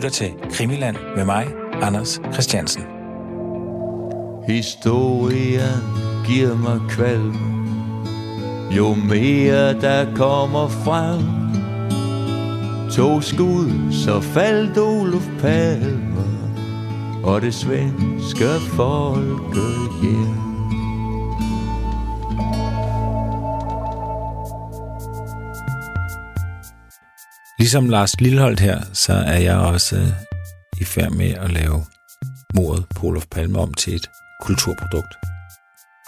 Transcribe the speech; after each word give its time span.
lytter 0.00 0.10
til 0.10 0.32
Krimiland 0.52 0.96
med 1.16 1.24
mig, 1.24 1.46
Anders 1.82 2.20
Christiansen. 2.32 2.82
Historien 4.48 5.82
giver 6.26 6.56
mig 6.56 6.80
kvalm. 6.88 7.36
Jo 8.76 8.94
mere 8.94 9.80
der 9.80 10.14
kommer 10.14 10.68
frem. 10.68 11.20
To 12.90 13.20
skud, 13.20 13.92
så 13.92 14.20
faldt 14.20 14.78
Olof 14.78 15.28
Palme 15.40 16.24
Og 17.24 17.42
det 17.42 17.54
svenske 17.54 18.46
folkehjem 18.76 20.39
Ligesom 27.60 27.88
Lars 27.88 28.20
Lilleholdt 28.20 28.60
her, 28.60 28.82
så 28.92 29.12
er 29.12 29.38
jeg 29.38 29.56
også 29.56 29.96
øh, 29.96 30.08
i 30.80 30.84
færd 30.84 31.10
med 31.12 31.30
at 31.30 31.52
lave 31.52 31.84
mordet 32.54 32.86
på 32.96 33.06
Olof 33.06 33.26
Palme 33.30 33.58
om 33.58 33.74
til 33.74 33.94
et 33.94 34.10
kulturprodukt. 34.42 35.14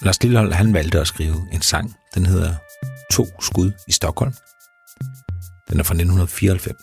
Lars 0.02 0.22
Lilleholdt, 0.22 0.54
han 0.54 0.74
valgte 0.74 1.00
at 1.00 1.06
skrive 1.06 1.48
en 1.52 1.62
sang. 1.62 1.94
Den 2.14 2.26
hedder 2.26 2.54
To 3.12 3.26
skud 3.40 3.72
i 3.88 3.92
Stockholm. 3.92 4.32
Den 5.70 5.80
er 5.80 5.84
fra 5.84 5.94
1994. 5.94 6.78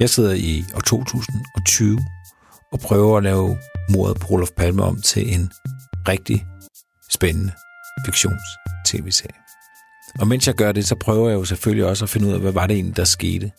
Jeg 0.00 0.10
sidder 0.10 0.32
i 0.32 0.64
år 0.74 0.80
2020 0.80 2.00
og 2.72 2.80
prøver 2.80 3.16
at 3.16 3.22
lave 3.22 3.58
mordet 3.90 4.20
på 4.20 4.26
Olof 4.30 4.50
Palme 4.56 4.82
om 4.82 5.02
til 5.02 5.34
en 5.34 5.52
rigtig 6.08 6.46
spændende 7.10 7.52
fiktions-tv-serie. 8.06 9.49
Og 10.18 10.28
mens 10.28 10.46
jeg 10.46 10.54
gør 10.54 10.72
det, 10.72 10.86
så 10.86 10.94
prøver 10.94 11.28
jeg 11.28 11.36
jo 11.36 11.44
selvfølgelig 11.44 11.86
også 11.86 12.04
at 12.04 12.08
finde 12.08 12.28
ud 12.28 12.32
af, 12.32 12.40
hvad 12.40 12.52
var 12.52 12.66
det 12.66 12.74
egentlig, 12.74 12.96
der 12.96 13.04
skete, 13.04 13.50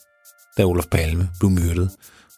da 0.57 0.63
Olof 0.63 0.85
Palme 0.91 1.29
blev 1.39 1.51
myrdet, 1.51 1.91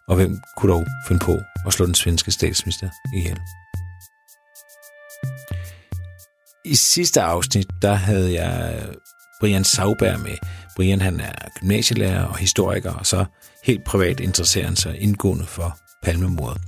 og 0.08 0.16
hvem 0.16 0.42
kunne 0.58 0.74
dog 0.74 0.86
finde 1.08 1.26
på 1.26 1.38
at 1.68 1.74
slå 1.74 1.86
den 1.86 1.96
svenske 1.96 2.32
statsminister 2.32 2.90
ihjel. 3.16 3.40
I 6.66 6.76
sidste 6.76 7.22
afsnit, 7.22 7.68
der 7.82 7.94
havde 7.94 8.34
jeg 8.42 8.86
Brian 9.40 9.64
Sauberg 9.64 10.20
med. 10.20 10.38
Brian 10.76 11.02
han 11.02 11.20
er 11.20 11.34
gymnasielærer 11.60 12.24
og 12.24 12.38
historiker, 12.38 12.94
og 12.94 13.06
så 13.06 13.26
helt 13.64 13.84
privat 13.84 14.20
interesserer 14.20 14.66
han 14.66 14.76
sig 14.76 15.00
indgående 15.00 15.46
for 15.46 15.78
palmemordet. 16.04 16.62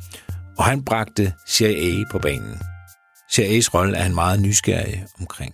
Og 0.58 0.66
han 0.66 0.86
bragte 0.86 1.34
CIA 1.50 2.04
på 2.12 2.20
banen. 2.20 2.60
CIA's 3.32 3.74
rolle 3.74 3.98
er 3.98 4.04
han 4.04 4.16
meget 4.16 4.40
nysgerrig 4.40 5.06
omkring. 5.20 5.54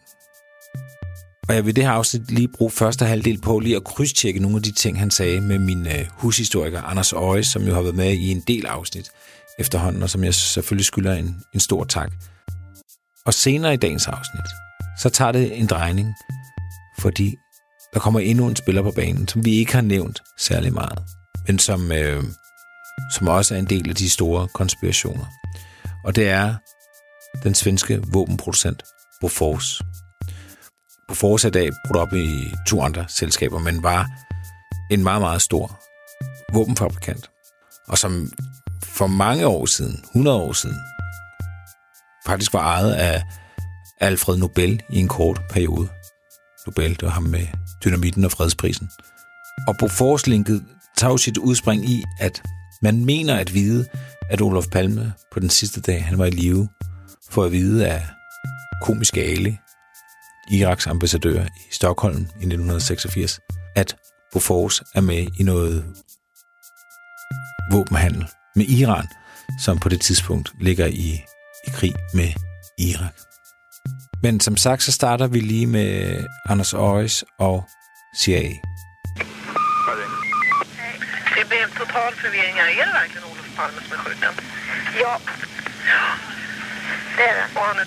Og 1.51 1.55
jeg 1.55 1.65
vil 1.65 1.75
det 1.75 1.83
her 1.83 1.91
afsnit 1.91 2.31
lige 2.31 2.47
bruge 2.47 2.71
første 2.71 3.05
halvdel 3.05 3.41
på 3.41 3.59
lige 3.59 3.75
at 3.75 3.83
krydstjekke 3.83 4.39
nogle 4.39 4.57
af 4.57 4.63
de 4.63 4.71
ting, 4.71 4.99
han 4.99 5.11
sagde 5.11 5.41
med 5.41 5.59
min 5.59 5.87
øh, 5.87 6.05
hushistoriker 6.09 6.81
Anders 6.81 7.13
Øje, 7.13 7.43
som 7.43 7.63
jo 7.63 7.73
har 7.73 7.81
været 7.81 7.95
med 7.95 8.13
i 8.13 8.31
en 8.31 8.43
del 8.47 8.65
afsnit 8.65 9.11
efterhånden, 9.59 10.03
og 10.03 10.09
som 10.09 10.23
jeg 10.23 10.33
selvfølgelig 10.33 10.85
skylder 10.85 11.13
en, 11.13 11.35
en 11.53 11.59
stor 11.59 11.83
tak. 11.83 12.11
Og 13.25 13.33
senere 13.33 13.73
i 13.73 13.77
dagens 13.77 14.07
afsnit, 14.07 14.45
så 14.99 15.09
tager 15.09 15.31
det 15.31 15.59
en 15.59 15.67
drejning, 15.67 16.13
fordi 16.99 17.35
der 17.93 17.99
kommer 17.99 18.19
endnu 18.19 18.47
en 18.47 18.55
spiller 18.55 18.81
på 18.81 18.91
banen, 18.91 19.27
som 19.27 19.45
vi 19.45 19.55
ikke 19.55 19.73
har 19.73 19.81
nævnt 19.81 20.21
særlig 20.39 20.73
meget, 20.73 20.99
men 21.47 21.59
som, 21.59 21.91
øh, 21.91 22.23
som 23.13 23.27
også 23.27 23.55
er 23.55 23.59
en 23.59 23.69
del 23.69 23.89
af 23.89 23.95
de 23.95 24.09
store 24.09 24.47
konspirationer. 24.47 25.25
Og 26.03 26.15
det 26.15 26.29
er 26.29 26.55
den 27.43 27.55
svenske 27.55 28.01
våbenproducent 28.13 28.83
Bofors 29.21 29.81
på 31.11 31.15
forsæt 31.15 31.55
af 31.55 31.69
brudt 31.85 31.97
op 31.97 32.13
i 32.13 32.53
to 32.67 32.81
andre 32.81 33.05
selskaber, 33.07 33.59
men 33.59 33.83
var 33.83 34.07
en 34.91 35.03
meget, 35.03 35.21
meget 35.21 35.41
stor 35.41 35.79
våbenfabrikant, 36.53 37.29
og 37.87 37.97
som 37.97 38.31
for 38.83 39.07
mange 39.07 39.47
år 39.47 39.65
siden, 39.65 39.99
100 40.03 40.37
år 40.37 40.53
siden, 40.53 40.77
faktisk 42.25 42.53
var 42.53 42.59
ejet 42.59 42.93
af 42.93 43.23
Alfred 44.01 44.37
Nobel 44.37 44.81
i 44.89 44.99
en 44.99 45.07
kort 45.07 45.41
periode. 45.49 45.89
Nobel, 46.67 46.89
det 46.89 47.01
var 47.01 47.09
ham 47.09 47.23
med 47.23 47.47
dynamitten 47.85 48.25
og 48.25 48.31
fredsprisen. 48.31 48.89
Og 49.67 49.75
Bofors-linket 49.79 50.63
tager 50.97 51.17
sit 51.17 51.37
udspring 51.37 51.89
i, 51.89 52.03
at 52.19 52.43
man 52.81 53.05
mener 53.05 53.35
at 53.35 53.53
vide, 53.53 53.85
at 54.29 54.41
Olof 54.41 54.65
Palme 54.71 55.13
på 55.31 55.39
den 55.39 55.49
sidste 55.49 55.81
dag, 55.81 56.05
han 56.05 56.17
var 56.17 56.25
i 56.25 56.29
live, 56.29 56.69
for 57.29 57.43
at 57.43 57.51
vide 57.51 57.87
af 57.87 58.05
komiske 58.81 59.23
Ali, 59.23 59.57
Iraks 60.49 60.87
ambassadør 60.87 61.43
i 61.43 61.71
Stockholm 61.71 62.17
i 62.17 62.45
1986, 62.45 63.39
at 63.75 63.95
Bofors 64.33 64.81
er 64.95 65.01
med 65.01 65.27
i 65.39 65.43
noget 65.43 65.95
våbenhandel 67.71 68.25
med 68.55 68.65
Iran, 68.65 69.07
som 69.59 69.79
på 69.79 69.89
det 69.89 70.01
tidspunkt 70.01 70.53
ligger 70.59 70.85
i, 70.85 71.23
i 71.67 71.69
krig 71.73 71.93
med 72.13 72.33
Irak. 72.77 73.13
Men 74.23 74.39
som 74.39 74.57
sagt, 74.57 74.83
så 74.83 74.91
starter 74.91 75.27
vi 75.27 75.39
lige 75.39 75.67
med 75.67 76.23
Anders 76.49 76.73
Øjes 76.73 77.23
og 77.39 77.63
CIA. 78.17 78.53
Det 81.35 81.47
blev 81.49 81.65
total 81.77 82.13
förvirring. 82.15 82.55
här. 82.55 82.67
Är 82.81 82.85
det 82.85 82.93
verkligen 82.93 83.23
Olof 83.23 83.55
Palme 83.57 83.81
som 83.81 83.93
är 83.93 83.97
skjuten? 83.97 84.33
Ja. 84.99 85.19
Det 87.17 87.23
är 87.23 87.35
det. 87.35 87.59
Och 87.59 87.65
han 87.65 87.79
är 87.79 87.85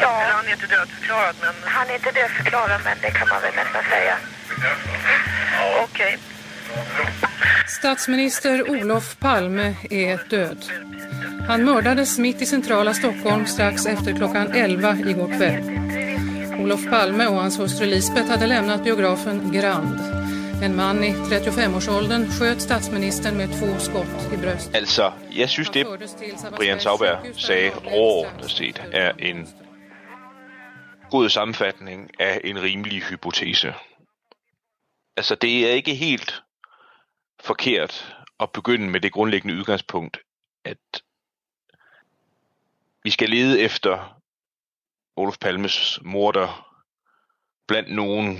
död? 0.00 0.10
Eller 0.22 0.30
Ja, 0.30 0.32
han 0.38 0.46
är 0.48 0.52
inte 0.52 0.66
dödförklarad, 0.66 1.34
men 1.40 1.54
han 1.64 1.90
är 1.90 1.94
inte 1.94 2.10
dödförklarad 2.10 2.80
men 2.84 2.96
det 3.02 3.10
kan 3.10 3.28
man 3.28 3.42
väl 3.42 3.54
nästan 3.54 3.82
säga. 3.94 4.16
okej. 5.84 6.18
Statsminister 7.66 8.70
Olof 8.70 9.18
Palme 9.18 9.74
är 9.90 10.20
död. 10.28 10.64
Han 11.48 11.64
mördades 11.64 12.18
mitt 12.18 12.42
i 12.42 12.46
centrala 12.46 12.94
Stockholm 12.94 13.46
strax 13.46 13.86
efter 13.86 14.12
klockan 14.12 14.52
11 14.52 14.96
igår 14.96 15.36
kväll. 15.38 15.62
Olof 16.60 16.90
Palme 16.90 17.26
och 17.26 17.36
hans 17.36 17.58
hustru 17.58 17.86
Lisbeth 17.86 18.30
hade 18.30 18.46
lämnat 18.46 18.84
biografen 18.84 19.52
Grand. 19.52 19.98
En 20.62 20.76
man 20.76 21.04
i 21.04 21.12
35-årsåldern 21.12 22.30
sköt 22.30 22.60
statsministern 22.60 23.36
med 23.36 23.48
två 23.48 23.78
skott 23.78 24.32
i 24.34 24.36
bröstet. 24.36 24.74
Altså, 24.74 25.12
jeg 25.30 25.48
synes, 25.48 25.70
det 25.70 25.86
Brian 26.56 26.80
Sauberg 26.80 27.16
sagde 27.36 27.70
overordnet 27.84 28.50
set 28.50 28.80
er 28.92 29.12
en 29.18 29.48
god 31.12 31.28
sammenfatning 31.28 32.20
af 32.20 32.40
en 32.44 32.62
rimelig 32.62 33.02
hypotese. 33.02 33.74
Altså, 35.16 35.34
det 35.34 35.70
er 35.70 35.72
ikke 35.72 35.94
helt 35.94 36.42
forkert 37.40 38.16
at 38.40 38.52
begynde 38.52 38.90
med 38.90 39.00
det 39.00 39.12
grundlæggende 39.12 39.56
udgangspunkt, 39.56 40.18
at 40.64 41.02
vi 43.04 43.10
skal 43.10 43.30
lede 43.30 43.60
efter 43.60 44.22
Olof 45.16 45.38
Palmes 45.40 45.98
morder 46.02 46.78
blandt 47.68 47.94
nogen, 47.94 48.38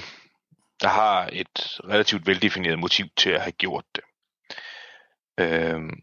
der 0.80 0.88
har 0.88 1.28
et 1.32 1.80
relativt 1.84 2.26
veldefineret 2.26 2.78
motiv 2.78 3.06
til 3.16 3.30
at 3.30 3.40
have 3.40 3.52
gjort 3.52 3.84
det. 3.94 4.04
Øhm, 5.38 6.00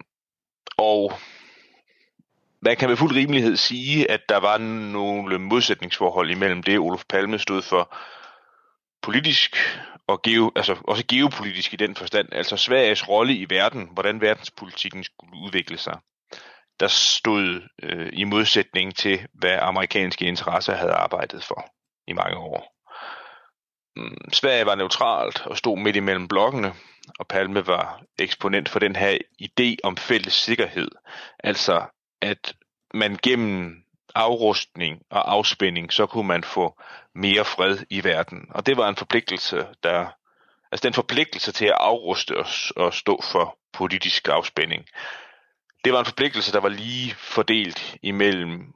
og 0.77 1.13
man 2.61 2.77
kan 2.77 2.89
med 2.89 2.97
fuld 2.97 3.15
rimelighed 3.15 3.57
sige, 3.57 4.11
at 4.11 4.21
der 4.29 4.37
var 4.37 4.57
nogle 4.91 5.39
modsætningsforhold 5.39 6.31
imellem 6.31 6.63
det, 6.63 6.79
Olof 6.79 7.03
Palme 7.09 7.39
stod 7.39 7.61
for 7.61 7.95
politisk 9.01 9.55
og 10.07 10.21
geo, 10.21 10.51
altså 10.55 10.75
også 10.87 11.03
geopolitisk 11.07 11.73
i 11.73 11.75
den 11.75 11.95
forstand, 11.95 12.27
altså 12.31 12.57
Sveriges 12.57 13.09
rolle 13.09 13.33
i 13.33 13.45
verden, 13.49 13.89
hvordan 13.91 14.21
verdenspolitikken 14.21 15.03
skulle 15.03 15.41
udvikle 15.45 15.77
sig, 15.77 15.97
der 16.79 16.87
stod 16.87 17.61
øh, 17.83 18.09
i 18.13 18.23
modsætning 18.23 18.95
til, 18.95 19.27
hvad 19.33 19.57
amerikanske 19.61 20.25
interesser 20.25 20.73
havde 20.75 20.91
arbejdet 20.91 21.43
for 21.43 21.65
i 22.07 22.13
mange 22.13 22.37
år. 22.37 22.75
Mm, 23.95 24.33
Sverige 24.33 24.65
var 24.65 24.75
neutralt 24.75 25.45
og 25.45 25.57
stod 25.57 25.77
midt 25.77 25.95
imellem 25.95 26.27
blokkene, 26.27 26.73
og 27.19 27.27
Palme 27.27 27.67
var 27.67 28.01
eksponent 28.19 28.69
for 28.69 28.79
den 28.79 28.95
her 28.95 29.17
idé 29.41 29.75
om 29.83 29.97
fælles 29.97 30.33
sikkerhed, 30.33 30.87
altså 31.39 31.85
at 32.21 32.53
man 32.93 33.17
gennem 33.23 33.83
afrustning 34.15 35.01
og 35.09 35.31
afspænding, 35.31 35.93
så 35.93 36.05
kunne 36.05 36.27
man 36.27 36.43
få 36.43 36.81
mere 37.15 37.45
fred 37.45 37.77
i 37.89 38.03
verden. 38.03 38.47
Og 38.49 38.65
det 38.65 38.77
var 38.77 38.89
en 38.89 38.95
forpligtelse, 38.95 39.67
der, 39.83 40.07
altså 40.71 40.87
den 40.87 40.93
forpligtelse 40.93 41.51
til 41.51 41.65
at 41.65 41.77
afruste 41.79 42.37
os 42.37 42.73
og 42.75 42.93
stå 42.93 43.21
for 43.31 43.57
politisk 43.73 44.27
afspænding. 44.27 44.85
Det 45.83 45.93
var 45.93 45.99
en 45.99 46.05
forpligtelse, 46.05 46.51
der 46.51 46.59
var 46.59 46.69
lige 46.69 47.15
fordelt 47.15 47.97
imellem 48.03 48.73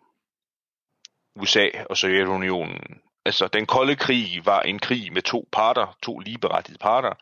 USA 1.35 1.67
og 1.89 1.97
Sovjetunionen. 1.97 3.01
Altså, 3.25 3.47
den 3.47 3.65
kolde 3.65 3.95
krig 3.95 4.45
var 4.45 4.61
en 4.61 4.79
krig 4.79 5.13
med 5.13 5.21
to 5.21 5.49
parter, 5.51 5.97
to 6.03 6.19
ligeberettigede 6.19 6.79
parter, 6.79 7.13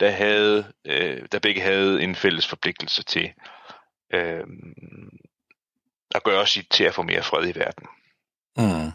der, 0.00 0.10
havde, 0.10 0.72
øh, 0.84 1.26
der 1.32 1.38
begge 1.38 1.60
havde 1.60 2.02
en 2.02 2.14
fælles 2.14 2.46
forpligtelse 2.46 3.02
til 3.02 3.32
øh, 4.14 4.44
at 6.14 6.24
gøre 6.24 6.46
sit 6.46 6.66
til 6.70 6.84
at 6.84 6.94
få 6.94 7.02
mere 7.02 7.22
fred 7.22 7.48
i 7.48 7.58
verden. 7.58 7.86
Mm. 8.56 8.92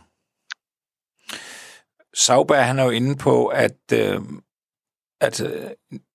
Sauberg, 2.14 2.66
han 2.66 2.80
er 2.80 2.84
jo 2.84 2.90
inde 2.90 3.16
på, 3.16 3.48
at, 3.48 3.78
øh, 3.94 4.22
at 5.22 5.42
øh, 5.42 5.72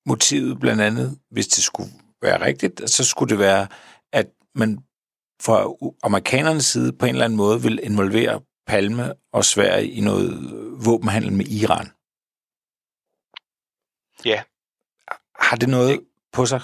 motivet 0.06 0.60
blandt 0.60 0.82
andet, 0.82 1.19
hvis 1.31 1.46
det 1.46 1.64
skulle 1.64 1.90
være 2.22 2.44
rigtigt, 2.44 2.90
så 2.90 3.04
skulle 3.04 3.31
det 3.31 3.38
være, 3.38 3.69
at 4.12 4.26
man 4.54 4.78
fra 5.43 5.72
amerikanernes 6.02 6.64
side 6.64 6.93
på 6.93 7.06
en 7.06 7.14
eller 7.14 7.25
anden 7.25 7.37
måde 7.37 7.62
vil 7.62 7.81
involvere 7.82 8.40
Palme 8.66 9.14
og 9.32 9.44
Sverige 9.44 9.90
i 9.90 10.00
noget 10.00 10.50
våbenhandel 10.87 11.32
med 11.32 11.46
Iran. 11.46 11.87
Ja. 14.25 14.43
Har 15.40 15.56
det 15.56 15.69
noget 15.69 16.00
på 16.32 16.46
sig? 16.46 16.60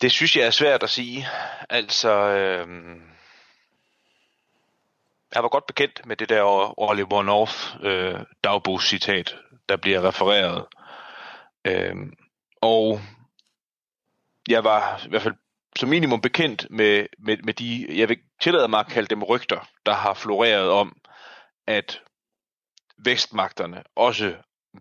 Det 0.00 0.12
synes 0.12 0.36
jeg 0.36 0.46
er 0.46 0.50
svært 0.50 0.82
at 0.82 0.90
sige. 0.90 1.26
Altså, 1.70 2.10
øh, 2.10 2.68
jeg 5.34 5.42
var 5.42 5.48
godt 5.48 5.66
bekendt 5.66 6.06
med 6.06 6.16
det 6.16 6.28
der 6.28 6.42
Oliver 6.80 7.22
North 7.22 7.76
øh, 7.82 8.20
dagbogscitat, 8.44 9.36
der 9.68 9.76
bliver 9.76 10.08
refereret. 10.08 10.66
Øh, 11.64 11.96
og 12.60 13.00
jeg 14.48 14.64
var 14.64 15.02
i 15.06 15.08
hvert 15.08 15.22
fald 15.22 15.34
som 15.76 15.88
minimum 15.88 16.20
bekendt 16.20 16.66
med, 16.70 17.06
med, 17.18 17.36
med 17.36 17.54
de, 17.54 17.86
jeg 17.98 18.08
vil 18.08 18.18
tillade 18.40 18.68
mig 18.68 18.80
at 18.80 18.86
kalde 18.86 19.08
dem 19.08 19.22
rygter, 19.22 19.68
der 19.86 19.92
har 19.94 20.14
floreret 20.14 20.70
om, 20.70 20.96
at 21.66 22.00
vestmagterne 22.98 23.82
også 23.96 24.34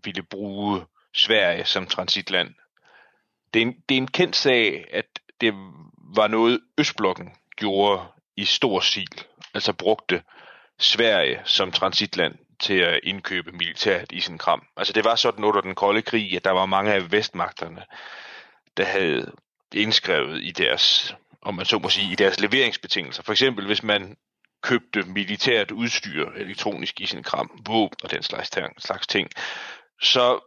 ville 0.04 0.24
bruge 0.24 0.86
Sverige 1.14 1.66
som 1.66 1.88
transitland. 1.88 2.56
Det 3.54 3.62
er, 3.62 3.66
en, 3.66 3.76
det 3.90 3.98
er 3.98 4.02
en 4.02 4.08
kendt 4.08 4.36
sag, 4.36 4.86
at 4.92 5.06
det 5.42 5.54
var 6.16 6.28
noget 6.28 6.60
Østblokken 6.78 7.30
gjorde 7.58 8.02
i 8.38 8.46
stor 8.46 8.80
stil, 8.80 9.24
altså 9.54 9.74
brugte 9.74 10.24
Sverige 10.80 11.42
som 11.46 11.72
transitland 11.72 12.36
til 12.60 12.80
at 12.80 13.00
indkøbe 13.04 13.52
militært 13.52 14.12
i 14.12 14.20
sin 14.20 14.38
kram. 14.38 14.66
Altså 14.78 14.94
det 14.94 15.06
var 15.06 15.16
sådan 15.16 15.44
under 15.44 15.62
den 15.62 15.76
kolde 15.76 16.02
krig, 16.02 16.36
at 16.36 16.44
der 16.44 16.52
var 16.52 16.66
mange 16.66 16.94
af 16.94 17.12
vestmagterne, 17.12 17.84
der 18.78 18.86
havde 18.86 19.32
indskrevet 19.74 20.44
i 20.44 20.52
deres, 20.52 21.16
om 21.42 21.56
man 21.56 21.66
så 21.66 21.80
må 21.80 21.90
sige, 21.90 22.12
i 22.12 22.16
deres 22.16 22.40
leveringsbetingelser. 22.40 23.24
For 23.24 23.32
eksempel 23.32 23.66
hvis 23.66 23.84
man 23.84 24.18
købte 24.62 25.04
militært 25.04 25.72
udstyr 25.72 26.30
elektronisk 26.30 27.02
i 27.02 27.06
sin 27.06 27.24
kram, 27.24 27.62
våben 27.68 27.98
og 28.04 28.12
den 28.12 28.24
slags, 28.24 28.50
slags 28.78 29.08
ting, 29.08 29.30
så 30.02 30.40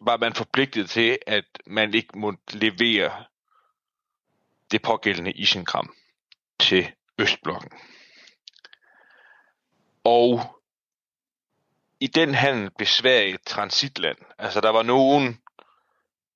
var 0.00 0.16
man 0.16 0.34
forpligtet 0.34 0.90
til, 0.90 1.18
at 1.26 1.44
man 1.66 1.94
ikke 1.94 2.18
måtte 2.18 2.58
levere 2.58 3.24
det 4.70 4.82
pågældende 4.82 5.32
isenkram 5.32 5.94
til 6.60 6.92
Østblokken. 7.18 7.70
Og 10.04 10.58
i 12.00 12.06
den 12.06 12.34
handel 12.34 12.70
blev 12.70 12.86
Sverige 12.86 13.34
et 13.34 13.42
transitland. 13.42 14.18
Altså 14.38 14.60
der 14.60 14.70
var 14.70 14.82
nogen 14.82 15.40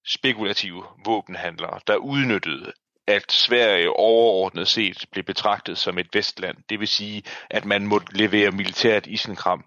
spekulative 0.04 0.84
våbenhandlere, 1.04 1.80
der 1.86 1.96
udnyttede, 1.96 2.72
at 3.06 3.32
Sverige 3.32 3.90
overordnet 3.90 4.68
set 4.68 5.04
blev 5.12 5.24
betragtet 5.24 5.78
som 5.78 5.98
et 5.98 6.08
vestland. 6.12 6.56
Det 6.68 6.80
vil 6.80 6.88
sige, 6.88 7.22
at 7.50 7.64
man 7.64 7.86
måtte 7.86 8.16
levere 8.16 8.50
militært 8.50 9.06
isenkram 9.06 9.64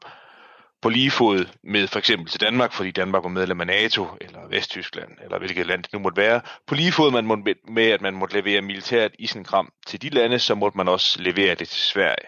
på 0.85 0.89
lige 0.89 1.11
fod 1.11 1.45
med 1.63 1.87
for 1.87 1.99
eksempel 1.99 2.31
til 2.31 2.41
Danmark, 2.41 2.73
fordi 2.73 2.91
Danmark 2.91 3.23
var 3.23 3.29
medlem 3.29 3.61
af 3.61 3.67
NATO, 3.67 4.07
eller 4.21 4.47
Vesttyskland, 4.47 5.11
eller 5.23 5.37
hvilket 5.37 5.65
land 5.65 5.83
det 5.83 5.93
nu 5.93 5.99
måtte 5.99 6.21
være. 6.21 6.41
På 6.67 6.75
lige 6.75 6.91
fod 6.91 7.11
man 7.11 7.25
måtte, 7.25 7.55
med, 7.67 7.89
at 7.89 8.01
man 8.01 8.13
måtte 8.13 8.35
levere 8.35 8.61
militært 8.61 9.11
isenkram 9.19 9.71
til 9.87 10.01
de 10.01 10.09
lande, 10.09 10.39
så 10.39 10.55
måtte 10.55 10.77
man 10.77 10.87
også 10.87 11.21
levere 11.21 11.55
det 11.55 11.69
til 11.69 11.81
Sverige. 11.81 12.27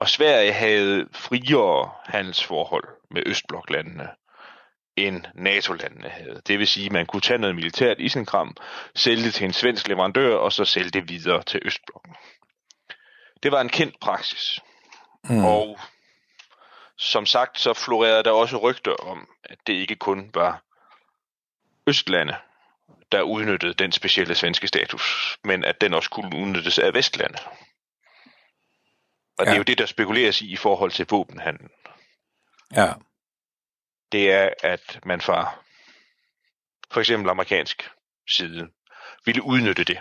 Og 0.00 0.08
Sverige 0.08 0.52
havde 0.52 1.06
friere 1.12 1.90
handelsforhold 2.04 2.88
med 3.10 3.22
Østbloklandene 3.26 4.08
end 4.96 5.24
NATO-landene 5.34 6.08
havde. 6.08 6.40
Det 6.46 6.58
vil 6.58 6.66
sige, 6.66 6.86
at 6.86 6.92
man 6.92 7.06
kunne 7.06 7.22
tage 7.22 7.38
noget 7.38 7.56
militært 7.56 7.96
isenkram, 8.00 8.56
sælge 8.94 9.24
det 9.24 9.34
til 9.34 9.44
en 9.44 9.52
svensk 9.52 9.88
leverandør, 9.88 10.36
og 10.36 10.52
så 10.52 10.64
sælge 10.64 10.90
det 10.90 11.08
videre 11.08 11.42
til 11.42 11.60
Østblokken. 11.64 12.14
Det 13.42 13.52
var 13.52 13.60
en 13.60 13.68
kendt 13.68 14.00
praksis. 14.00 14.60
Mm. 15.30 15.44
Og 15.44 15.78
som 16.98 17.26
sagt, 17.26 17.58
så 17.58 17.74
florerede 17.74 18.22
der 18.22 18.30
også 18.30 18.56
rygter 18.56 18.94
om, 18.94 19.28
at 19.44 19.58
det 19.66 19.72
ikke 19.72 19.96
kun 19.96 20.30
var 20.34 20.62
Østlande, 21.86 22.36
der 23.12 23.22
udnyttede 23.22 23.74
den 23.74 23.92
specielle 23.92 24.34
svenske 24.34 24.68
status, 24.68 25.38
men 25.44 25.64
at 25.64 25.80
den 25.80 25.94
også 25.94 26.10
kunne 26.10 26.36
udnyttes 26.36 26.78
af 26.78 26.94
Vestlande. 26.94 27.38
Og 29.38 29.44
ja. 29.44 29.50
det 29.50 29.52
er 29.52 29.56
jo 29.56 29.62
det, 29.62 29.78
der 29.78 29.86
spekuleres 29.86 30.40
i 30.40 30.52
i 30.52 30.56
forhold 30.56 30.90
til 30.90 31.06
våbenhandlen. 31.10 31.70
Ja. 32.72 32.92
Det 34.12 34.32
er, 34.32 34.50
at 34.62 35.00
man 35.04 35.20
fra 35.20 35.54
for 36.90 37.00
eksempel 37.00 37.30
amerikansk 37.30 37.90
side 38.28 38.68
ville 39.24 39.42
udnytte 39.42 39.84
det. 39.84 40.00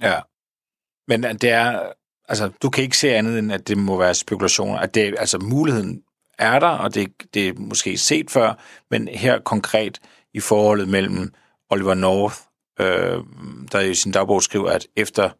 Ja. 0.00 0.20
Men 1.06 1.22
det 1.22 1.50
er, 1.50 1.92
altså, 2.28 2.50
du 2.62 2.70
kan 2.70 2.84
ikke 2.84 2.98
se 2.98 3.14
andet 3.14 3.38
end, 3.38 3.52
at 3.52 3.68
det 3.68 3.78
må 3.78 3.96
være 3.96 4.14
spekulationer. 4.14 4.78
At 4.78 4.94
det, 4.94 5.14
altså, 5.18 5.38
muligheden 5.38 6.02
er 6.38 6.58
der, 6.58 6.68
og 6.68 6.94
det, 6.94 7.12
det 7.34 7.48
er 7.48 7.52
måske 7.56 7.98
set 7.98 8.30
før, 8.30 8.54
men 8.90 9.08
her 9.08 9.38
konkret 9.38 10.00
i 10.34 10.40
forholdet 10.40 10.88
mellem 10.88 11.32
Oliver 11.70 11.94
North, 11.94 12.36
øh, 12.80 13.24
der 13.72 13.80
i 13.80 13.94
sin 13.94 14.12
dagbog 14.12 14.42
skriver, 14.42 14.70
at 14.70 14.86
efter, 14.96 15.30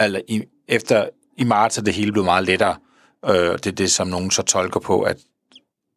eller 0.00 0.20
i, 0.28 0.44
efter 0.68 1.08
i 1.36 1.44
marts 1.44 1.78
er 1.78 1.82
det 1.82 1.94
hele 1.94 2.12
blevet 2.12 2.24
meget 2.24 2.44
lettere. 2.44 2.76
Øh, 3.24 3.52
det 3.52 3.66
er 3.66 3.72
det, 3.72 3.90
som 3.90 4.08
nogen 4.08 4.30
så 4.30 4.42
tolker 4.42 4.80
på, 4.80 5.02
at, 5.02 5.16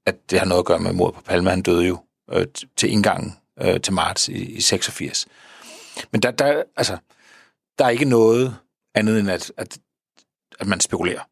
at 0.06 0.16
det 0.30 0.40
har 0.40 0.46
noget 0.46 0.60
at 0.60 0.66
gøre 0.66 0.80
med 0.80 0.94
mord 0.94 1.14
på 1.14 1.22
Palme. 1.22 1.50
Han 1.50 1.62
døde 1.62 1.88
jo 1.88 1.98
øh, 2.32 2.46
til 2.78 2.92
indgangen 2.92 3.38
øh, 3.62 3.82
til 3.82 3.94
marts 3.94 4.30
i, 4.30 4.56
i 4.56 4.62
86. 4.62 5.28
Men 6.12 6.22
der, 6.22 6.32
der, 6.32 6.64
altså, 6.78 6.98
der 7.80 7.86
er 7.86 7.90
ikke 7.90 8.06
noget 8.06 8.56
andet 8.96 9.20
end, 9.20 9.30
at, 9.30 9.52
at, 9.58 9.78
at 10.62 10.68
man 10.68 10.80
spekulerer. 10.80 11.24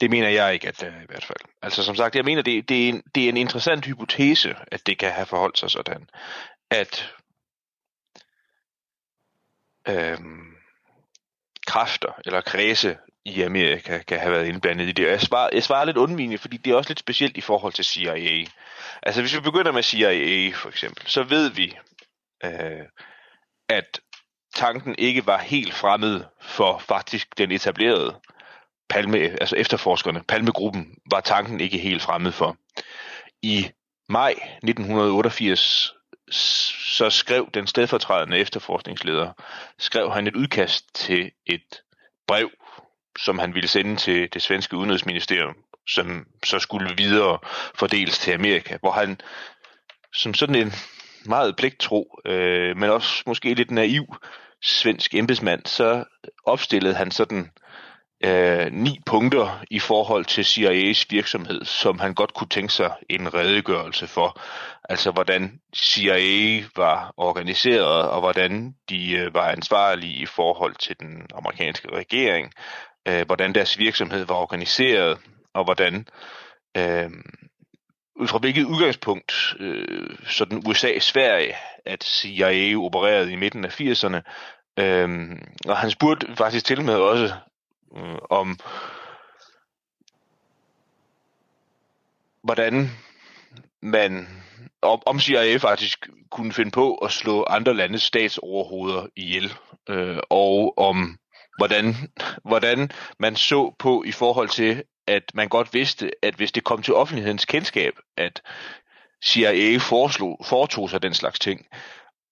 Det 0.00 0.10
mener 0.10 0.28
jeg 0.28 0.54
ikke, 0.54 0.68
at 0.68 0.80
det 0.80 0.88
er 0.88 1.02
i 1.02 1.06
hvert 1.08 1.24
fald. 1.24 1.38
Altså 1.62 1.84
som 1.84 1.96
sagt, 1.96 2.16
jeg 2.16 2.24
mener, 2.24 2.42
det, 2.42 2.68
det, 2.68 2.84
er 2.84 2.88
en, 2.88 3.02
det 3.14 3.24
er 3.24 3.28
en 3.28 3.36
interessant 3.36 3.84
hypotese, 3.84 4.54
at 4.66 4.86
det 4.86 4.98
kan 4.98 5.12
have 5.12 5.26
forholdt 5.26 5.58
sig 5.58 5.70
sådan, 5.70 6.08
at 6.70 7.12
øhm, 9.88 10.56
kræfter 11.66 12.20
eller 12.24 12.40
kredse 12.40 12.96
i 13.24 13.42
Amerika 13.42 13.98
kan 13.98 14.20
have 14.20 14.32
været 14.32 14.46
indblandet 14.46 14.88
i 14.88 14.92
det. 14.92 15.06
Og 15.06 15.10
jeg 15.10 15.20
svarer, 15.20 15.50
jeg 15.52 15.62
svarer 15.62 15.84
lidt 15.84 15.96
undvigende, 15.96 16.38
fordi 16.38 16.56
det 16.56 16.70
er 16.70 16.76
også 16.76 16.90
lidt 16.90 16.98
specielt 16.98 17.36
i 17.36 17.40
forhold 17.40 17.72
til 17.72 17.84
CIA. 17.84 18.46
Altså 19.02 19.20
hvis 19.20 19.34
vi 19.34 19.40
begynder 19.40 19.72
med 19.72 19.82
CIA 19.82 20.52
for 20.54 20.68
eksempel, 20.68 21.06
så 21.06 21.22
ved 21.22 21.50
vi, 21.50 21.76
øh, 22.44 22.86
at 23.68 24.00
tanken 24.56 24.94
ikke 24.98 25.26
var 25.26 25.38
helt 25.38 25.74
fremmed 25.74 26.24
for 26.40 26.78
faktisk 26.78 27.38
den 27.38 27.52
etablerede 27.52 28.14
Palme, 28.88 29.18
altså 29.18 29.56
efterforskerne, 29.56 30.22
Palmegruppen, 30.28 30.98
var 31.10 31.20
tanken 31.20 31.60
ikke 31.60 31.78
helt 31.78 32.02
fremmed 32.02 32.32
for. 32.32 32.56
I 33.42 33.70
maj 34.08 34.30
1988 34.30 35.92
så 36.30 37.10
skrev 37.10 37.50
den 37.54 37.66
stedfortrædende 37.66 38.38
efterforskningsleder, 38.38 39.32
skrev 39.78 40.12
han 40.12 40.26
et 40.26 40.36
udkast 40.36 40.94
til 40.94 41.30
et 41.46 41.82
brev, 42.28 42.50
som 43.18 43.38
han 43.38 43.54
ville 43.54 43.68
sende 43.68 43.96
til 43.96 44.28
det 44.32 44.42
svenske 44.42 44.76
udenrigsministerium, 44.76 45.54
som 45.88 46.26
så 46.44 46.58
skulle 46.58 46.96
videre 46.96 47.38
fordeles 47.74 48.18
til 48.18 48.32
Amerika, 48.32 48.76
hvor 48.80 48.92
han 48.92 49.20
som 50.14 50.34
sådan 50.34 50.54
en 50.54 50.72
meget 51.24 51.56
pligttro, 51.56 52.20
øh, 52.24 52.76
men 52.76 52.90
også 52.90 53.22
måske 53.26 53.54
lidt 53.54 53.70
naiv 53.70 54.16
svensk 54.66 55.14
embedsmand, 55.14 55.66
så 55.66 56.04
opstillede 56.44 56.94
han 56.94 57.10
sådan 57.10 57.50
øh, 58.24 58.72
ni 58.72 59.00
punkter 59.06 59.64
i 59.70 59.78
forhold 59.78 60.24
til 60.24 60.42
CIA's 60.42 61.04
virksomhed, 61.10 61.64
som 61.64 61.98
han 61.98 62.14
godt 62.14 62.34
kunne 62.34 62.48
tænke 62.48 62.72
sig 62.72 62.92
en 63.10 63.34
redegørelse 63.34 64.06
for. 64.06 64.40
Altså 64.88 65.10
hvordan 65.10 65.60
CIA 65.76 66.64
var 66.76 67.14
organiseret, 67.16 68.10
og 68.10 68.20
hvordan 68.20 68.74
de 68.88 69.12
øh, 69.12 69.34
var 69.34 69.48
ansvarlige 69.48 70.22
i 70.22 70.26
forhold 70.26 70.74
til 70.74 71.00
den 71.00 71.26
amerikanske 71.34 71.88
regering, 71.92 72.52
øh, 73.08 73.26
hvordan 73.26 73.54
deres 73.54 73.78
virksomhed 73.78 74.24
var 74.24 74.34
organiseret, 74.34 75.18
og 75.54 75.64
hvordan 75.64 76.06
øh, 76.76 77.10
ud 78.20 78.28
fra 78.28 78.38
hvilket 78.38 78.64
udgangspunkt 78.64 79.54
øh, 79.60 80.16
sådan 80.26 80.62
USA-Sverige, 80.66 81.54
at 81.86 82.04
CIA 82.04 82.76
opererede 82.78 83.32
i 83.32 83.36
midten 83.36 83.64
af 83.64 83.80
80'erne, 83.80 84.20
øh, 84.78 85.38
og 85.68 85.76
han 85.76 85.90
spurgte 85.90 86.36
faktisk 86.36 86.64
til 86.66 86.84
med 86.84 86.94
også 86.94 87.34
øh, 87.96 88.18
om 88.30 88.58
hvordan 92.42 92.90
man 93.80 94.28
om, 94.82 95.02
om 95.06 95.20
CIA 95.20 95.56
faktisk 95.56 96.08
kunne 96.30 96.52
finde 96.52 96.70
på 96.70 96.94
at 96.94 97.12
slå 97.12 97.44
andre 97.44 97.74
landes 97.74 98.02
statsoverhoveder 98.02 99.06
ihjel, 99.16 99.52
øh, 99.88 100.18
og 100.30 100.78
om 100.78 101.18
hvordan, 101.58 101.94
hvordan 102.44 102.90
man 103.18 103.36
så 103.36 103.74
på 103.78 104.04
i 104.06 104.12
forhold 104.12 104.48
til, 104.48 104.82
at 105.06 105.22
man 105.34 105.48
godt 105.48 105.74
vidste, 105.74 106.10
at 106.22 106.34
hvis 106.34 106.52
det 106.52 106.64
kom 106.64 106.82
til 106.82 106.94
offentlighedens 106.94 107.44
kendskab, 107.44 107.92
at 108.16 108.42
CIA 109.24 109.76
foreslog, 109.78 110.40
foretog 110.44 110.90
sig 110.90 111.02
den 111.02 111.14
slags 111.14 111.38
ting. 111.38 111.66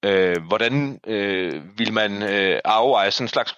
Øh, 0.04 0.42
hvordan 0.42 1.00
øh, 1.06 1.78
vil 1.78 1.92
man 1.92 2.22
øh, 2.22 2.60
afveje 2.64 3.10
sådan 3.10 3.24
en 3.24 3.28
slags 3.28 3.54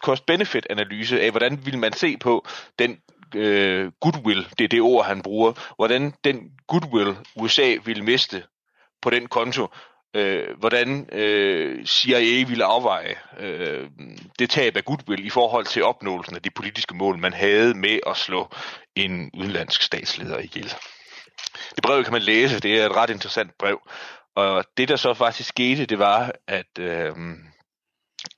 cost-benefit-analyse 0.00 1.20
af, 1.20 1.30
hvordan 1.30 1.66
vil 1.66 1.78
man 1.78 1.92
se 1.92 2.16
på 2.16 2.46
den 2.78 2.98
øh, 3.34 3.92
goodwill, 4.00 4.46
det 4.58 4.64
er 4.64 4.68
det 4.68 4.80
ord, 4.80 5.04
han 5.04 5.22
bruger, 5.22 5.52
hvordan 5.76 6.14
den 6.24 6.50
goodwill, 6.68 7.16
USA 7.36 7.76
vil 7.84 8.04
miste 8.04 8.42
på 9.02 9.10
den 9.10 9.26
konto, 9.26 9.66
øh, 10.14 10.58
hvordan 10.58 11.08
øh, 11.12 11.86
CIA 11.86 12.44
ville 12.48 12.64
afveje 12.64 13.14
øh, 13.38 13.90
det 14.38 14.50
tab 14.50 14.76
af 14.76 14.84
goodwill 14.84 15.26
i 15.26 15.30
forhold 15.30 15.66
til 15.66 15.84
opnåelsen 15.84 16.36
af 16.36 16.42
de 16.42 16.50
politiske 16.50 16.96
mål, 16.96 17.18
man 17.18 17.32
havde 17.32 17.74
med 17.74 17.98
at 18.06 18.16
slå 18.16 18.54
en 18.96 19.30
udenlandsk 19.34 19.82
statsleder 19.82 20.38
ihjel. 20.38 20.74
Det 21.74 21.82
brev 21.82 22.04
kan 22.04 22.12
man 22.12 22.22
læse, 22.22 22.60
det 22.60 22.80
er 22.80 22.86
et 22.86 22.96
ret 22.96 23.10
interessant 23.10 23.58
brev. 23.58 23.80
Og 24.34 24.64
det 24.76 24.88
der 24.88 24.96
så 24.96 25.14
faktisk 25.14 25.48
skete, 25.48 25.86
det 25.86 25.98
var, 25.98 26.32
at, 26.48 26.78
øh, 26.78 27.12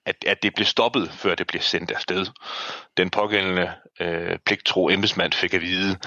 at, 0.07 0.17
at 0.27 0.43
det 0.43 0.55
blev 0.55 0.67
stoppet, 0.67 1.11
før 1.11 1.35
det 1.35 1.47
blev 1.47 1.63
sendt 1.63 1.91
afsted. 1.91 2.27
Den 2.97 3.11
pågældende 3.11 3.73
øh, 4.01 4.39
pligtro 4.47 4.89
embedsmand 4.89 5.33
fik 5.33 5.55
at 5.55 5.61
vide, 5.61 5.99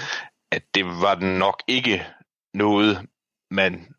at 0.52 0.62
det 0.74 0.84
var 0.84 1.14
nok 1.14 1.62
ikke 1.68 2.06
noget, 2.54 3.06
man 3.50 3.94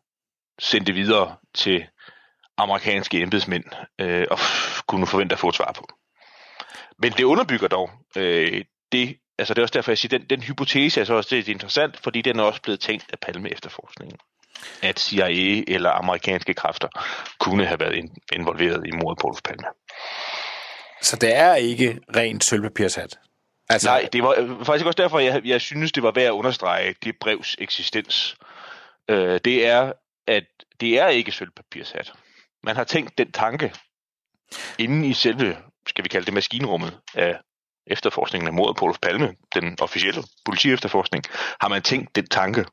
sendte 0.58 0.92
videre 0.92 1.36
til 1.54 1.86
amerikanske 2.56 3.22
embedsmænd 3.22 3.64
øh, 4.00 4.26
og 4.30 4.38
kunne 4.86 5.06
forvente 5.06 5.32
at 5.32 5.38
få 5.38 5.48
et 5.48 5.54
svar 5.54 5.72
på. 5.72 5.88
Men 6.98 7.12
det 7.12 7.24
underbygger 7.24 7.68
dog 7.68 7.90
øh, 8.16 8.64
det, 8.92 9.18
altså 9.38 9.54
det 9.54 9.58
er 9.58 9.62
også 9.62 9.72
derfor, 9.74 9.90
jeg 9.90 9.98
siger, 9.98 10.18
den, 10.18 10.26
den 10.30 10.42
hypotese 10.42 11.00
er 11.00 11.04
så 11.04 11.14
også 11.14 11.36
det 11.36 11.48
er 11.48 11.52
interessant, 11.52 11.96
fordi 11.96 12.22
den 12.22 12.38
er 12.38 12.42
også 12.42 12.62
blevet 12.62 12.80
tænkt 12.80 13.04
af 13.12 13.18
Palme 13.18 13.52
efterforskningen. 13.52 14.18
At 14.82 15.00
CIA 15.00 15.62
eller 15.68 15.90
amerikanske 15.90 16.54
kræfter 16.54 16.88
kunne 17.38 17.66
have 17.66 17.80
været 17.80 18.10
involveret 18.32 18.86
i 18.86 18.90
mordet 18.90 19.18
på 19.18 19.26
Olof 19.26 19.40
Palme. 19.44 19.66
Så 21.02 21.16
det 21.16 21.36
er 21.36 21.54
ikke 21.54 22.00
rent 22.16 22.44
sølvpapirshat? 22.44 23.18
Altså... 23.68 23.88
Nej, 23.88 24.08
det 24.12 24.22
var 24.22 24.34
øh, 24.38 24.64
faktisk 24.64 24.86
også 24.86 25.02
derfor, 25.02 25.18
jeg, 25.18 25.40
jeg 25.44 25.60
synes, 25.60 25.92
det 25.92 26.02
var 26.02 26.10
værd 26.10 26.26
at 26.26 26.30
understrege 26.30 26.94
det 27.04 27.14
brevs 27.20 27.56
eksistens. 27.58 28.36
Øh, 29.08 29.40
det 29.44 29.66
er, 29.66 29.92
at 30.26 30.44
det 30.80 30.98
er 30.98 31.08
ikke 31.08 31.32
sølvpapirshat. 31.32 32.12
Man 32.62 32.76
har 32.76 32.84
tænkt 32.84 33.18
den 33.18 33.32
tanke 33.32 33.72
inde 34.78 35.08
i 35.08 35.12
selve, 35.12 35.56
skal 35.86 36.04
vi 36.04 36.08
kalde 36.08 36.26
det 36.26 36.34
maskinrummet 36.34 36.98
af 37.14 37.38
efterforskningen 37.86 38.48
af 38.48 38.52
mordet 38.52 38.76
på 38.76 38.84
Olof 38.84 38.98
Palme, 39.02 39.34
den 39.54 39.76
officielle 39.80 40.22
politiefterforskning, 40.44 41.24
har 41.60 41.68
man 41.68 41.82
tænkt 41.82 42.16
den 42.16 42.26
tanke 42.26 42.64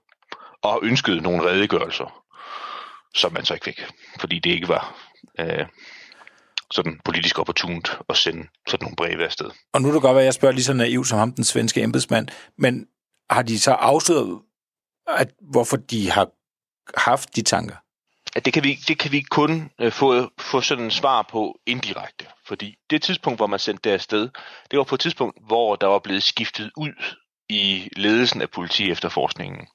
og 0.63 0.79
ønsket 0.83 1.23
nogle 1.23 1.49
redegørelser, 1.49 2.23
som 3.15 3.33
man 3.33 3.45
så 3.45 3.53
ikke 3.53 3.63
fik, 3.63 3.81
fordi 4.19 4.39
det 4.39 4.49
ikke 4.49 4.67
var 4.67 4.95
øh, 5.39 5.65
sådan 6.71 6.99
politisk 7.05 7.39
opportunt 7.39 7.99
at 8.09 8.17
sende 8.17 8.47
sådan 8.67 8.83
nogle 8.83 8.95
breve 8.95 9.23
afsted. 9.23 9.49
Og 9.73 9.81
nu 9.81 9.87
er 9.89 9.93
det 9.93 10.01
godt 10.01 10.17
at 10.17 10.25
jeg 10.25 10.33
spørger 10.33 10.53
lige 10.53 10.63
så 10.63 10.73
naivt 10.73 11.07
som 11.07 11.19
ham, 11.19 11.31
den 11.31 11.43
svenske 11.43 11.81
embedsmand, 11.81 12.27
men 12.57 12.87
har 13.29 13.41
de 13.41 13.59
så 13.59 13.71
afsløret, 13.71 14.39
at, 15.07 15.31
hvorfor 15.51 15.77
de 15.77 16.11
har 16.11 16.27
haft 16.97 17.35
de 17.35 17.41
tanker? 17.41 17.75
At 18.35 18.45
det 18.45 18.53
kan 18.53 18.63
vi, 18.63 18.73
det 18.87 18.99
kan 18.99 19.11
vi 19.11 19.21
kun 19.21 19.71
øh, 19.81 19.91
få, 19.91 20.29
få 20.39 20.61
sådan 20.61 20.83
en 20.83 20.91
svar 20.91 21.27
på 21.31 21.59
indirekte. 21.65 22.25
Fordi 22.47 22.75
det 22.89 23.01
tidspunkt, 23.01 23.39
hvor 23.39 23.47
man 23.47 23.59
sendte 23.59 23.89
det 23.89 23.93
afsted, 23.93 24.29
det 24.71 24.77
var 24.77 24.83
på 24.83 24.95
et 24.95 25.01
tidspunkt, 25.01 25.37
hvor 25.47 25.75
der 25.75 25.87
var 25.87 25.99
blevet 25.99 26.23
skiftet 26.23 26.71
ud 26.77 26.93
i 27.49 27.89
ledelsen 27.95 28.41
af 28.41 28.49
politi 28.49 28.91
efterforskningen. 28.91 29.67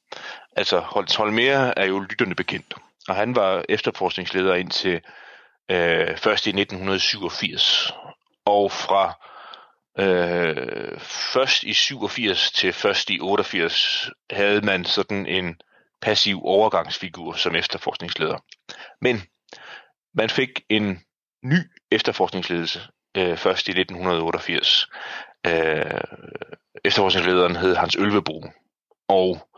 Altså 0.56 0.80
Holtz 0.80 1.14
Holmer 1.14 1.73
er 1.76 1.87
jo 1.87 2.00
lytterne 2.00 2.35
bekendt, 2.35 2.75
og 3.09 3.16
han 3.16 3.37
var 3.37 3.64
efterforskningsleder 3.68 4.54
indtil 4.54 5.00
øh, 5.71 6.16
først 6.16 6.47
i 6.47 6.50
1987. 6.50 7.92
Og 8.44 8.73
fra 8.73 9.12
øh, 9.99 11.00
først 11.00 11.62
i 11.62 11.73
87 11.73 12.52
til 12.52 12.73
først 12.73 13.11
i 13.11 13.18
88 13.21 14.11
havde 14.30 14.61
man 14.61 14.85
sådan 14.85 15.26
en 15.26 15.61
passiv 16.00 16.40
overgangsfigur 16.44 17.32
som 17.32 17.54
efterforskningsleder. 17.54 18.38
Men 19.00 19.23
man 20.14 20.30
fik 20.30 20.61
en 20.68 21.04
ny 21.44 21.59
efterforskningsledelse 21.90 22.80
øh, 23.16 23.37
først 23.37 23.68
i 23.68 23.71
1988. 23.71 24.88
Øh, 25.47 26.00
efterforskningslederen 26.85 27.56
hed 27.56 27.76
Hans 27.76 27.97
Ølvebro, 27.99 28.44
og 29.09 29.49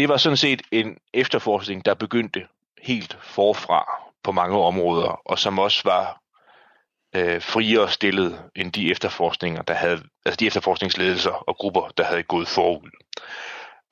det 0.00 0.08
var 0.08 0.16
sådan 0.16 0.36
set 0.36 0.62
en 0.70 0.98
efterforskning, 1.14 1.84
der 1.84 1.94
begyndte 1.94 2.48
helt 2.82 3.18
forfra 3.22 3.84
på 4.22 4.32
mange 4.32 4.58
områder, 4.58 5.08
og 5.08 5.38
som 5.38 5.58
også 5.58 5.80
var 5.84 6.22
øh, 7.16 7.42
friere 7.42 7.90
stillet 7.90 8.50
end 8.56 8.72
de 8.72 8.90
efterforskninger, 8.90 9.62
der 9.62 9.74
havde, 9.74 10.02
altså 10.24 10.36
de 10.36 10.46
efterforskningsledelser 10.46 11.30
og 11.30 11.56
grupper, 11.56 11.88
der 11.88 12.04
havde 12.04 12.22
gået 12.22 12.48
forud. 12.48 12.90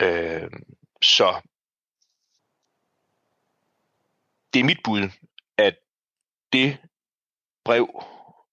Øh, 0.02 0.50
så 1.02 1.40
det 4.54 4.60
er 4.60 4.64
mit 4.64 4.80
bud, 4.84 5.10
at 5.58 5.76
det 6.52 6.78
brev 7.64 8.04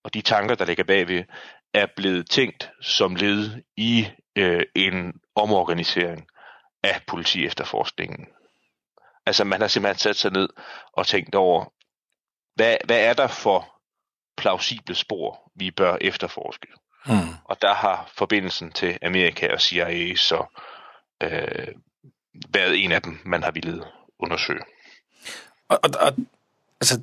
og 0.03 0.13
de 0.13 0.21
tanker, 0.21 0.55
der 0.55 0.65
ligger 0.65 0.83
bagved, 0.83 1.23
er 1.73 1.87
blevet 1.95 2.29
tænkt 2.29 2.71
som 2.81 3.15
led 3.15 3.63
i 3.77 4.07
øh, 4.35 4.63
en 4.75 5.13
omorganisering 5.35 6.27
af 6.85 7.01
politi 7.07 7.45
efterforskningen. 7.45 8.27
Altså 9.25 9.43
man 9.43 9.61
har 9.61 9.67
simpelthen 9.67 9.99
sat 9.99 10.15
sig 10.15 10.31
ned 10.31 10.49
og 10.93 11.07
tænkt 11.07 11.35
over, 11.35 11.65
hvad, 12.55 12.77
hvad 12.85 12.99
er 12.99 13.13
der 13.13 13.27
for 13.27 13.75
plausible 14.37 14.95
spor, 14.95 15.51
vi 15.55 15.71
bør 15.71 15.97
efterforske? 16.01 16.67
Mm. 17.05 17.33
Og 17.43 17.61
der 17.61 17.73
har 17.73 18.11
forbindelsen 18.17 18.71
til 18.71 18.97
Amerika 19.01 19.53
og 19.53 19.61
CIA 19.61 20.15
så 20.15 20.45
øh, 21.23 21.67
været 22.49 22.83
en 22.83 22.91
af 22.91 23.01
dem, 23.01 23.19
man 23.25 23.43
har 23.43 23.51
ville 23.51 23.83
undersøge. 24.19 24.61
Og, 25.69 25.79
og, 25.83 25.89
og, 25.99 26.15
altså, 26.81 27.01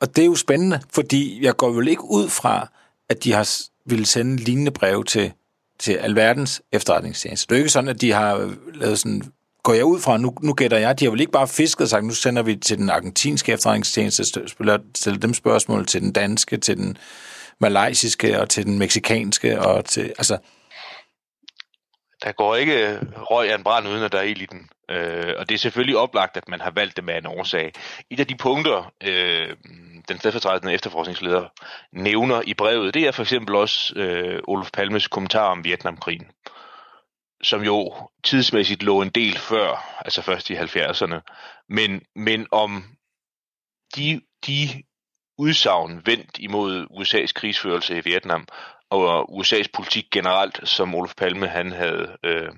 og 0.00 0.16
det 0.16 0.22
er 0.22 0.26
jo 0.26 0.36
spændende, 0.36 0.80
fordi 0.94 1.44
jeg 1.44 1.56
går 1.56 1.70
vel 1.70 1.88
ikke 1.88 2.04
ud 2.04 2.28
fra, 2.28 2.68
at 3.08 3.24
de 3.24 3.32
har 3.32 3.48
ville 3.84 4.06
sende 4.06 4.36
lignende 4.36 4.70
breve 4.70 5.04
til, 5.04 5.32
til 5.78 5.92
alverdens 5.92 6.62
efterretningstjeneste. 6.72 7.46
Det 7.48 7.54
er 7.54 7.58
jo 7.58 7.62
ikke 7.62 7.72
sådan, 7.72 7.88
at 7.88 8.00
de 8.00 8.12
har 8.12 8.54
lavet 8.74 8.98
sådan 8.98 9.22
går 9.66 9.74
jeg 9.74 9.84
ud 9.84 10.00
fra, 10.00 10.16
nu, 10.16 10.32
nu 10.42 10.52
gætter 10.52 10.78
jeg, 10.78 11.00
de 11.00 11.04
har 11.04 11.10
vel 11.10 11.20
ikke 11.20 11.32
bare 11.32 11.48
fisket 11.48 11.80
og 11.80 11.88
sagt, 11.88 12.04
nu 12.04 12.14
sender 12.14 12.42
vi 12.42 12.56
til 12.56 12.78
den 12.78 12.90
argentinske 12.90 13.52
efterretningstjeneste, 13.52 14.24
stiller 14.24 15.20
dem 15.22 15.34
spørgsmål 15.34 15.86
til 15.86 16.02
den 16.02 16.12
danske, 16.12 16.56
til 16.56 16.76
den 16.76 16.96
malaysiske 17.60 18.40
og 18.40 18.48
til 18.48 18.66
den 18.66 18.78
meksikanske, 18.78 19.60
og 19.60 19.84
til, 19.84 20.12
altså... 20.18 20.38
Der 22.26 22.32
går 22.32 22.56
ikke 22.56 22.88
øh, 22.88 23.02
røg 23.16 23.50
af 23.50 23.54
en 23.54 23.62
brand, 23.62 23.88
uden 23.88 24.02
at 24.02 24.12
der 24.12 24.18
er 24.18 24.22
ild 24.22 24.42
i 24.42 24.46
den. 24.46 24.68
Øh, 24.90 25.34
og 25.38 25.48
det 25.48 25.54
er 25.54 25.58
selvfølgelig 25.58 25.96
oplagt, 25.96 26.36
at 26.36 26.48
man 26.48 26.60
har 26.60 26.70
valgt 26.70 26.96
det 26.96 27.04
med 27.04 27.18
en 27.18 27.26
årsag. 27.26 27.72
Et 28.10 28.20
af 28.20 28.26
de 28.26 28.36
punkter, 28.36 28.92
øh, 29.04 29.56
den 30.08 30.18
stedfortrædende 30.18 30.72
efterforskningsleder 30.72 31.48
nævner 31.92 32.42
i 32.46 32.54
brevet, 32.54 32.94
det 32.94 33.06
er 33.06 33.10
for 33.12 33.22
eksempel 33.22 33.54
også 33.54 33.94
øh, 33.96 34.40
Olof 34.48 34.70
Palmes 34.72 35.08
kommentar 35.08 35.50
om 35.50 35.64
Vietnamkrigen 35.64 36.26
som 37.42 37.62
jo 37.62 37.94
tidsmæssigt 38.24 38.82
lå 38.82 39.02
en 39.02 39.10
del 39.10 39.38
før, 39.38 40.00
altså 40.04 40.22
først 40.22 40.50
i 40.50 40.56
70'erne, 40.56 41.20
men, 41.68 42.02
men 42.14 42.46
om 42.52 42.84
de, 43.96 44.20
de 44.46 44.68
udsagn 45.38 46.02
vendt 46.06 46.38
imod 46.38 46.86
USA's 46.90 47.32
krigsførelse 47.32 47.96
i 47.96 48.00
Vietnam 48.00 48.46
og 48.90 49.30
USA's 49.30 49.68
politik 49.72 50.04
generelt, 50.12 50.68
som 50.68 50.94
Olof 50.94 51.14
Palme 51.14 51.48
han 51.48 51.72
havde 51.72 52.16
øh, 52.24 52.48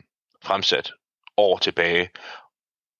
fremsat 0.42 0.92
år 1.36 1.58
tilbage, 1.58 2.10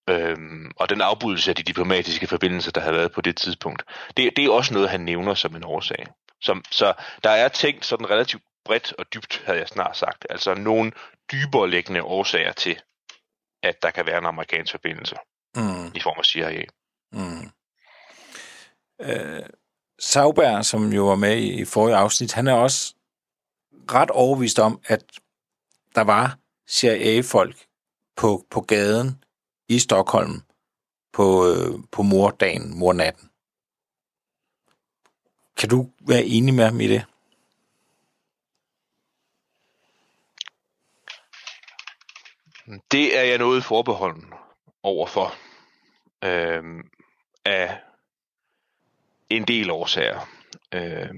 øh, 0.08 0.36
og 0.76 0.90
den 0.90 1.00
afbrydelse 1.00 1.50
af 1.50 1.56
de 1.56 1.62
diplomatiske 1.62 2.26
forbindelser, 2.26 2.72
der 2.72 2.80
havde 2.80 2.96
været 2.96 3.12
på 3.12 3.20
det 3.20 3.36
tidspunkt, 3.36 3.82
det, 4.16 4.36
det 4.36 4.44
er 4.44 4.50
også 4.50 4.74
noget, 4.74 4.90
han 4.90 5.00
nævner 5.00 5.34
som 5.34 5.56
en 5.56 5.64
årsag. 5.64 6.06
Som, 6.40 6.64
så 6.70 6.92
der 7.24 7.30
er 7.30 7.48
tænkt 7.48 7.86
sådan 7.86 8.10
relativt 8.10 8.42
bredt 8.64 8.94
og 8.98 9.14
dybt, 9.14 9.42
havde 9.46 9.58
jeg 9.58 9.68
snart 9.68 9.96
sagt. 9.96 10.26
Altså 10.30 10.54
nogle 10.54 10.92
dybere 11.32 11.70
liggende 11.70 12.02
årsager 12.02 12.52
til, 12.52 12.80
at 13.62 13.82
der 13.82 13.90
kan 13.90 14.06
være 14.06 14.18
en 14.18 14.26
amerikansk 14.26 14.72
forbindelse 14.72 15.16
mm. 15.56 15.86
i 15.94 16.00
form 16.00 16.18
af 16.18 16.24
CIA. 16.24 16.64
Mm. 17.12 17.50
Øh, 19.00 19.42
Sauber, 19.98 20.62
som 20.62 20.92
jo 20.92 21.08
var 21.08 21.16
med 21.16 21.38
i 21.38 21.64
forrige 21.64 21.96
afsnit, 21.96 22.32
han 22.32 22.46
er 22.46 22.52
også 22.52 22.94
ret 23.94 24.10
overvist 24.10 24.58
om, 24.58 24.80
at 24.84 25.04
der 25.94 26.00
var 26.00 26.38
CIA-folk 26.68 27.66
på, 28.16 28.46
på 28.50 28.60
gaden 28.60 29.24
i 29.68 29.78
Stockholm 29.78 30.42
på, 31.12 31.46
øh, 31.46 31.78
på 31.92 32.02
mordagen, 32.02 32.78
mornatten. 32.78 33.30
Kan 35.56 35.68
du 35.68 35.90
være 36.00 36.24
enig 36.24 36.54
med 36.54 36.64
ham 36.64 36.80
i 36.80 36.86
det? 36.86 37.04
Det 42.90 43.18
er 43.18 43.22
jeg 43.22 43.38
noget 43.38 43.64
forbeholden 43.64 44.32
overfor 44.82 45.34
øh, 46.24 46.84
af 47.44 47.80
en 49.30 49.44
del 49.44 49.70
årsager. 49.70 50.20
Øh, 50.74 51.14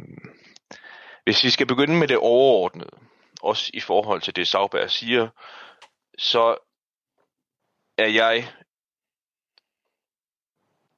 hvis 1.24 1.44
vi 1.44 1.50
skal 1.50 1.66
begynde 1.66 1.96
med 1.96 2.08
det 2.08 2.16
overordnede, 2.16 2.98
også 3.42 3.70
i 3.74 3.80
forhold 3.80 4.20
til 4.20 4.36
det 4.36 4.48
Sauberg 4.48 4.90
siger, 4.90 5.28
så 6.18 6.56
er 7.98 8.08
jeg 8.08 8.48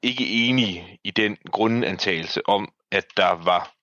ikke 0.02 0.48
enig 0.48 0.98
i 1.04 1.10
den 1.10 1.36
grundantagelse 1.52 2.48
om, 2.48 2.72
at 2.90 3.06
der 3.16 3.30
var 3.30 3.74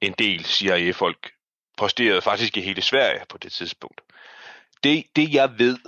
en 0.00 0.12
del 0.12 0.44
CIA-folk 0.44 1.32
posteret 1.76 2.24
faktisk 2.24 2.56
i 2.56 2.60
hele 2.60 2.82
Sverige 2.82 3.26
på 3.28 3.38
det 3.38 3.52
tidspunkt. 3.52 4.00
Det, 4.84 5.06
det 5.16 5.34
jeg 5.34 5.58
ved 5.58 5.78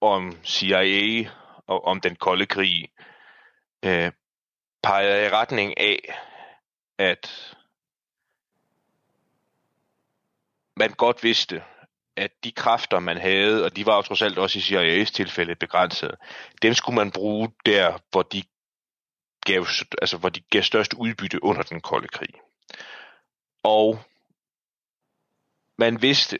om 0.00 0.44
CIA 0.44 1.30
og 1.66 1.84
om 1.84 2.00
den 2.00 2.16
kolde 2.16 2.46
krig, 2.46 2.88
øh, 3.84 4.12
peger 4.82 5.26
i 5.26 5.30
retning 5.30 5.80
af, 5.80 5.98
at 7.00 7.56
man 10.76 10.90
godt 10.90 11.22
vidste, 11.22 11.64
at 12.16 12.44
de 12.44 12.52
kræfter, 12.52 12.98
man 12.98 13.16
havde, 13.16 13.64
og 13.64 13.76
de 13.76 13.86
var 13.86 13.96
jo 13.96 14.02
trods 14.02 14.22
alt 14.22 14.38
også 14.38 14.58
i 14.58 14.62
CIA's 14.62 15.10
tilfælde 15.12 15.56
begrænset, 15.56 16.14
dem 16.62 16.74
skulle 16.74 16.96
man 16.96 17.10
bruge 17.10 17.52
der, 17.66 17.98
hvor 18.10 18.22
de 18.22 18.42
gav, 19.46 19.66
altså 20.02 20.16
hvor 20.16 20.28
de 20.28 20.40
gav 20.40 20.62
størst 20.62 20.94
udbytte 20.94 21.44
under 21.44 21.62
den 21.62 21.80
kolde 21.80 22.08
krig. 22.08 22.34
Og 23.62 23.98
man 25.78 26.02
vidste, 26.02 26.38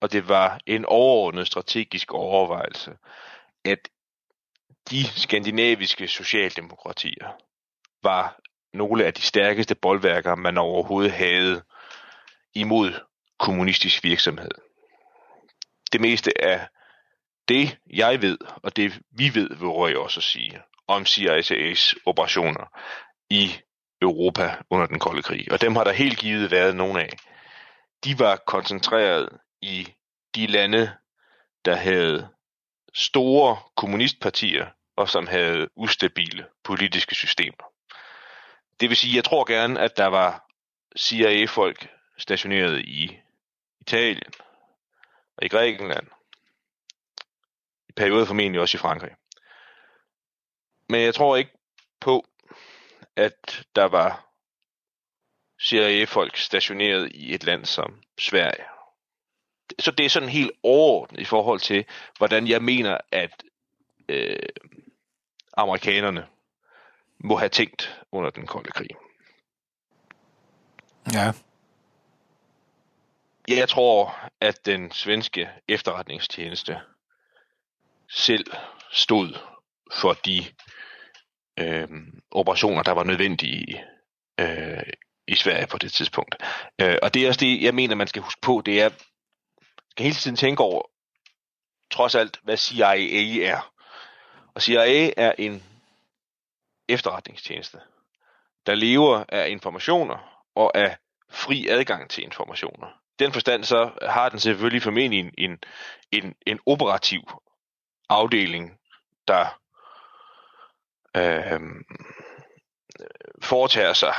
og 0.00 0.12
det 0.12 0.28
var 0.28 0.60
en 0.66 0.84
overordnet 0.84 1.46
strategisk 1.46 2.12
overvejelse, 2.12 2.96
at 3.64 3.88
de 4.90 5.04
skandinaviske 5.20 6.08
socialdemokratier 6.08 7.32
var 8.02 8.40
nogle 8.74 9.04
af 9.04 9.14
de 9.14 9.22
stærkeste 9.22 9.74
boldværker, 9.74 10.34
man 10.34 10.58
overhovedet 10.58 11.12
havde 11.12 11.62
imod 12.54 12.92
kommunistisk 13.38 14.04
virksomhed. 14.04 14.50
Det 15.92 16.00
meste 16.00 16.44
af 16.44 16.66
det, 17.48 17.78
jeg 17.92 18.22
ved, 18.22 18.38
og 18.62 18.76
det 18.76 19.00
vi 19.10 19.34
ved, 19.34 19.48
vil 19.48 19.90
jeg 19.90 19.98
også 19.98 20.20
sige, 20.20 20.60
om 20.88 21.02
CIA's 21.02 21.94
operationer 22.06 22.78
i 23.30 23.50
Europa 24.02 24.56
under 24.70 24.86
den 24.86 24.98
kolde 24.98 25.22
krig. 25.22 25.52
Og 25.52 25.60
dem 25.60 25.76
har 25.76 25.84
der 25.84 25.92
helt 25.92 26.18
givet 26.18 26.50
været 26.50 26.76
nogle 26.76 27.00
af. 27.00 27.10
De 28.04 28.18
var 28.18 28.36
koncentreret 28.46 29.28
i 29.62 29.88
de 30.34 30.46
lande, 30.46 30.92
der 31.64 31.74
havde 31.74 32.28
store 32.94 33.56
kommunistpartier, 33.76 34.66
og 34.96 35.08
som 35.08 35.26
havde 35.26 35.68
ustabile 35.76 36.46
politiske 36.64 37.14
systemer. 37.14 37.73
Det 38.80 38.88
vil 38.88 38.96
sige, 38.96 39.16
jeg 39.16 39.24
tror 39.24 39.44
gerne, 39.44 39.80
at 39.80 39.96
der 39.96 40.06
var 40.06 40.46
CIA-folk 40.98 41.88
stationeret 42.18 42.80
i 42.80 43.18
Italien 43.80 44.32
og 45.36 45.44
i 45.44 45.48
Grækenland. 45.48 46.06
I 47.88 47.92
perioder 47.92 48.24
formentlig 48.24 48.60
også 48.60 48.76
i 48.76 48.78
Frankrig. 48.78 49.10
Men 50.88 51.00
jeg 51.00 51.14
tror 51.14 51.36
ikke 51.36 51.50
på, 52.00 52.26
at 53.16 53.66
der 53.76 53.84
var 53.84 54.28
CIA-folk 55.62 56.36
stationeret 56.36 57.12
i 57.14 57.34
et 57.34 57.44
land 57.44 57.64
som 57.64 58.02
Sverige. 58.18 58.64
Så 59.78 59.90
det 59.90 60.06
er 60.06 60.10
sådan 60.10 60.28
helt 60.28 60.52
overordnet 60.62 61.20
i 61.20 61.24
forhold 61.24 61.60
til, 61.60 61.84
hvordan 62.18 62.46
jeg 62.48 62.62
mener, 62.62 62.98
at 63.12 63.44
øh, 64.08 64.48
amerikanerne 65.56 66.26
må 67.18 67.36
have 67.36 67.48
tænkt 67.48 68.03
under 68.14 68.30
den 68.30 68.46
kolde 68.46 68.70
krig. 68.70 68.90
Ja. 71.12 71.32
Jeg 73.48 73.68
tror, 73.68 74.16
at 74.40 74.66
den 74.66 74.92
svenske 74.92 75.48
efterretningstjeneste 75.68 76.80
selv 78.10 78.46
stod 78.92 79.38
for 79.92 80.12
de 80.12 80.44
øh, 81.58 81.88
operationer, 82.30 82.82
der 82.82 82.92
var 82.92 83.04
nødvendige 83.04 83.84
øh, 84.40 84.82
i 85.28 85.34
Sverige 85.34 85.66
på 85.66 85.78
det 85.78 85.92
tidspunkt. 85.92 86.36
Øh, 86.80 86.96
og 87.02 87.14
det 87.14 87.24
er 87.24 87.28
også 87.28 87.40
det, 87.40 87.62
jeg 87.62 87.74
mener, 87.74 87.94
man 87.94 88.06
skal 88.06 88.22
huske 88.22 88.40
på, 88.40 88.62
det 88.66 88.82
er, 88.82 88.90
skal 89.90 90.04
hele 90.04 90.14
tiden 90.14 90.36
tænke 90.36 90.62
over, 90.62 90.82
trods 91.90 92.14
alt, 92.14 92.40
hvad 92.42 92.56
CIA 92.56 93.46
er. 93.50 93.72
Og 94.54 94.62
CIA 94.62 95.10
er 95.16 95.32
en 95.38 95.62
efterretningstjeneste, 96.88 97.80
der 98.66 98.74
lever 98.74 99.24
af 99.28 99.48
informationer 99.48 100.44
og 100.54 100.76
af 100.76 100.96
fri 101.30 101.68
adgang 101.68 102.10
til 102.10 102.24
informationer. 102.24 102.86
Den 103.18 103.32
forstand 103.32 103.64
så 103.64 103.90
har 104.02 104.28
den 104.28 104.38
selvfølgelig 104.38 104.82
formentlig 104.82 105.20
en, 105.20 105.34
en, 105.38 105.58
en, 106.12 106.34
en 106.46 106.58
operativ 106.66 107.20
afdeling, 108.08 108.78
der 109.28 109.60
øh, 111.16 111.60
foretager 113.42 113.92
sig, 113.92 114.14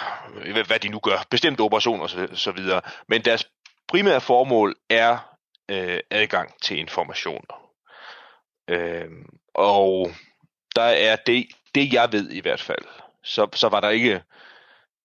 hvad 0.67 0.79
de 0.79 0.89
nu 0.89 0.99
gør, 0.99 1.25
bestemte 1.29 1.61
operationer 1.61 2.03
og 2.03 2.37
så 2.37 2.51
videre. 2.51 2.81
Men 3.07 3.25
deres 3.25 3.49
primære 3.87 4.21
formål 4.21 4.75
er 4.89 5.37
øh, 5.71 5.99
adgang 6.11 6.61
til 6.61 6.77
informationer. 6.77 7.71
Øh, 8.67 9.09
og 9.53 10.09
der 10.75 10.81
er 10.81 11.15
det, 11.15 11.47
det 11.75 11.93
jeg 11.93 12.11
ved 12.11 12.29
i 12.29 12.39
hvert 12.39 12.61
fald, 12.61 12.85
så, 13.25 13.47
så 13.53 13.69
var 13.69 13.79
der 13.79 13.89
ikke, 13.89 14.21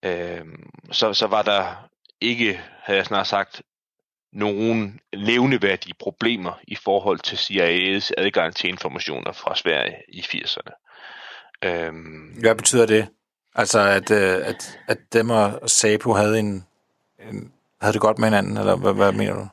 øh, 0.03 0.45
så, 0.91 1.13
så 1.13 1.27
var 1.27 1.41
der 1.41 1.89
ikke, 2.21 2.61
havde 2.83 2.97
jeg 2.97 3.05
snart 3.05 3.27
sagt, 3.27 3.61
nogen 4.33 4.99
levneværdige 5.13 5.93
problemer 5.99 6.59
i 6.67 6.75
forhold 6.75 7.19
til 7.19 7.35
CIA's 7.35 8.11
adgang 8.17 8.55
til 8.55 8.69
informationer 8.69 9.31
fra 9.31 9.55
Sverige 9.55 9.97
i 10.07 10.19
80'erne. 10.19 10.71
Øhm, 11.63 12.35
Hvad 12.39 12.55
betyder 12.55 12.85
det? 12.85 13.07
Altså, 13.55 13.79
at, 13.79 14.11
øh, 14.11 14.47
at, 14.47 14.79
at 14.87 14.97
dem 15.13 15.29
og 15.29 15.69
SAPO 15.69 16.13
havde 16.13 16.39
en, 16.39 16.65
en 17.19 17.53
havde 17.81 17.93
det 17.93 18.01
godt 18.01 18.19
med 18.19 18.27
hinanden, 18.27 18.57
eller 18.57 18.75
hvad, 18.75 18.93
hvad 18.93 19.11
mener 19.11 19.33
du? 19.33 19.47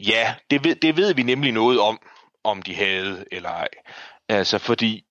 Ja, 0.00 0.34
det 0.50 0.64
ved, 0.64 0.74
det 0.76 0.96
ved 0.96 1.14
vi 1.14 1.22
nemlig 1.22 1.52
noget 1.52 1.80
om, 1.80 2.00
om 2.44 2.62
de 2.62 2.74
havde 2.74 3.24
eller 3.32 3.48
ej. 3.48 3.68
Altså, 4.28 4.58
fordi 4.58 5.04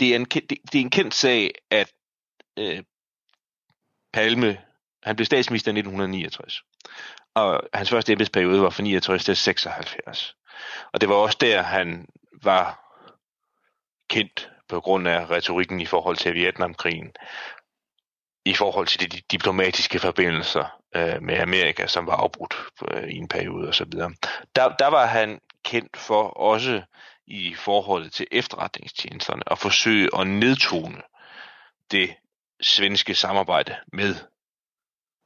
det 0.00 0.12
er 0.12 0.16
en, 0.16 0.24
det, 0.24 0.50
det 0.72 0.74
er 0.74 0.80
en 0.80 0.90
kendt 0.90 1.14
sag, 1.14 1.54
at 1.70 1.92
øh, 2.58 2.82
Palme, 4.12 4.58
han 5.02 5.16
blev 5.16 5.26
statsminister 5.26 5.68
i 5.68 5.78
1969, 5.78 6.62
og 7.34 7.62
hans 7.74 7.90
første 7.90 8.12
embedsperiode 8.12 8.62
var 8.62 8.70
fra 8.70 8.82
69 8.82 9.24
til 9.24 9.36
76. 9.36 10.36
Og 10.92 11.00
det 11.00 11.08
var 11.08 11.14
også 11.14 11.38
der, 11.40 11.62
han 11.62 12.06
var 12.42 12.88
kendt 14.10 14.50
på 14.68 14.80
grund 14.80 15.08
af 15.08 15.30
retorikken 15.30 15.80
i 15.80 15.86
forhold 15.86 16.16
til 16.16 16.34
Vietnamkrigen, 16.34 17.12
i 18.44 18.54
forhold 18.54 18.86
til 18.86 19.12
de 19.12 19.20
diplomatiske 19.30 19.98
forbindelser 19.98 20.80
øh, 20.96 21.22
med 21.22 21.38
Amerika, 21.38 21.86
som 21.86 22.06
var 22.06 22.16
afbrudt 22.16 22.56
øh, 22.90 23.08
i 23.08 23.16
en 23.16 23.28
periode 23.28 23.68
osv. 23.68 23.92
Der, 24.56 24.76
der 24.78 24.86
var 24.86 25.06
han 25.06 25.40
kendt 25.64 25.96
for 25.96 26.22
også 26.22 26.82
i 27.30 27.54
forholdet 27.54 28.12
til 28.12 28.26
efterretningstjenesterne 28.32 29.48
og 29.48 29.58
forsøge 29.58 30.08
at 30.18 30.26
nedtone 30.26 31.02
det 31.90 32.14
svenske 32.60 33.14
samarbejde 33.14 33.76
med 33.92 34.14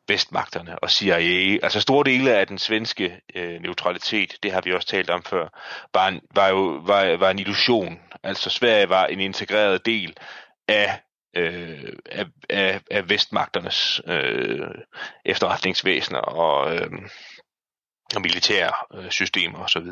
vestmagterne 0.08 0.78
og 0.78 0.90
CIA. 0.90 1.58
Altså 1.62 1.80
store 1.80 2.04
dele 2.04 2.36
af 2.36 2.46
den 2.46 2.58
svenske 2.58 3.20
øh, 3.34 3.60
neutralitet, 3.60 4.36
det 4.42 4.52
har 4.52 4.60
vi 4.60 4.72
også 4.72 4.88
talt 4.88 5.10
om 5.10 5.22
før, 5.22 5.48
var 5.94 6.08
en, 6.08 6.20
var 6.34 6.48
jo 6.48 6.82
var, 6.84 7.16
var 7.16 7.30
en 7.30 7.38
illusion. 7.38 8.00
Altså 8.22 8.50
Sverige 8.50 8.88
var 8.88 9.06
en 9.06 9.20
integreret 9.20 9.86
del 9.86 10.16
af 10.68 11.00
øh, 11.36 11.92
af, 12.06 12.26
af, 12.50 12.80
af 12.90 13.10
vestmagternes 13.10 14.00
øh, 14.06 14.68
efterretningsvæsener 15.24 16.18
og, 16.18 16.74
øh, 16.74 16.90
og 18.16 18.22
militære 18.22 18.72
øh, 18.94 19.10
systemer 19.10 19.58
osv. 19.58 19.86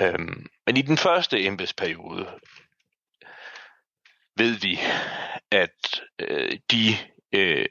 Øhm, 0.00 0.46
men 0.66 0.76
i 0.76 0.82
den 0.82 0.96
første 0.96 1.46
embedsperiode 1.46 2.26
ved 4.36 4.54
vi, 4.60 4.78
at 5.50 6.02
øh, 6.18 6.58
de 6.70 6.96
øh, 7.32 7.66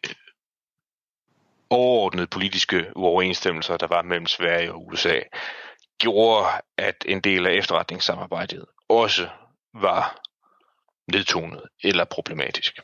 overordnede 1.69 2.27
politiske 2.27 2.91
uoverensstemmelser, 2.95 3.77
der 3.77 3.87
var 3.87 4.01
mellem 4.01 4.27
Sverige 4.27 4.73
og 4.73 4.87
USA, 4.87 5.19
gjorde, 5.97 6.47
at 6.77 6.95
en 7.05 7.21
del 7.21 7.47
af 7.47 7.53
efterretningssamarbejdet 7.53 8.65
også 8.89 9.29
var 9.73 10.21
nedtonet 11.11 11.63
eller 11.83 12.05
problematisk. 12.05 12.79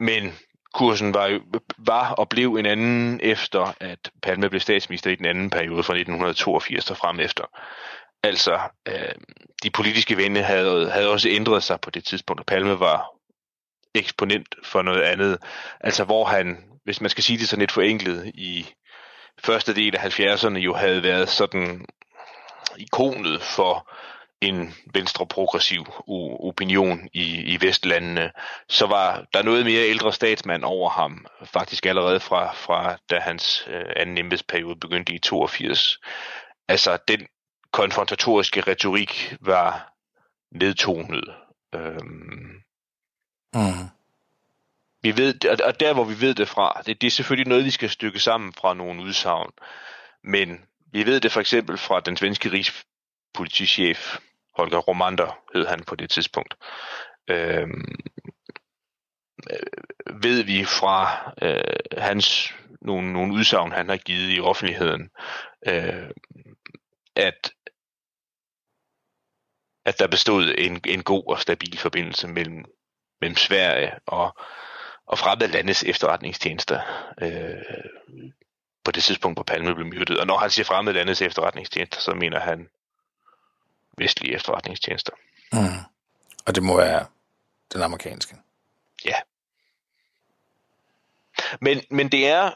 Men 0.00 0.38
kursen 0.74 1.14
var, 1.14 1.40
var 1.78 2.10
og 2.10 2.28
blev 2.28 2.54
en 2.54 2.66
anden 2.66 3.20
efter, 3.22 3.74
at 3.80 4.10
Palme 4.22 4.50
blev 4.50 4.60
statsminister 4.60 5.10
i 5.10 5.14
den 5.14 5.26
anden 5.26 5.50
periode 5.50 5.82
fra 5.82 5.94
1982 5.94 6.90
og 6.90 6.96
frem 6.96 7.20
efter. 7.20 7.44
Altså, 8.22 8.58
øh, 8.88 9.14
de 9.62 9.70
politiske 9.70 10.16
vinde 10.16 10.42
havde, 10.42 10.90
havde 10.90 11.10
også 11.10 11.28
ændret 11.28 11.62
sig 11.62 11.80
på 11.80 11.90
det 11.90 12.04
tidspunkt, 12.04 12.40
og 12.40 12.46
Palme 12.46 12.80
var 12.80 13.10
eksponent 13.94 14.54
for 14.64 14.82
noget 14.82 15.02
andet. 15.02 15.38
Altså, 15.80 16.04
hvor 16.04 16.24
han, 16.24 16.64
hvis 16.84 17.00
man 17.00 17.10
skal 17.10 17.24
sige 17.24 17.38
det 17.38 17.48
sådan 17.48 17.60
lidt 17.60 17.72
forenklet, 17.72 18.26
i 18.34 18.66
første 19.44 19.74
del 19.74 19.96
af 19.96 20.20
70'erne 20.20 20.58
jo 20.58 20.74
havde 20.74 21.02
været 21.02 21.28
sådan 21.28 21.86
ikonet 22.78 23.42
for 23.42 23.90
en 24.40 24.74
venstre 24.94 25.26
progressiv 25.26 25.86
opinion 26.40 27.08
i, 27.12 27.54
i 27.54 27.58
vestlandene, 27.60 28.30
så 28.68 28.86
var 28.86 29.26
der 29.32 29.42
noget 29.42 29.64
mere 29.64 29.88
ældre 29.88 30.12
statsmand 30.12 30.64
over 30.64 30.90
ham, 30.90 31.26
faktisk 31.44 31.86
allerede 31.86 32.20
fra, 32.20 32.52
fra 32.52 32.96
da 33.10 33.18
hans 33.18 33.68
øh, 33.70 33.84
anden 33.96 34.18
embedsperiode 34.18 34.80
begyndte 34.80 35.12
i 35.12 35.18
82. 35.18 35.98
Altså, 36.68 36.98
den 37.08 37.26
konfrontatoriske 37.72 38.60
retorik 38.60 39.36
var 39.40 39.92
nedtonet. 40.52 41.34
Øhm, 41.74 42.62
mm. 43.54 43.88
Vi 45.02 45.16
ved, 45.16 45.60
og 45.64 45.80
der 45.80 45.94
hvor 45.94 46.04
vi 46.04 46.20
ved 46.20 46.34
det 46.34 46.48
fra, 46.48 46.82
det, 46.86 47.00
det 47.00 47.06
er 47.06 47.10
selvfølgelig 47.10 47.48
noget, 47.48 47.64
vi 47.64 47.70
skal 47.70 47.90
stykke 47.90 48.20
sammen 48.20 48.52
fra 48.52 48.74
nogle 48.74 49.02
udsagn, 49.02 49.50
men 50.24 50.60
vi 50.92 51.06
ved 51.06 51.20
det 51.20 51.32
for 51.32 51.40
eksempel 51.40 51.78
fra 51.78 52.00
den 52.00 52.16
svenske 52.16 52.52
rigspolitichef 52.52 54.18
Holger 54.58 54.78
Romander 54.78 55.38
hed 55.54 55.66
han 55.66 55.84
på 55.84 55.96
det 55.96 56.10
tidspunkt. 56.10 56.54
Øhm, 57.28 57.94
øh, 59.50 60.22
ved 60.22 60.42
vi 60.42 60.64
fra 60.64 61.32
øh, 61.42 62.02
hans 62.02 62.54
nogle, 62.80 63.12
nogle 63.12 63.34
udsagn, 63.34 63.72
han 63.72 63.88
har 63.88 63.96
givet 63.96 64.36
i 64.36 64.40
offentligheden, 64.40 65.10
øh, 65.66 66.10
at 67.16 67.52
at 69.88 69.98
der 69.98 70.06
bestod 70.06 70.54
en, 70.58 70.80
en 70.84 71.02
god 71.02 71.24
og 71.26 71.40
stabil 71.40 71.78
forbindelse 71.78 72.28
mellem, 72.28 72.64
mellem 73.20 73.36
Sverige 73.36 73.92
og, 74.06 74.36
og 75.06 75.18
fremmede 75.18 75.52
landes 75.52 75.84
efterretningstjenester 75.84 76.80
øh, 77.22 77.84
på 78.84 78.90
det 78.90 79.02
tidspunkt, 79.02 79.36
hvor 79.36 79.42
Palme 79.42 79.74
blev 79.74 79.86
myrdet. 79.86 80.20
Og 80.20 80.26
når 80.26 80.38
han 80.38 80.50
siger 80.50 80.64
fremmede 80.64 80.96
landes 80.96 81.22
efterretningstjenester, 81.22 82.00
så 82.00 82.14
mener 82.14 82.40
han 82.40 82.68
vestlige 83.98 84.34
efterretningstjenester. 84.34 85.12
Mm. 85.52 85.58
Og 86.46 86.54
det 86.54 86.62
må 86.62 86.76
være 86.76 87.06
den 87.72 87.82
amerikanske. 87.82 88.36
Ja. 89.04 89.14
Men, 91.60 91.82
men 91.90 92.12
det 92.12 92.28
er 92.28 92.50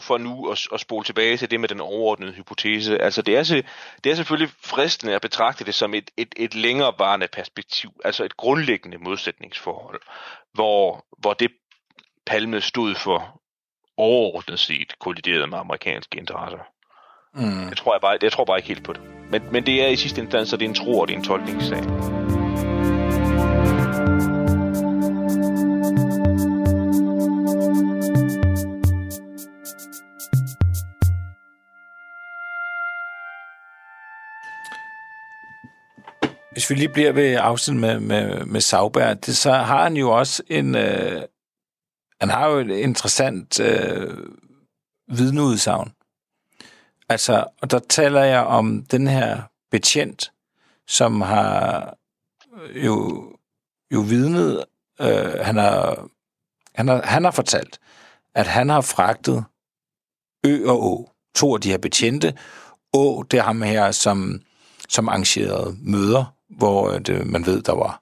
for 0.00 0.18
nu 0.18 0.50
at, 0.50 0.68
at 0.72 0.80
spole 0.80 1.04
tilbage 1.04 1.36
til 1.36 1.50
det 1.50 1.60
med 1.60 1.68
den 1.68 1.80
overordnede 1.80 2.32
hypotese. 2.32 3.02
Altså 3.02 3.22
det 3.22 3.36
er, 3.36 3.62
det 4.04 4.12
er 4.12 4.16
selvfølgelig 4.16 4.54
fristende 4.60 5.14
at 5.14 5.22
betragte 5.22 5.64
det 5.64 5.74
som 5.74 5.94
et, 5.94 6.10
et, 6.16 6.34
et 6.36 6.54
længerevarende 6.54 7.28
perspektiv, 7.28 8.00
altså 8.04 8.24
et 8.24 8.36
grundlæggende 8.36 8.98
modsætningsforhold, 8.98 10.00
hvor, 10.52 11.06
hvor 11.18 11.34
det 11.34 11.52
Palme 12.26 12.60
stod 12.60 12.94
for 12.94 13.42
overordnet 13.96 14.60
set 14.60 14.98
kolliderede 14.98 15.46
med 15.46 15.58
amerikanske 15.58 16.18
interesser. 16.18 16.71
Mm. 17.34 17.68
Jeg, 17.68 17.76
tror 17.76 17.94
jeg, 17.94 18.00
bare, 18.00 18.18
jeg 18.22 18.32
tror 18.32 18.44
bare 18.44 18.58
ikke 18.58 18.68
helt 18.68 18.84
på 18.84 18.92
det. 18.92 19.00
Men, 19.30 19.42
men 19.52 19.66
det 19.66 19.84
er 19.84 19.88
i 19.88 19.96
sidste 19.96 20.20
instans, 20.20 20.48
så 20.48 20.56
det 20.56 20.64
er 20.64 20.68
en 20.68 20.74
tro 20.74 20.98
og 20.98 21.08
det 21.08 21.14
er 21.14 21.18
en 21.18 21.24
tolkningssag. 21.24 21.82
Hvis 36.52 36.70
vi 36.70 36.74
lige 36.74 36.88
bliver 36.88 37.12
ved 37.12 37.36
afsnit 37.40 37.76
med, 37.76 38.00
med, 38.00 38.44
med 38.44 38.60
Sauberg, 38.60 39.26
det, 39.26 39.36
så 39.36 39.52
har 39.52 39.82
han 39.82 39.96
jo 39.96 40.10
også 40.10 40.42
en... 40.48 40.74
Øh, 40.74 41.22
han 42.20 42.30
har 42.30 42.48
jo 42.48 42.58
et 42.58 42.70
interessant 42.70 43.60
øh, 43.60 44.16
vidneudsagn. 45.08 45.92
Altså, 47.12 47.44
og 47.62 47.70
der 47.70 47.78
taler 47.78 48.22
jeg 48.22 48.40
om 48.40 48.84
den 48.90 49.06
her 49.06 49.42
betjent, 49.70 50.32
som 50.88 51.20
har 51.20 51.96
øh, 52.56 52.84
jo, 52.86 53.26
jo 53.94 54.00
vidnet, 54.00 54.64
øh, 55.00 55.38
han, 55.40 55.56
har, 55.56 56.08
han, 56.74 56.88
har, 56.88 57.02
han 57.02 57.24
har 57.24 57.30
fortalt, 57.30 57.80
at 58.34 58.46
han 58.46 58.68
har 58.68 58.80
fragtet 58.80 59.44
Ø 60.46 60.68
og 60.68 60.84
Å, 60.84 61.10
to 61.34 61.54
af 61.54 61.60
de 61.60 61.70
her 61.70 61.78
betjente. 61.78 62.32
Å, 62.92 63.22
det 63.30 63.38
er 63.38 63.42
ham 63.42 63.62
her, 63.62 63.92
som, 63.92 64.40
som 64.88 65.08
arrangerede 65.08 65.76
møder, 65.82 66.24
hvor 66.48 66.90
øh, 66.90 67.00
det, 67.00 67.26
man 67.26 67.46
ved, 67.46 67.62
der 67.62 67.72
var 67.72 68.00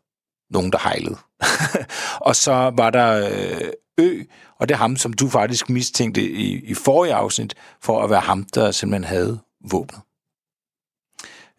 nogen, 0.50 0.72
der 0.72 0.78
hejlede. 0.78 1.18
og 2.28 2.36
så 2.36 2.70
var 2.76 2.90
der 2.90 3.28
øh, 3.30 3.72
Ø, 4.00 4.22
og 4.56 4.68
det 4.68 4.74
er 4.74 4.78
ham, 4.78 4.96
som 4.96 5.12
du 5.12 5.28
faktisk 5.28 5.68
mistænkte 5.68 6.30
i, 6.30 6.64
i 6.64 6.74
forrige 6.74 7.14
afsnit, 7.14 7.54
for 7.80 8.02
at 8.02 8.10
være 8.10 8.20
ham, 8.20 8.44
der 8.44 8.70
simpelthen 8.70 9.04
havde 9.04 9.40
våbnet. 9.70 10.00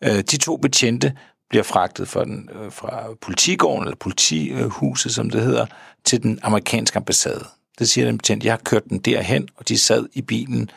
Øh, 0.04 0.17
de 0.17 0.38
to 0.38 0.58
betjente 0.58 1.17
bliver 1.49 1.63
fragtet 1.63 2.08
fra, 2.08 2.25
den, 2.25 2.49
øh, 2.54 2.71
fra 2.71 3.13
politigården, 3.21 3.84
eller 3.84 3.95
politihuset, 3.95 5.13
som 5.13 5.30
det 5.30 5.41
hedder, 5.41 5.65
til 6.04 6.23
den 6.23 6.39
amerikanske 6.43 6.97
ambassade. 6.97 7.45
Det 7.80 7.89
siger 7.89 8.06
den 8.06 8.17
betjent, 8.17 8.45
jeg 8.45 8.54
har 8.54 8.62
kørt 8.65 8.84
den 8.89 8.99
derhen, 8.99 9.49
og 9.56 9.67
de 9.67 9.77
sad 9.77 10.08
i 10.13 10.21
bilen, 10.21 10.69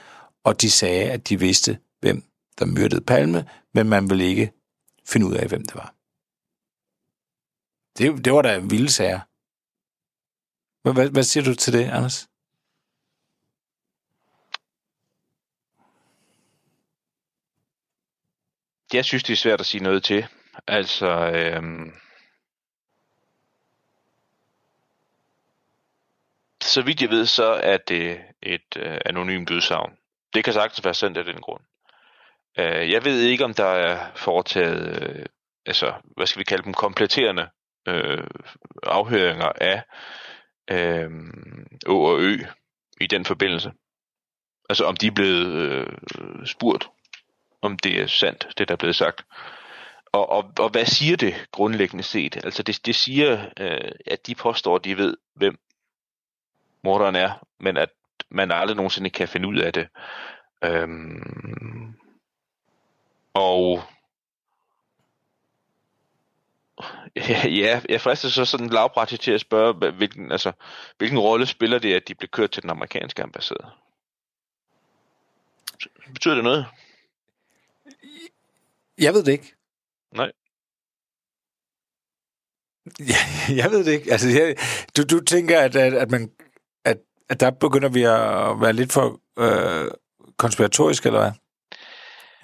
og 0.44 0.60
de 0.60 0.70
sagde, 0.70 1.10
at 1.10 1.28
de 1.28 1.40
vidste, 1.40 1.78
hvem 2.00 2.24
der 2.58 2.66
myrdede 2.66 3.00
Palme, 3.00 3.44
men 3.74 3.88
man 3.88 4.10
ville 4.10 4.24
ikke 4.24 4.52
finde 5.06 5.26
ud 5.26 5.34
af, 5.34 5.48
hvem 5.48 5.64
det 5.64 5.74
var. 5.74 5.94
Det, 7.98 8.24
det 8.24 8.32
var 8.32 8.42
da 8.42 8.56
en 8.56 8.70
vild 8.70 8.88
sager. 8.88 9.20
Hvad, 10.92 11.10
hvad 11.10 11.22
siger 11.22 11.44
du 11.44 11.54
til 11.54 11.72
det, 11.72 11.90
Anders? 11.90 12.28
Jeg 18.92 19.04
synes, 19.04 19.22
det 19.22 19.32
er 19.32 19.36
svært 19.36 19.60
at 19.60 19.66
sige 19.66 19.82
noget 19.82 20.04
til. 20.04 20.26
Altså, 20.66 21.06
øhm, 21.06 21.92
så 26.62 26.82
vidt 26.82 27.02
jeg 27.02 27.10
ved, 27.10 27.26
så 27.26 27.44
er 27.44 27.76
det 27.76 28.20
et 28.42 28.76
øh, 28.76 28.98
anonymt 29.06 29.50
udsagn. 29.50 29.96
Det 30.34 30.44
kan 30.44 30.52
sagtens 30.52 30.84
være 30.84 30.94
sendt 30.94 31.18
af 31.18 31.24
den 31.24 31.40
grund. 31.40 31.62
Øh, 32.58 32.90
jeg 32.90 33.04
ved 33.04 33.20
ikke, 33.20 33.44
om 33.44 33.54
der 33.54 33.66
er 33.66 34.12
foretaget, 34.16 35.02
øh, 35.02 35.26
altså, 35.66 35.94
hvad 36.16 36.26
skal 36.26 36.40
vi 36.40 36.44
kalde 36.44 36.64
dem, 36.64 36.74
kompletterende 36.74 37.48
øh, 37.88 38.26
afhøringer 38.82 39.52
af 39.60 39.82
øh, 40.70 41.10
Å 41.86 42.04
og 42.04 42.20
Ø 42.20 42.36
i 43.00 43.06
den 43.06 43.24
forbindelse. 43.24 43.72
Altså 44.68 44.84
om 44.84 44.96
de 44.96 45.06
er 45.06 45.10
blevet 45.10 45.46
øh, 45.46 45.86
spurgt, 46.46 46.88
om 47.62 47.78
det 47.78 48.00
er 48.00 48.06
sandt, 48.06 48.48
det 48.58 48.68
der 48.68 48.74
er 48.74 48.78
blevet 48.78 48.96
sagt. 48.96 49.24
Og, 50.12 50.28
og, 50.30 50.52
og 50.58 50.70
hvad 50.70 50.84
siger 50.86 51.16
det 51.16 51.48
grundlæggende 51.50 52.04
set? 52.04 52.36
Altså 52.44 52.62
det, 52.62 52.86
det 52.86 52.94
siger, 52.94 53.46
øh, 53.60 53.92
at 54.06 54.26
de 54.26 54.34
påstår, 54.34 54.76
at 54.76 54.84
de 54.84 54.96
ved, 54.96 55.16
hvem 55.34 55.58
morderen 56.84 57.16
er, 57.16 57.46
men 57.60 57.76
at 57.76 57.88
man 58.30 58.52
aldrig 58.52 58.76
nogensinde 58.76 59.10
kan 59.10 59.28
finde 59.28 59.48
ud 59.48 59.58
af 59.58 59.72
det. 59.72 59.88
Øhm, 60.64 61.94
og 63.34 63.82
Ja, 67.60 67.80
jeg 67.88 68.00
frister 68.00 68.28
så 68.28 68.44
sådan 68.44 68.68
lavpraktisk 68.68 69.22
til 69.22 69.32
at 69.32 69.40
spørge, 69.40 69.92
hvilken, 69.92 70.32
altså, 70.32 70.52
hvilken 70.98 71.18
rolle 71.18 71.46
spiller 71.46 71.78
det, 71.78 71.94
at 71.94 72.08
de 72.08 72.14
blev 72.14 72.28
kørt 72.28 72.50
til 72.50 72.62
den 72.62 72.70
amerikanske 72.70 73.22
ambassade? 73.22 73.70
Betyder 76.12 76.34
det 76.34 76.44
noget? 76.44 76.66
Jeg 78.98 79.14
ved 79.14 79.24
det 79.24 79.32
ikke. 79.32 79.54
Nej. 80.14 80.32
Ja, 83.00 83.54
jeg 83.56 83.70
ved 83.70 83.84
det 83.84 83.92
ikke. 83.92 84.12
Altså, 84.12 84.28
jeg, 84.28 84.56
du, 84.96 85.02
du 85.02 85.24
tænker, 85.24 85.60
at, 85.60 85.76
at, 85.76 85.94
at, 85.94 86.10
man, 86.10 86.30
at, 86.84 86.98
at 87.28 87.40
der 87.40 87.50
begynder 87.50 87.88
vi 87.88 88.02
at 88.02 88.60
være 88.60 88.72
lidt 88.72 88.92
for 88.92 89.20
øh, 89.38 89.90
konspiratorisk, 90.36 91.06
eller 91.06 91.20
hvad? 91.20 91.32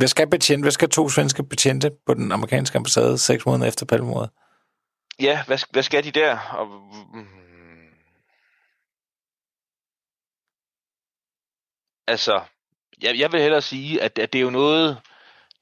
Hvad 0.01 0.09
skal 0.09 0.31
betjente, 0.31 0.65
hvad 0.65 0.73
skal 0.73 0.89
to 0.89 1.09
svenske 1.09 1.45
betjente 1.45 1.91
på 2.07 2.15
den 2.15 2.33
amerikanske 2.33 2.77
ambassade 2.77 3.19
seks 3.19 3.47
måneder 3.47 3.69
efter 3.69 3.87
palmordet? 3.87 4.31
Ja, 5.21 5.45
hvad, 5.47 5.59
hvad 5.71 5.83
skal 5.83 6.05
de 6.05 6.11
der? 6.11 6.39
Og, 6.39 6.67
mm. 7.15 7.27
altså, 12.09 12.41
jeg, 13.03 13.19
jeg 13.19 13.33
vil 13.33 13.41
hellere 13.41 13.63
sige, 13.63 14.03
at, 14.03 14.19
at 14.19 14.33
det 14.33 14.39
er 14.39 14.43
jo 14.43 14.51
noget, 14.51 14.99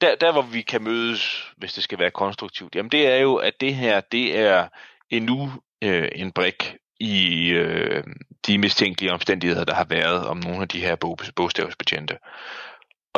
der, 0.01 0.15
der 0.15 0.31
hvor 0.31 0.41
vi 0.41 0.61
kan 0.61 0.83
mødes, 0.83 1.51
hvis 1.57 1.73
det 1.73 1.83
skal 1.83 1.99
være 1.99 2.11
konstruktivt, 2.11 2.75
jamen 2.75 2.91
det 2.91 3.07
er 3.07 3.17
jo, 3.17 3.35
at 3.35 3.53
det 3.61 3.75
her, 3.75 4.01
det 4.01 4.39
er 4.39 4.67
endnu 5.09 5.51
øh, 5.83 6.09
en 6.15 6.31
brik 6.31 6.75
i 6.99 7.47
øh, 7.49 8.03
de 8.47 8.57
mistænkelige 8.57 9.13
omstændigheder, 9.13 9.65
der 9.65 9.73
har 9.73 9.85
været 9.89 10.27
om 10.27 10.37
nogle 10.37 10.61
af 10.61 10.67
de 10.67 10.79
her 10.79 10.95
bog, 10.95 11.19
bogstavsbetjente. 11.35 12.17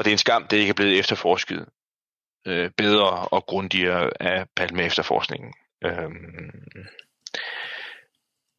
Og 0.01 0.05
det 0.05 0.11
er 0.11 0.15
en 0.15 0.17
skam, 0.17 0.47
det 0.47 0.57
ikke 0.57 0.69
er 0.69 0.73
blevet 0.73 0.99
efterforsket 0.99 1.65
øh, 2.47 2.71
bedre 2.77 3.27
og 3.27 3.45
grundigere 3.45 4.09
af 4.19 4.45
Palme 4.55 4.83
efterforskningen. 4.83 5.53
Øhm. 5.85 6.51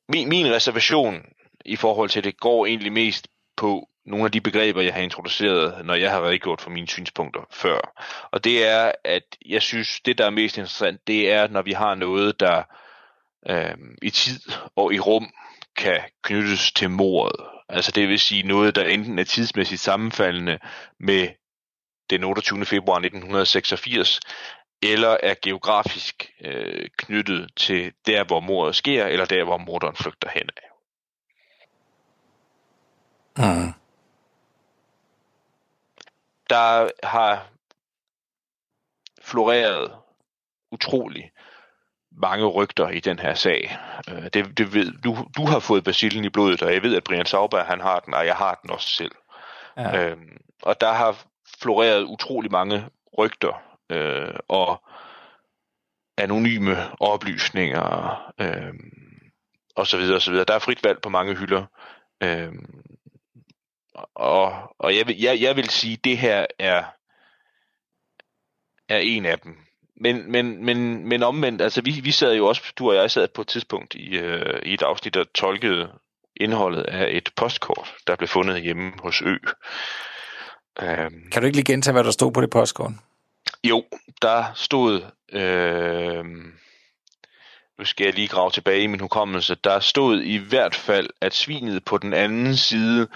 min, 0.08 0.28
min 0.28 0.52
reservation 0.52 1.22
i 1.64 1.76
forhold 1.76 2.08
til 2.08 2.24
det 2.24 2.40
går 2.40 2.66
egentlig 2.66 2.92
mest 2.92 3.28
på 3.56 3.88
nogle 4.06 4.24
af 4.24 4.32
de 4.32 4.40
begreber, 4.40 4.80
jeg 4.82 4.94
har 4.94 5.00
introduceret, 5.00 5.86
når 5.86 5.94
jeg 5.94 6.10
har 6.10 6.26
redegjort 6.26 6.60
for 6.60 6.70
mine 6.70 6.88
synspunkter 6.88 7.40
før. 7.50 7.92
Og 8.30 8.44
det 8.44 8.66
er, 8.66 8.92
at 9.04 9.36
jeg 9.46 9.62
synes, 9.62 10.00
det 10.00 10.18
der 10.18 10.26
er 10.26 10.30
mest 10.30 10.56
interessant, 10.56 11.06
det 11.06 11.32
er, 11.32 11.48
når 11.48 11.62
vi 11.62 11.72
har 11.72 11.94
noget, 11.94 12.40
der 12.40 12.62
øh, 13.48 13.76
i 14.02 14.10
tid 14.10 14.40
og 14.76 14.94
i 14.94 14.98
rum 14.98 15.32
kan 15.76 16.00
knyttes 16.22 16.72
til 16.72 16.90
mordet. 16.90 17.46
Altså 17.72 17.92
det 17.92 18.08
vil 18.08 18.20
sige 18.20 18.42
noget, 18.42 18.74
der 18.74 18.84
enten 18.84 19.18
er 19.18 19.24
tidsmæssigt 19.24 19.80
sammenfaldende 19.80 20.58
med 20.98 21.28
den 22.10 22.24
28. 22.24 22.64
februar 22.64 22.96
1986, 22.96 24.20
eller 24.82 25.16
er 25.22 25.34
geografisk 25.42 26.32
øh, 26.40 26.88
knyttet 26.96 27.50
til 27.56 27.92
der, 28.06 28.24
hvor 28.24 28.40
mordet 28.40 28.76
sker, 28.76 29.06
eller 29.06 29.24
der, 29.24 29.44
hvor 29.44 29.58
morderen 29.58 29.96
flygter 29.96 30.30
hen 30.30 30.48
af. 30.56 30.68
Mm. 33.36 33.72
Der 36.50 36.90
har 37.06 37.48
floreret 39.22 39.92
utrolig 40.70 41.30
mange 42.16 42.46
rygter 42.46 42.88
i 42.88 43.00
den 43.00 43.18
her 43.18 43.34
sag. 43.34 43.78
Øh, 44.08 44.24
det, 44.32 44.58
det 44.58 44.74
ved, 44.74 44.92
du, 45.04 45.16
du 45.36 45.46
har 45.46 45.58
fået 45.58 45.84
basillen 45.84 46.24
i 46.24 46.28
blodet, 46.28 46.62
og 46.62 46.74
jeg 46.74 46.82
ved, 46.82 46.96
at 46.96 47.04
Brian 47.04 47.26
Sauber 47.26 47.64
han 47.64 47.80
har 47.80 48.00
den, 48.00 48.14
og 48.14 48.26
jeg 48.26 48.36
har 48.36 48.60
den 48.62 48.70
også 48.70 48.88
selv. 48.88 49.12
Ja. 49.76 50.10
Øhm, 50.10 50.36
og 50.62 50.80
der 50.80 50.92
har 50.92 51.24
floreret 51.62 52.02
utrolig 52.02 52.50
mange 52.50 52.84
rygter 53.18 53.62
øh, 53.90 54.34
og 54.48 54.82
anonyme 56.18 57.00
oplysninger 57.00 58.32
øh, 58.40 58.74
og 59.76 59.86
så 59.86 59.96
videre 59.96 60.16
og 60.16 60.22
så 60.22 60.30
videre. 60.30 60.44
Der 60.44 60.54
er 60.54 60.58
frit 60.58 60.84
valg 60.84 61.02
på 61.02 61.08
mange 61.08 61.34
hylder. 61.34 61.64
Øh, 62.22 62.52
og 64.14 64.72
og 64.78 64.96
jeg, 64.96 65.06
vil, 65.06 65.20
jeg, 65.20 65.40
jeg 65.40 65.56
vil 65.56 65.70
sige, 65.70 65.92
at 65.92 66.04
det 66.04 66.18
her 66.18 66.46
er, 66.58 66.84
er 68.88 68.98
en 68.98 69.26
af 69.26 69.38
dem. 69.38 69.56
Men, 69.96 70.32
men, 70.32 70.64
men, 70.64 71.08
men 71.08 71.22
omvendt, 71.22 71.62
altså 71.62 71.82
vi, 71.82 71.90
vi 71.90 72.10
sad 72.10 72.34
jo 72.34 72.46
også, 72.46 72.72
du 72.78 72.90
og 72.90 72.96
jeg 72.96 73.10
sad 73.10 73.28
på 73.28 73.40
et 73.40 73.48
tidspunkt 73.48 73.94
i, 73.94 74.16
øh, 74.16 74.62
i 74.62 74.74
et 74.74 74.82
afsnit, 74.82 75.14
der 75.14 75.24
tolkede 75.34 75.88
indholdet 76.36 76.82
af 76.82 77.08
et 77.16 77.28
postkort, 77.36 77.94
der 78.06 78.16
blev 78.16 78.28
fundet 78.28 78.62
hjemme 78.62 78.92
hos 78.98 79.22
Ø. 79.22 79.36
Øhm, 80.82 81.30
kan 81.32 81.42
du 81.42 81.46
ikke 81.46 81.56
lige 81.56 81.72
gentage, 81.72 81.92
hvad 81.92 82.04
der 82.04 82.10
stod 82.10 82.32
på 82.32 82.40
det 82.40 82.50
postkort? 82.50 82.92
Jo, 83.64 83.84
der 84.22 84.44
stod, 84.54 85.02
øh, 85.32 86.24
nu 87.78 87.84
skal 87.84 88.04
jeg 88.04 88.14
lige 88.14 88.28
grave 88.28 88.50
tilbage 88.50 88.82
i 88.82 88.86
min 88.86 89.00
hukommelse, 89.00 89.54
der 89.54 89.80
stod 89.80 90.22
i 90.22 90.36
hvert 90.36 90.74
fald, 90.74 91.10
at 91.20 91.34
svinet 91.34 91.84
på 91.84 91.98
den 91.98 92.12
anden 92.12 92.56
side 92.56 93.08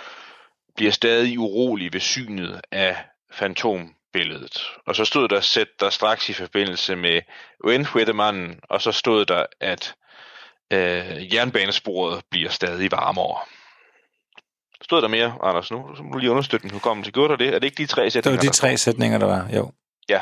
bliver 0.77 0.93
stadig 0.93 1.39
urolig 1.39 1.93
ved 1.93 2.01
synet 2.01 2.61
af 2.73 2.97
fantombilledet. 4.17 4.59
Og 4.87 4.97
så 4.97 5.05
stod 5.05 5.29
der, 5.29 5.41
sæt 5.41 5.69
der 5.81 5.91
straks 5.91 6.29
i 6.29 6.33
forbindelse 6.33 6.97
med 6.97 7.21
Windwhittemanden, 7.67 8.61
og 8.63 8.83
så 8.83 8.93
stod 8.93 9.25
der, 9.25 9.47
at 9.61 9.95
øh, 10.73 11.35
jernbanesporet 11.35 12.23
bliver 12.31 12.51
stadig 12.51 12.93
varmere. 12.93 13.39
Stod 14.83 15.03
der 15.03 15.09
mere, 15.09 15.39
Anders, 15.43 15.71
nu? 15.71 15.97
Så 15.97 16.03
må 16.03 16.13
du 16.13 16.19
lige 16.19 16.31
understøtte 16.31 16.67
min 16.67 16.73
hukommelse. 16.73 17.13
Gjorde 17.13 17.29
der 17.29 17.37
det? 17.37 17.49
Er 17.49 17.59
det 17.59 17.65
ikke 17.65 17.83
de 17.83 17.87
tre 17.87 18.11
sætninger? 18.11 18.41
Det 18.41 18.47
var 18.47 18.53
de 18.53 18.57
tre 18.57 18.77
sætninger, 18.77 19.19
der 19.19 19.27
var, 19.27 19.49
jo. 19.55 19.73
Ja. 20.09 20.21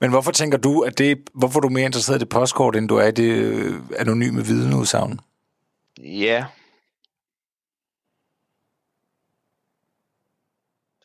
Men 0.00 0.10
hvorfor 0.10 0.32
tænker 0.32 0.58
du, 0.58 0.80
at 0.80 0.98
det, 0.98 1.18
hvorfor 1.34 1.58
er 1.58 1.60
du 1.60 1.68
mere 1.68 1.84
interesseret 1.84 2.16
i 2.16 2.20
det 2.20 2.28
postkort, 2.28 2.76
end 2.76 2.88
du 2.88 2.96
er 2.96 3.06
i 3.06 3.10
det 3.10 3.30
øh, 3.32 3.74
anonyme 3.98 4.44
vidneudsagn? 4.44 5.20
Ja. 5.98 6.44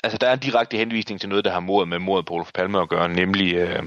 Altså, 0.06 0.18
der 0.18 0.28
er 0.28 0.34
en 0.34 0.40
direkte 0.40 0.78
henvisning 0.78 1.20
til 1.20 1.30
noget, 1.30 1.46
der 1.46 1.52
har 1.52 1.60
mordet 1.60 1.88
med 1.88 2.00
mordet 2.00 2.26
på 2.26 2.34
Olof 2.34 2.52
Palme 2.54 2.82
at 2.82 2.90
gøre, 2.90 3.10
nemlig, 3.10 3.56
øh, 3.56 3.86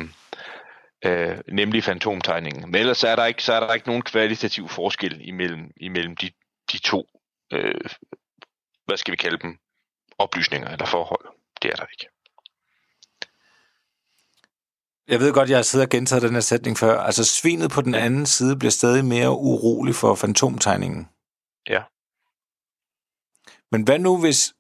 øh, 1.05 1.39
nemlig 1.53 1.85
fantomtegningen. 1.85 2.71
Men 2.71 2.75
ellers 2.75 3.05
er 3.05 3.17
der 3.17 3.27
ikke, 3.27 3.43
så 3.43 3.53
er 3.53 3.61
der 3.61 3.75
ikke 3.75 3.87
nogen 3.87 4.03
kvalitativ 4.03 4.69
forskel 4.69 5.29
imellem, 5.29 5.71
imellem 5.77 6.17
de, 6.17 6.31
de 6.73 6.79
to, 6.79 7.07
øh, 7.53 7.81
hvad 8.87 8.97
skal 8.97 9.13
vi 9.13 9.17
kalde 9.17 9.39
dem, 9.39 9.59
oplysninger 10.19 10.69
eller 10.69 10.87
forhold. 10.87 11.27
Det 11.63 11.71
er 11.71 11.77
der 11.77 11.87
ikke. 11.93 12.09
Jeg 15.09 15.21
ved 15.21 15.33
godt, 15.33 15.51
jeg 15.51 15.59
har 15.59 15.63
siddet 15.63 15.87
og 15.87 15.91
gentaget 15.91 16.23
den 16.23 16.35
her 16.35 16.41
sætning 16.41 16.79
før. 16.79 17.01
Altså, 17.01 17.25
svinet 17.25 17.71
på 17.71 17.81
den 17.81 17.95
anden 17.95 18.27
side 18.27 18.59
bliver 18.59 18.71
stadig 18.71 19.05
mere 19.05 19.31
urolig 19.31 19.95
for 19.95 20.15
fantomtegningen. 20.15 21.09
Ja. 21.69 21.83
Men 23.73 23.83
hvad 23.83 23.99
nu, 23.99 24.21
hvis... 24.21 24.55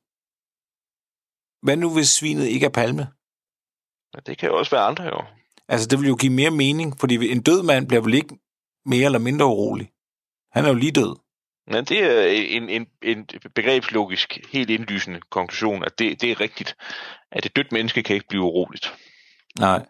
Hvad 1.62 1.77
nu, 1.77 1.94
hvis 1.94 2.09
svinet 2.09 2.47
ikke 2.47 2.66
er 2.66 2.71
palme? 2.71 3.07
Ja, 4.14 4.18
det 4.27 4.38
kan 4.38 4.49
jo 4.49 4.59
også 4.59 4.71
være 4.71 4.85
andre, 4.85 5.05
jo. 5.05 5.23
Altså, 5.68 5.88
det 5.88 5.99
vil 6.01 6.09
jo 6.09 6.16
give 6.16 6.33
mere 6.33 6.51
mening, 6.51 7.01
fordi 7.01 7.33
en 7.33 7.42
død 7.42 7.62
mand 7.62 7.88
bliver 7.88 8.03
vel 8.03 8.14
ikke 8.14 8.38
mere 8.87 9.05
eller 9.05 9.18
mindre 9.18 9.47
urolig. 9.47 9.92
Han 10.53 10.64
er 10.64 10.68
jo 10.68 10.75
lige 10.75 10.92
død. 10.92 11.16
Ja, 11.71 11.81
det 11.81 11.99
er 12.05 12.23
en, 12.57 12.68
en, 12.68 12.87
en 13.03 13.29
begrebslogisk, 13.55 14.38
helt 14.53 14.71
indlysende 14.71 15.21
konklusion, 15.21 15.85
at 15.85 15.99
det, 15.99 16.21
det 16.21 16.31
er 16.31 16.40
rigtigt, 16.40 16.77
at 17.31 17.47
et 17.47 17.57
dødt 17.57 17.73
menneske 17.73 18.03
kan 18.03 18.14
ikke 18.14 18.29
blive 18.29 18.42
uroligt. 18.42 18.94
Nej. 19.59 19.87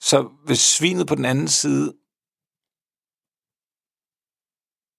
Så 0.00 0.30
hvis 0.46 0.60
svinet 0.60 1.06
på 1.06 1.14
den 1.14 1.24
anden 1.24 1.48
side... 1.48 1.96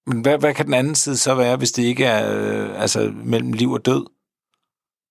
Men 0.06 0.22
hvad, 0.22 0.40
hvad 0.40 0.54
kan 0.54 0.66
den 0.66 0.74
anden 0.74 0.96
side 0.96 1.18
så 1.18 1.36
være, 1.36 1.58
hvis 1.58 1.72
det 1.72 1.84
ikke 1.84 2.06
er 2.06 2.22
øh, 2.38 2.82
altså, 2.82 3.12
mellem 3.26 3.54
liv 3.54 3.72
og 3.72 3.86
død? 3.86 4.06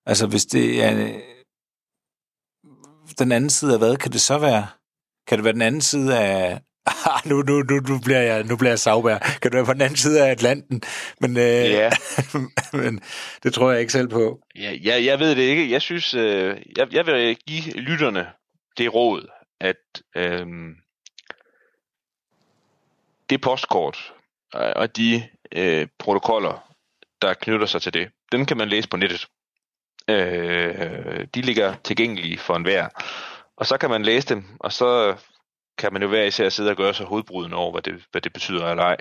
Altså 0.07 0.27
hvis 0.27 0.47
det 0.47 0.85
er... 0.85 1.07
Øh, 1.07 1.21
den 3.19 3.33
anden 3.33 3.51
side 3.51 3.73
af 3.73 3.79
hvad 3.79 3.97
kan 3.97 4.13
det 4.13 4.21
så 4.21 4.39
være? 4.39 4.67
Kan 5.27 5.39
det 5.39 5.45
være 5.45 5.53
den 5.53 5.63
anden 5.63 5.81
side 5.81 6.19
af... 6.19 6.61
Ah, 7.07 7.31
nu, 7.31 7.43
nu, 7.43 7.63
nu, 7.63 7.77
nu 7.89 8.01
bliver 8.05 8.21
jeg, 8.21 8.45
nu 8.45 8.57
bliver 8.57 8.71
jeg 8.71 8.79
savbær. 8.79 9.19
Kan 9.19 9.51
det 9.51 9.55
være 9.55 9.65
på 9.65 9.73
den 9.73 9.81
anden 9.81 9.97
side 9.97 10.27
af 10.27 10.31
Atlanten? 10.31 10.83
Men, 11.21 11.37
øh, 11.37 11.43
ja. 11.43 11.91
men 12.83 13.01
det 13.43 13.55
tror 13.55 13.71
jeg 13.71 13.81
ikke 13.81 13.93
selv 13.93 14.09
på. 14.09 14.41
Ja, 14.57 14.79
jeg, 14.83 15.05
jeg 15.05 15.19
ved 15.19 15.31
det 15.37 15.43
ikke. 15.43 15.71
Jeg 15.71 15.83
synes, 15.83 16.15
øh, 16.15 16.57
jeg, 16.77 16.93
jeg 16.93 17.07
vil 17.07 17.37
give 17.37 17.73
lytterne 17.73 18.27
det 18.79 18.95
råd, 18.95 19.29
at 19.61 20.03
øhm, 20.17 20.75
det 23.31 23.41
postkort 23.41 24.13
øh, 24.57 24.73
og 24.77 24.97
de 24.97 25.29
øh, 25.53 25.89
protokoller, 25.99 26.75
der 27.23 27.35
knytter 27.35 27.67
sig 27.67 27.83
til 27.83 27.95
det, 27.95 28.09
dem 28.33 28.47
kan 28.47 28.57
man 28.57 28.69
læse 28.69 28.89
på 28.89 28.97
nettet. 28.97 29.27
Øh, 30.11 31.27
de 31.35 31.41
ligger 31.41 31.75
tilgængelige 31.85 32.39
for 32.39 32.57
enhver. 32.57 32.89
Og 33.57 33.67
så 33.67 33.77
kan 33.77 33.91
man 33.91 34.03
læse 34.03 34.29
dem, 34.29 34.45
og 34.61 34.73
så 34.73 35.15
kan 35.79 35.93
man 35.93 36.03
jo 36.03 36.09
hver 36.09 36.23
især 36.23 36.49
sidde 36.49 36.71
og 36.71 36.77
gøre 36.77 36.95
sig 36.95 37.07
hovedbrudende 37.07 37.57
over, 37.57 37.73
hvad 37.73 37.83
det, 37.83 37.95
hvad 38.11 38.21
det 38.21 38.33
betyder 38.33 38.71
eller 38.71 38.83
ej. 38.83 38.97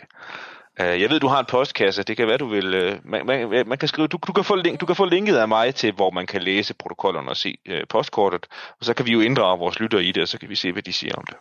Uh, 0.79 1.01
jeg 1.01 1.09
ved, 1.09 1.19
du 1.19 1.27
har 1.27 1.39
en 1.39 1.45
postkasse. 1.49 2.03
Det 2.03 2.17
kan 2.17 2.27
være, 2.27 2.37
du 2.37 2.47
vil... 2.47 2.87
Uh, 2.87 3.11
man, 3.11 3.25
man, 3.25 3.67
man 3.67 3.77
kan 3.77 3.87
skrive, 3.87 4.07
du, 4.07 4.19
du, 4.27 4.33
kan 4.33 4.43
få 4.43 4.55
link, 4.55 4.81
du 4.81 4.85
kan 4.85 4.95
få 4.95 5.05
linket 5.05 5.35
af 5.35 5.47
mig 5.47 5.75
til, 5.75 5.93
hvor 5.93 6.11
man 6.11 6.27
kan 6.27 6.41
læse 6.41 6.73
protokollerne 6.73 7.29
og 7.29 7.37
se 7.37 7.57
uh, 7.69 7.75
postkortet. 7.89 8.45
Og 8.79 8.85
så 8.85 8.93
kan 8.93 9.05
vi 9.05 9.11
jo 9.11 9.19
inddrage 9.19 9.59
vores 9.59 9.79
lyttere 9.79 10.03
i 10.03 10.11
det, 10.11 10.21
og 10.21 10.27
så 10.27 10.39
kan 10.39 10.49
vi 10.49 10.55
se, 10.55 10.71
hvad 10.71 10.83
de 10.83 10.93
siger 10.93 11.15
om 11.15 11.23
det. 11.25 11.35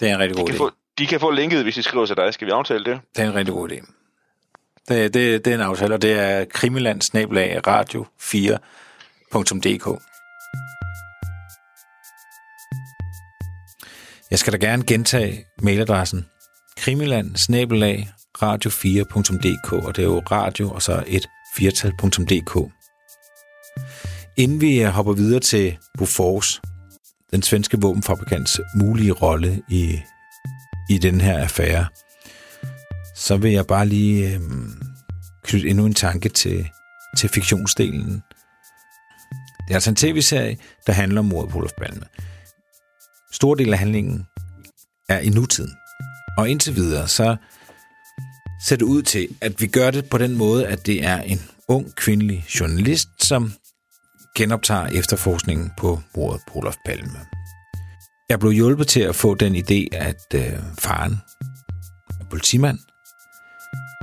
Det 0.00 0.10
er 0.10 0.14
en 0.14 0.20
rigtig 0.20 0.36
god 0.36 0.48
de 0.48 0.52
idé. 0.52 0.56
Få, 0.56 0.70
de 0.98 1.06
kan 1.06 1.20
få 1.20 1.30
linket, 1.30 1.62
hvis 1.62 1.74
de 1.74 1.82
skriver 1.82 2.06
til 2.06 2.16
dig. 2.16 2.34
Skal 2.34 2.46
vi 2.46 2.52
aftale 2.52 2.84
det? 2.84 3.00
Det 3.16 3.24
er 3.24 3.28
en 3.28 3.34
rigtig 3.34 3.54
god 3.54 3.70
idé. 3.70 3.92
Det, 4.88 5.14
det, 5.14 5.44
det 5.44 5.50
er 5.50 5.54
en 5.54 5.60
aftale, 5.60 5.94
og 5.94 6.02
det 6.02 6.12
er 6.12 6.44
krimiland 6.44 7.02
radio 7.66 8.06
4.dk. 9.34 10.02
Jeg 14.30 14.38
skal 14.38 14.52
da 14.52 14.58
gerne 14.58 14.84
gentage 14.84 15.44
mailadressen 15.62 16.26
krimiland 16.76 17.36
radio4.dk, 18.42 19.72
og 19.72 19.96
det 19.96 20.02
er 20.02 20.06
jo 20.06 20.22
radio 20.30 20.70
og 20.70 20.82
så 20.82 21.04
et 21.06 21.26
firtal.dk. 21.56 22.72
Inden 24.36 24.60
vi 24.60 24.82
øh, 24.82 24.88
hopper 24.88 25.12
videre 25.12 25.40
til 25.40 25.78
Bofors, 25.98 26.60
den 27.30 27.42
svenske 27.42 27.80
våbenfabrikants 27.80 28.60
mulige 28.76 29.12
rolle 29.12 29.62
i, 29.68 30.00
i 30.90 30.98
den 30.98 31.20
her 31.20 31.38
affære, 31.38 31.86
så 33.16 33.36
vil 33.36 33.52
jeg 33.52 33.66
bare 33.66 33.86
lige 33.86 34.34
øh, 34.34 34.40
knytte 35.44 35.68
endnu 35.68 35.86
en 35.86 35.94
tanke 35.94 36.28
til, 36.28 36.68
til 37.18 37.28
fiktionsdelen. 37.28 38.22
Det 39.70 39.74
er 39.74 39.76
altså 39.76 39.90
en 39.90 39.96
tv-serie, 39.96 40.56
der 40.86 40.92
handler 40.92 41.18
om 41.18 41.24
mordet 41.24 41.50
på 41.50 41.58
Olof 41.58 41.72
Palme. 41.78 42.02
Stor 43.32 43.54
del 43.54 43.72
af 43.72 43.78
handlingen 43.78 44.26
er 45.08 45.18
i 45.18 45.28
nutiden. 45.28 45.72
Og 46.38 46.50
indtil 46.50 46.76
videre, 46.76 47.08
så 47.08 47.36
ser 48.66 48.76
det 48.76 48.84
ud 48.84 49.02
til, 49.02 49.28
at 49.40 49.60
vi 49.60 49.66
gør 49.66 49.90
det 49.90 50.10
på 50.10 50.18
den 50.18 50.36
måde, 50.36 50.66
at 50.66 50.86
det 50.86 51.04
er 51.04 51.20
en 51.20 51.40
ung 51.68 51.94
kvindelig 51.94 52.44
journalist, 52.60 53.08
som 53.18 53.52
genoptager 54.36 54.86
efterforskningen 54.86 55.70
på 55.78 56.00
mordet 56.16 56.40
på 56.48 56.58
Olof 56.58 56.76
Palme. 56.86 57.20
Jeg 58.28 58.40
blev 58.40 58.52
hjulpet 58.52 58.88
til 58.88 59.00
at 59.00 59.14
få 59.14 59.34
den 59.34 59.56
idé, 59.56 59.96
at 59.96 60.34
øh, 60.34 60.58
faren 60.78 61.20
er 62.20 62.24
politimand. 62.30 62.78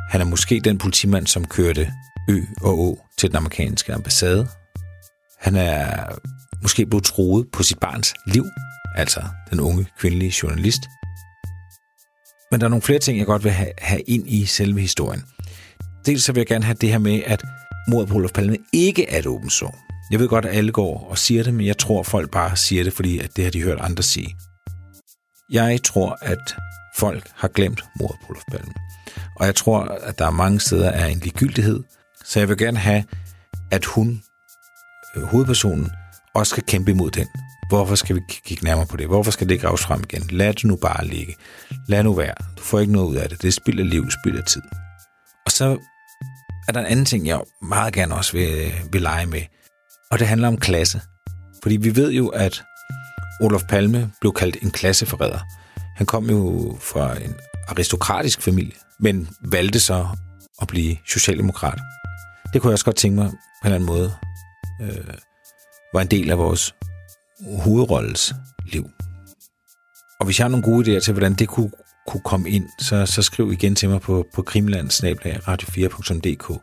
Han 0.10 0.22
er 0.22 0.26
måske 0.26 0.60
den 0.60 0.78
politimand, 0.78 1.28
som 1.28 1.48
kørte 1.48 1.92
Ø 2.30 2.42
og 2.62 2.80
Å 2.80 3.00
til 3.18 3.30
den 3.30 3.38
amerikanske 3.38 3.94
ambassade. 3.94 4.48
Han 5.40 5.56
er 5.56 6.06
måske 6.62 6.86
blevet 6.86 7.04
troet 7.04 7.48
på 7.54 7.64
sit 7.64 7.80
barns 7.80 8.14
liv, 8.28 8.46
altså 8.96 9.22
den 9.50 9.60
unge 9.60 9.88
kvindelige 10.00 10.34
journalist. 10.44 10.82
Men 12.52 12.60
der 12.60 12.66
er 12.66 12.70
nogle 12.70 12.82
flere 12.82 13.00
ting, 13.00 13.18
jeg 13.18 13.26
godt 13.26 13.44
vil 13.44 13.52
have, 13.52 13.72
have 13.78 14.02
ind 14.02 14.30
i 14.30 14.46
selve 14.46 14.82
historien. 14.82 15.24
Dels 16.06 16.24
så 16.24 16.34
vil 16.34 16.40
jeg 16.40 16.48
gerne 16.48 16.66
have 16.66 16.78
det 16.82 16.90
her 16.90 16.98
med, 16.98 17.22
at 17.26 17.44
mordet 17.88 18.10
på 18.10 18.16
Olof 18.16 18.32
Palme 18.32 18.58
ikke 18.74 19.10
er 19.10 19.20
et 19.20 19.26
åbent 19.26 19.52
sår. 19.52 19.88
Jeg 20.12 20.20
ved 20.20 20.28
godt, 20.28 20.46
at 20.46 20.58
alle 20.58 20.72
går 20.72 21.08
og 21.10 21.18
siger 21.18 21.44
det, 21.44 21.54
men 21.54 21.66
jeg 21.66 21.78
tror, 21.78 22.04
folk 22.04 22.32
bare 22.32 22.56
siger 22.56 22.84
det, 22.84 22.94
fordi 22.94 23.20
at 23.20 23.36
det 23.36 23.44
har 23.44 23.52
de 23.52 23.64
hørt 23.64 23.80
andre 23.80 24.04
sige. 24.04 24.36
Jeg 25.52 25.84
tror, 25.84 26.18
at 26.22 26.56
folk 26.96 27.30
har 27.36 27.48
glemt 27.48 27.84
mordet 28.00 28.18
på 28.22 28.28
Olof 28.30 28.44
Palme. 28.52 28.74
Og 29.36 29.46
jeg 29.46 29.56
tror, 29.56 29.80
at 29.80 30.20
der 30.20 30.26
er 30.26 30.32
mange 30.32 30.60
steder 30.60 30.90
er 30.90 31.06
en 31.06 31.20
ligegyldighed. 31.20 31.84
Så 32.26 32.40
jeg 32.40 32.50
vil 32.50 32.58
gerne 32.58 32.78
have, 32.78 33.04
at 33.72 33.86
hun, 33.86 34.22
Øh, 35.18 35.24
hovedpersonen, 35.24 35.92
også 36.36 36.50
skal 36.50 36.64
kæmpe 36.64 36.92
imod 36.92 37.12
den. 37.12 37.28
Hvorfor 37.70 37.96
skal 37.96 38.16
vi 38.16 38.22
kigge 38.44 38.64
nærmere 38.64 38.86
på 38.86 38.98
det? 38.98 39.08
Hvorfor 39.08 39.32
skal 39.32 39.48
det 39.48 39.54
ikke 39.54 39.66
graves 39.66 39.82
frem 39.82 40.04
igen? 40.04 40.30
Lad 40.32 40.54
det 40.54 40.64
nu 40.64 40.76
bare 40.76 41.06
ligge. 41.06 41.36
Lad 41.88 42.04
nu 42.04 42.14
være. 42.14 42.34
Du 42.58 42.64
får 42.64 42.80
ikke 42.80 42.94
noget 42.94 43.08
ud 43.08 43.16
af 43.16 43.30
det. 43.30 43.42
Det 43.42 43.54
spilder 43.54 43.84
liv, 43.84 44.12
spilder 44.12 44.42
tid. 44.42 44.62
Og 45.46 45.52
så 45.52 45.78
er 46.68 46.72
der 46.72 46.80
en 46.80 46.86
anden 46.86 47.06
ting, 47.06 47.28
jeg 47.28 47.42
meget 47.62 47.94
gerne 47.94 48.16
også 48.16 48.34
vil, 48.34 48.74
vil 48.92 49.02
lege 49.02 49.26
med. 49.26 49.42
Og 50.12 50.20
det 50.20 50.28
handler 50.28 50.48
om 50.48 50.58
klasse. 50.58 51.02
Fordi 51.64 51.78
vi 51.78 51.96
ved 51.96 52.12
jo, 52.12 52.28
at 52.28 52.64
Olof 53.42 53.64
Palme 53.70 54.12
blev 54.22 54.34
kaldt 54.34 54.58
en 54.62 54.72
klasseforræder. 54.72 55.40
Han 55.98 56.06
kom 56.06 56.30
jo 56.30 56.78
fra 56.82 57.22
en 57.22 57.36
aristokratisk 57.68 58.42
familie, 58.42 58.74
men 59.00 59.30
valgte 59.42 59.80
så 59.80 60.08
at 60.62 60.68
blive 60.68 60.98
socialdemokrat. 61.08 61.80
Det 62.54 62.62
kunne 62.62 62.70
jeg 62.70 62.74
også 62.74 62.86
godt 62.86 62.96
tænke 62.96 63.16
mig 63.16 63.30
på 63.30 63.68
en 63.68 63.74
eller 63.74 63.76
anden 63.76 63.88
måde 63.88 64.14
øh, 64.82 65.14
var 65.94 66.02
en 66.02 66.08
del 66.08 66.32
af 66.32 66.38
vores 66.38 66.76
hovedrolles 67.64 68.34
liv. 68.66 68.90
Og 70.20 70.26
hvis 70.26 70.40
jeg 70.40 70.44
har 70.44 70.50
nogle 70.50 70.66
gode 70.66 70.98
idéer 70.98 71.00
til, 71.00 71.14
hvordan 71.14 71.34
det 71.34 71.48
kunne, 71.48 71.72
kunne 72.08 72.22
komme 72.22 72.50
ind, 72.50 72.70
så, 72.82 73.06
så 73.06 73.22
skriv 73.22 73.52
igen 73.52 73.76
til 73.76 73.90
mig 73.90 74.02
på, 74.02 74.26
på 74.34 74.42
krimland-radio4.dk. 74.42 76.60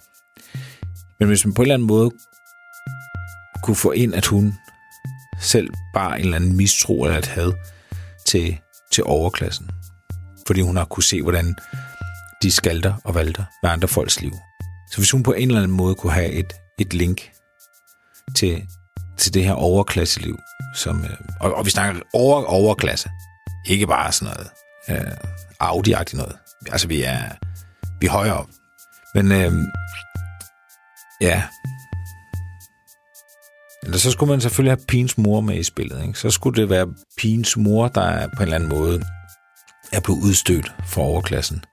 Men 1.21 1.29
hvis 1.29 1.45
man 1.45 1.55
på 1.55 1.63
en 1.63 1.67
eller 1.67 1.75
anden 1.75 1.89
måde 1.89 2.11
kunne 3.63 3.77
få 3.77 3.91
ind, 3.91 4.15
at 4.15 4.27
hun 4.27 4.55
selv 5.41 5.71
bare 5.95 6.19
en 6.19 6.25
eller 6.25 6.37
anden 6.37 6.57
mistro 6.57 7.05
eller 7.05 7.19
et 7.19 7.27
had 7.27 7.53
til, 8.27 8.59
til 8.93 9.05
overklassen. 9.05 9.71
Fordi 10.47 10.61
hun 10.61 10.77
har 10.77 10.85
kunne 10.85 11.03
se, 11.03 11.23
hvordan 11.23 11.55
de 12.43 12.51
skalter 12.51 12.95
og 13.05 13.15
valter 13.15 13.45
med 13.63 13.71
andre 13.71 13.89
folks 13.89 14.21
liv. 14.21 14.33
Så 14.91 14.99
hvis 14.99 15.11
hun 15.11 15.23
på 15.23 15.33
en 15.33 15.49
eller 15.49 15.63
anden 15.63 15.77
måde 15.77 15.95
kunne 15.95 16.13
have 16.13 16.33
et, 16.33 16.53
et 16.79 16.95
link 16.95 17.31
til, 18.37 18.63
til 19.17 19.35
det 19.35 19.45
her 19.45 19.53
overklasseliv, 19.53 20.39
som, 20.75 21.05
øh, 21.05 21.11
og, 21.41 21.55
og 21.55 21.65
vi 21.65 21.71
snakker 21.71 22.01
over, 22.13 22.45
overklasse, 22.45 23.09
ikke 23.67 23.87
bare 23.87 24.13
sådan 24.13 24.35
noget 24.35 24.51
øh, 24.89 25.17
audi 25.61 25.95
noget. 26.15 26.37
Altså, 26.73 26.89
vi 26.89 27.03
er, 27.03 27.23
vi 28.01 28.07
er 28.07 28.11
højere 28.11 28.39
op. 28.39 28.49
Men 29.15 29.33
øh, 29.33 29.53
ja, 31.21 31.43
eller 33.85 33.99
så 33.99 34.11
skulle 34.11 34.31
man 34.31 34.41
selvfølgelig 34.41 34.73
have 34.73 34.87
Pins 34.89 35.19
mor 35.19 35.41
med 35.41 35.57
i 35.57 35.63
spillet. 35.63 36.03
Ikke? 36.07 36.19
Så 36.19 36.31
skulle 36.31 36.63
det 36.63 36.71
være 36.71 36.95
Pins 37.19 37.57
mor, 37.57 37.89
der 37.89 38.27
på 38.27 38.37
en 38.37 38.43
eller 38.43 38.55
anden 38.55 38.69
måde 38.69 39.03
er 39.93 40.01
blevet 40.01 40.21
udstødt 40.23 40.75
for 40.87 41.03
overklassen. 41.03 41.65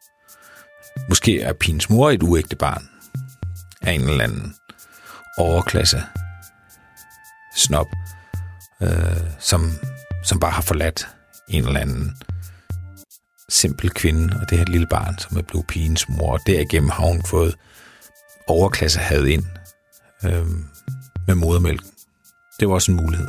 Måske 1.10 1.42
er 1.42 1.54
Pins 1.54 1.90
mor 1.90 2.12
et 2.12 2.24
uægte 2.24 2.56
barn 2.56 2.90
af 3.82 3.92
en 3.92 4.02
eller 4.02 4.24
anden 4.24 4.56
overklasse 5.38 6.04
snop, 7.56 7.88
øh, 8.82 8.90
som, 9.40 9.72
som 10.24 10.40
bare 10.40 10.52
har 10.52 10.62
forladt 10.62 11.08
en 11.50 11.66
eller 11.68 11.80
anden 11.80 12.18
simpel 13.50 13.90
kvinde, 13.90 14.38
og 14.42 14.50
det 14.50 14.58
her 14.58 14.66
lille 14.66 14.88
barn, 14.88 15.18
som 15.20 15.38
er 15.38 15.42
blevet 15.42 15.68
pigens 15.68 16.10
mor, 16.10 16.34
og 16.34 16.40
derigennem 16.48 16.90
har 16.90 17.06
hun 17.06 17.24
fået 17.26 17.56
overklasse 18.48 19.00
had 19.00 19.26
ind 19.26 19.44
øh, 20.26 20.48
med 21.28 21.36
modermælken. 21.36 21.88
Det 22.60 22.68
var 22.68 22.74
også 22.74 22.92
en 22.92 22.98
mulighed. 22.98 23.28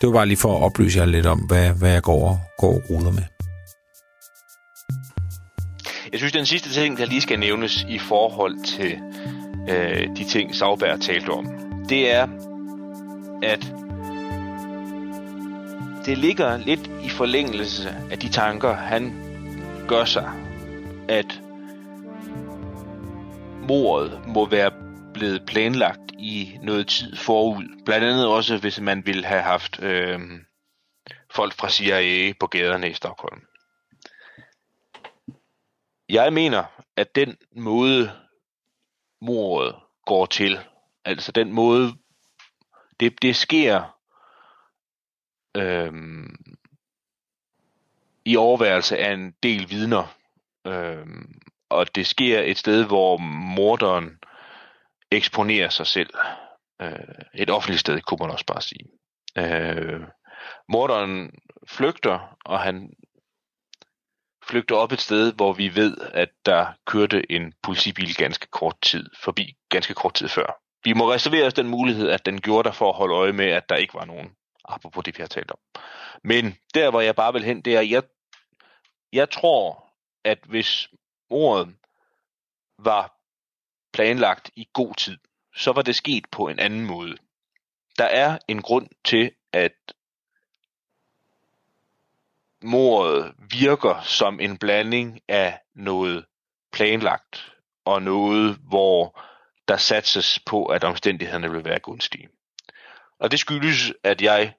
Det 0.00 0.06
var 0.06 0.12
bare 0.12 0.26
lige 0.26 0.36
for 0.36 0.56
at 0.56 0.62
oplyse 0.62 0.98
jer 0.98 1.06
lidt 1.06 1.26
om, 1.26 1.38
hvad, 1.38 1.70
hvad 1.70 1.90
jeg 1.90 2.02
går, 2.02 2.54
går 2.58 2.74
og 2.74 2.82
ruder 2.90 3.10
med. 3.10 3.22
Jeg 6.12 6.20
synes, 6.20 6.32
den 6.32 6.46
sidste 6.46 6.70
ting, 6.70 6.98
der 6.98 7.04
lige 7.04 7.20
skal 7.20 7.38
nævnes 7.38 7.84
i 7.88 7.98
forhold 7.98 8.64
til 8.64 8.98
øh, 9.68 10.16
de 10.16 10.24
ting, 10.24 10.54
Sauberg 10.54 11.00
talte 11.00 11.30
om, 11.30 11.46
det 11.88 12.14
er, 12.14 12.28
at 13.42 13.72
det 16.06 16.18
ligger 16.18 16.56
lidt 16.56 16.90
i 17.04 17.08
forlængelse 17.08 17.88
af 18.10 18.18
de 18.18 18.28
tanker, 18.28 18.72
han 18.72 19.22
gør 19.88 20.04
sig, 20.04 20.32
at 21.08 21.42
mordet 23.68 24.20
må 24.26 24.46
være 24.48 24.72
blevet 25.14 25.46
planlagt 25.46 26.12
i 26.18 26.58
noget 26.62 26.88
tid 26.88 27.16
forud. 27.16 27.82
Blandt 27.84 28.06
andet 28.06 28.26
også, 28.26 28.58
hvis 28.58 28.80
man 28.80 29.06
ville 29.06 29.24
have 29.24 29.42
haft 29.42 29.82
øh, 29.82 30.20
folk 31.34 31.54
fra 31.54 31.68
CIA 31.68 32.32
på 32.40 32.46
gaderne 32.46 32.90
i 32.90 32.94
Stockholm. 32.94 33.40
Jeg 36.08 36.32
mener, 36.32 36.64
at 36.96 37.14
den 37.14 37.36
måde, 37.56 38.12
mordet 39.20 39.74
går 40.06 40.26
til, 40.26 40.58
altså 41.04 41.32
den 41.32 41.52
måde, 41.52 41.92
det, 43.00 43.22
det 43.22 43.36
sker 43.36 43.96
øhm, 45.56 46.36
i 48.24 48.36
overværelse 48.36 48.98
af 48.98 49.12
en 49.12 49.34
del 49.42 49.70
vidner, 49.70 50.16
øhm, 50.66 51.40
og 51.68 51.94
det 51.94 52.06
sker 52.06 52.40
et 52.40 52.58
sted, 52.58 52.84
hvor 52.86 53.16
morderen 53.56 54.18
eksponerer 55.10 55.68
sig 55.68 55.86
selv. 55.86 56.14
Øh, 56.82 56.90
et 57.34 57.50
offentligt 57.50 57.80
sted, 57.80 58.00
kunne 58.00 58.18
man 58.20 58.30
også 58.30 58.46
bare 58.46 58.62
sige. 58.62 58.86
Øh, 59.38 60.00
morderen 60.68 61.30
flygter, 61.68 62.36
og 62.44 62.60
han 62.60 62.92
flygter 64.48 64.76
op 64.76 64.92
et 64.92 65.00
sted, 65.00 65.32
hvor 65.32 65.52
vi 65.52 65.74
ved, 65.74 65.96
at 66.12 66.28
der 66.46 66.66
kørte 66.86 67.32
en 67.32 67.52
politibil 67.62 68.14
ganske 68.16 68.46
kort 68.46 68.76
tid 68.82 69.10
forbi, 69.24 69.56
ganske 69.68 69.94
kort 69.94 70.14
tid 70.14 70.28
før. 70.28 70.65
Vi 70.86 70.92
må 70.92 71.12
reservere 71.12 71.46
os 71.46 71.54
den 71.54 71.68
mulighed, 71.68 72.08
at 72.10 72.26
den 72.26 72.40
gjorde 72.40 72.66
der 72.68 72.72
for 72.72 72.88
at 72.88 72.96
holde 72.96 73.14
øje 73.14 73.32
med, 73.32 73.46
at 73.46 73.68
der 73.68 73.76
ikke 73.76 73.94
var 73.94 74.04
nogen, 74.04 74.36
apropos 74.64 75.04
det, 75.04 75.18
vi 75.18 75.22
har 75.22 75.28
talt 75.28 75.50
om. 75.50 75.58
Men 76.24 76.58
der, 76.74 76.90
hvor 76.90 77.00
jeg 77.00 77.16
bare 77.16 77.32
vil 77.32 77.44
hen, 77.44 77.60
det 77.60 77.76
er, 77.76 77.80
jeg, 77.80 78.02
jeg 79.12 79.30
tror, 79.30 79.92
at 80.24 80.38
hvis 80.44 80.88
mordet 81.30 81.74
var 82.78 83.16
planlagt 83.92 84.50
i 84.56 84.68
god 84.72 84.94
tid, 84.94 85.18
så 85.56 85.72
var 85.72 85.82
det 85.82 85.96
sket 85.96 86.24
på 86.32 86.48
en 86.48 86.58
anden 86.58 86.86
måde. 86.86 87.16
Der 87.98 88.04
er 88.04 88.38
en 88.48 88.62
grund 88.62 88.88
til, 89.04 89.30
at 89.52 89.94
mordet 92.62 93.34
virker 93.50 94.00
som 94.02 94.40
en 94.40 94.58
blanding 94.58 95.20
af 95.28 95.58
noget 95.74 96.24
planlagt 96.72 97.52
og 97.84 98.02
noget, 98.02 98.56
hvor 98.68 99.05
der 99.68 99.76
satses 99.76 100.38
på, 100.46 100.66
at 100.66 100.84
omstændighederne 100.84 101.50
vil 101.50 101.64
være 101.64 101.78
gunstige. 101.78 102.28
Og 103.18 103.30
det 103.30 103.38
skyldes, 103.38 103.92
at 104.04 104.22
jeg 104.22 104.54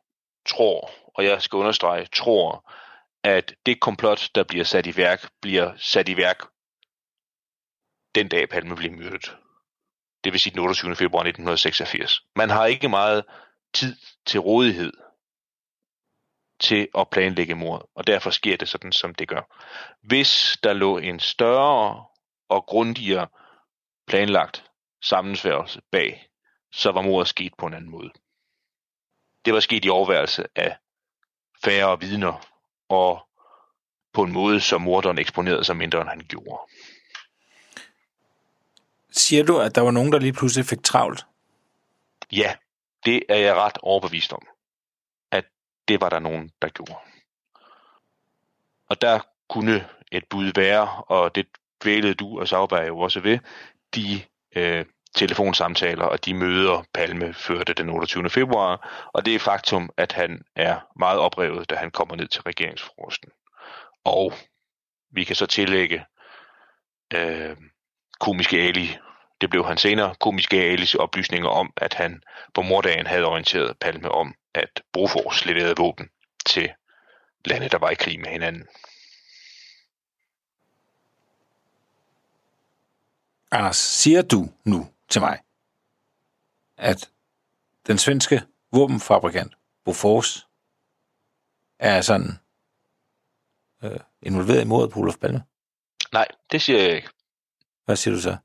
tror, 0.47 0.91
og 1.15 1.25
jeg 1.25 1.41
skal 1.41 1.57
understrege, 1.57 2.05
tror, 2.05 2.71
at 3.23 3.55
det 3.65 3.79
komplot, 3.79 4.29
der 4.35 4.43
bliver 4.43 4.63
sat 4.63 4.87
i 4.87 4.97
værk, 4.97 5.29
bliver 5.41 5.73
sat 5.77 6.09
i 6.09 6.17
værk 6.17 6.43
den 8.17 8.27
dag 8.27 8.49
Palme 8.49 8.75
blev 8.75 8.91
myrdet. 8.91 9.37
Det 10.23 10.33
vil 10.33 10.39
sige 10.39 10.53
den 10.53 10.59
28. 10.59 10.95
februar 10.95 11.21
1986. 11.21 12.21
Man 12.35 12.49
har 12.49 12.65
ikke 12.65 12.89
meget 12.89 13.25
tid 13.73 13.95
til 14.25 14.39
rådighed 14.39 14.93
til 16.59 16.87
at 16.97 17.09
planlægge 17.09 17.55
mord, 17.55 17.89
og 17.95 18.07
derfor 18.07 18.29
sker 18.29 18.57
det 18.57 18.69
sådan, 18.69 18.91
som 18.91 19.15
det 19.15 19.27
gør. 19.27 19.41
Hvis 20.01 20.57
der 20.63 20.73
lå 20.73 20.97
en 20.97 21.19
større 21.19 22.05
og 22.49 22.65
grundigere 22.65 23.27
planlagt 24.07 24.66
sammensværgelse 25.09 25.81
bag, 25.91 26.29
så 26.71 26.91
var 26.91 27.01
mordet 27.01 27.27
sket 27.27 27.53
på 27.57 27.65
en 27.65 27.73
anden 27.73 27.91
måde. 27.91 28.11
Det 29.45 29.53
var 29.53 29.59
sket 29.59 29.85
i 29.85 29.89
overværelse 29.89 30.47
af 30.55 30.77
færre 31.63 31.99
vidner 31.99 32.47
og 32.89 33.27
på 34.13 34.23
en 34.23 34.31
måde, 34.31 34.61
som 34.61 34.81
morderen 34.81 35.17
eksponerede 35.17 35.63
sig 35.63 35.77
mindre, 35.77 36.01
end 36.01 36.09
han 36.09 36.19
gjorde. 36.19 36.61
Siger 39.11 39.43
du, 39.43 39.59
at 39.59 39.75
der 39.75 39.81
var 39.81 39.91
nogen, 39.91 40.11
der 40.11 40.19
lige 40.19 40.33
pludselig 40.33 40.65
fik 40.65 40.83
travlt? 40.83 41.25
Ja, 42.31 42.55
det 43.05 43.23
er 43.29 43.35
jeg 43.37 43.55
ret 43.55 43.77
overbevist 43.81 44.33
om, 44.33 44.47
at 45.31 45.45
det 45.87 46.01
var 46.01 46.09
der 46.09 46.19
nogen, 46.19 46.51
der 46.61 46.69
gjorde. 46.69 46.95
Og 48.89 49.01
der 49.01 49.19
kunne 49.49 49.89
et 50.11 50.25
bud 50.29 50.51
være, 50.55 51.03
og 51.03 51.35
det 51.35 51.47
dvælede 51.83 52.13
du 52.13 52.39
og 52.39 52.47
Sauberg 52.47 52.87
jo 52.87 52.99
også 52.99 53.19
ved, 53.19 53.39
de 53.95 54.21
øh, 54.55 54.85
telefonsamtaler 55.17 56.05
og 56.05 56.25
de 56.25 56.33
møder, 56.33 56.83
Palme 56.93 57.33
førte 57.33 57.73
den 57.73 57.89
28. 57.89 58.29
februar, 58.29 59.07
og 59.13 59.25
det 59.25 59.35
er 59.35 59.39
faktum, 59.39 59.89
at 59.97 60.11
han 60.11 60.41
er 60.55 60.79
meget 60.99 61.19
oprevet, 61.19 61.69
da 61.69 61.75
han 61.75 61.91
kommer 61.91 62.15
ned 62.15 62.27
til 62.27 62.41
regeringsfrosten. 62.41 63.29
Og 64.03 64.33
vi 65.11 65.23
kan 65.23 65.35
så 65.35 65.45
tillægge 65.45 66.05
øh, 67.13 67.57
komiske 68.19 68.57
Ali, 68.57 68.97
det 69.41 69.49
blev 69.49 69.65
han 69.65 69.77
senere, 69.77 70.15
komiske 70.19 70.57
Alis 70.57 70.95
oplysninger 70.95 71.49
om, 71.49 71.73
at 71.77 71.93
han 71.93 72.21
på 72.53 72.61
mordagen 72.61 73.07
havde 73.07 73.25
orienteret 73.25 73.77
Palme 73.79 74.11
om, 74.11 74.35
at 74.53 74.81
Brofors 74.93 75.45
leverede 75.45 75.75
våben 75.77 76.09
til 76.45 76.71
lande, 77.45 77.69
der 77.69 77.77
var 77.77 77.89
i 77.89 77.95
krig 77.95 78.19
med 78.19 78.29
hinanden. 78.29 78.67
Anders, 83.51 83.77
siger 83.77 84.21
du 84.21 84.49
nu 84.63 84.87
til 85.09 85.21
mig, 85.21 85.39
at 86.77 87.11
den 87.87 87.97
svenske 87.97 88.41
våbenfabrikant 88.71 89.53
Bofors 89.85 90.47
er 91.79 92.01
sådan 92.01 92.31
øh, 93.83 93.99
involveret 94.21 94.61
i 94.61 94.67
mordet 94.67 94.91
på 94.91 94.99
Olof 94.99 95.17
Palme? 95.17 95.43
Nej, 96.13 96.27
det 96.51 96.61
siger 96.61 96.81
jeg 96.81 96.95
ikke. 96.95 97.09
Hvad 97.85 97.95
siger 97.95 98.13
du 98.15 98.21
så? 98.21 98.37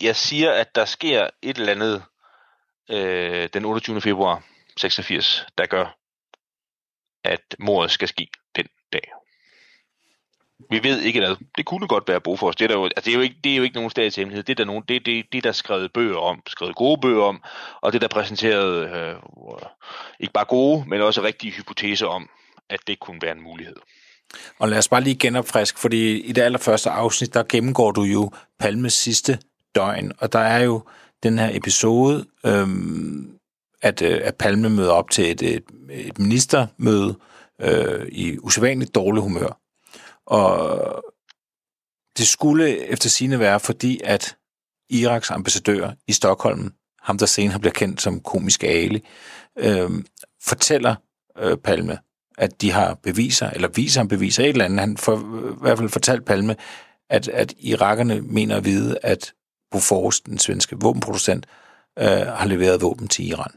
Jeg 0.00 0.16
siger, 0.16 0.52
at 0.52 0.74
der 0.74 0.84
sker 0.84 1.30
et 1.42 1.58
eller 1.58 1.72
andet 1.72 2.04
øh, 2.90 3.48
den 3.52 3.64
28. 3.64 4.00
februar 4.00 4.44
86, 4.76 5.46
der 5.58 5.66
gør, 5.66 5.98
at 7.24 7.56
mordet 7.58 7.90
skal 7.90 8.08
ske 8.08 8.30
den 8.56 8.66
dag. 8.92 9.12
Vi 10.70 10.80
ved 10.82 11.00
ikke 11.00 11.20
hvad. 11.20 11.36
Det 11.56 11.66
kunne 11.66 11.88
godt 11.88 12.08
være 12.08 12.20
Bofors. 12.20 12.56
Det 12.56 12.64
er, 12.64 12.68
der 12.68 12.74
jo, 12.74 12.84
altså 12.84 13.04
det 13.04 13.10
er, 13.10 13.14
jo, 13.14 13.20
ikke, 13.20 13.36
det 13.44 13.52
er 13.52 13.56
jo 13.56 13.62
ikke 13.62 13.74
nogen 13.74 13.90
statshemmelighed. 13.90 14.42
Det 14.42 14.52
er 14.52 14.56
der, 14.56 14.64
nogen, 14.64 14.84
det, 14.88 15.06
det, 15.06 15.24
det 15.32 15.38
er 15.38 15.42
der 15.42 15.52
skrevet 15.52 15.92
bøger 15.92 16.18
om, 16.18 16.42
skrevet 16.46 16.74
gode 16.76 17.00
bøger 17.00 17.22
om, 17.22 17.42
og 17.80 17.92
det 17.92 18.00
der 18.00 18.08
præsenteret 18.08 18.94
øh, 18.94 19.14
ikke 20.20 20.32
bare 20.32 20.44
gode, 20.44 20.84
men 20.88 21.00
også 21.00 21.22
rigtige 21.22 21.52
hypoteser 21.52 22.06
om, 22.06 22.28
at 22.70 22.80
det 22.86 23.00
kunne 23.00 23.22
være 23.22 23.32
en 23.32 23.42
mulighed. 23.42 23.76
Og 24.58 24.68
lad 24.68 24.78
os 24.78 24.88
bare 24.88 25.00
lige 25.00 25.16
genopfriske, 25.16 25.80
fordi 25.80 26.20
i 26.20 26.32
det 26.32 26.42
allerførste 26.42 26.90
afsnit, 26.90 27.34
der 27.34 27.42
gennemgår 27.48 27.90
du 27.90 28.02
jo 28.02 28.30
Palmes 28.58 28.92
sidste 28.92 29.38
døgn, 29.74 30.12
og 30.18 30.32
der 30.32 30.38
er 30.38 30.64
jo 30.64 30.82
den 31.22 31.38
her 31.38 31.56
episode, 31.56 32.26
øhm, 32.46 33.30
at, 33.82 34.02
øh, 34.02 34.20
at 34.24 34.36
Palme 34.36 34.70
møder 34.70 34.92
op 34.92 35.10
til 35.10 35.30
et, 35.30 35.42
et, 35.42 35.64
et 35.90 36.18
ministermøde 36.18 37.16
øh, 37.60 38.06
i 38.08 38.38
usædvanligt 38.38 38.94
dårlig 38.94 39.22
humør. 39.22 39.59
Og 40.26 41.04
det 42.18 42.28
skulle 42.28 42.78
efter 42.78 43.08
sine 43.08 43.38
være, 43.38 43.60
fordi 43.60 44.00
at 44.04 44.36
Iraks 44.90 45.30
ambassadør 45.30 45.90
i 46.08 46.12
Stockholm, 46.12 46.72
ham 47.02 47.18
der 47.18 47.26
senere 47.26 47.60
bliver 47.60 47.72
kendt 47.72 48.02
som 48.02 48.20
komisk 48.20 48.62
Ali, 48.64 49.04
øh, 49.58 49.90
fortæller 50.42 50.94
øh, 51.38 51.56
Palme, 51.56 51.98
at 52.38 52.60
de 52.60 52.72
har 52.72 52.94
beviser, 52.94 53.50
eller 53.50 53.68
viser 53.68 54.00
ham 54.00 54.08
beviser, 54.08 54.42
et 54.42 54.48
eller 54.48 54.64
andet. 54.64 54.80
Han 54.80 54.96
får 54.96 55.16
i 55.16 55.60
hvert 55.60 55.78
fald 55.78 55.88
fortalt 55.88 56.24
Palme, 56.24 56.56
at, 57.10 57.28
at 57.28 57.54
irakerne 57.58 58.20
mener 58.20 58.56
at 58.56 58.64
vide, 58.64 58.98
at 59.02 59.32
Bofors, 59.70 60.20
den 60.20 60.38
svenske 60.38 60.76
våbenproducent, 60.80 61.46
øh, 61.98 62.04
har 62.06 62.46
leveret 62.46 62.82
våben 62.82 63.08
til 63.08 63.28
Iran. 63.28 63.52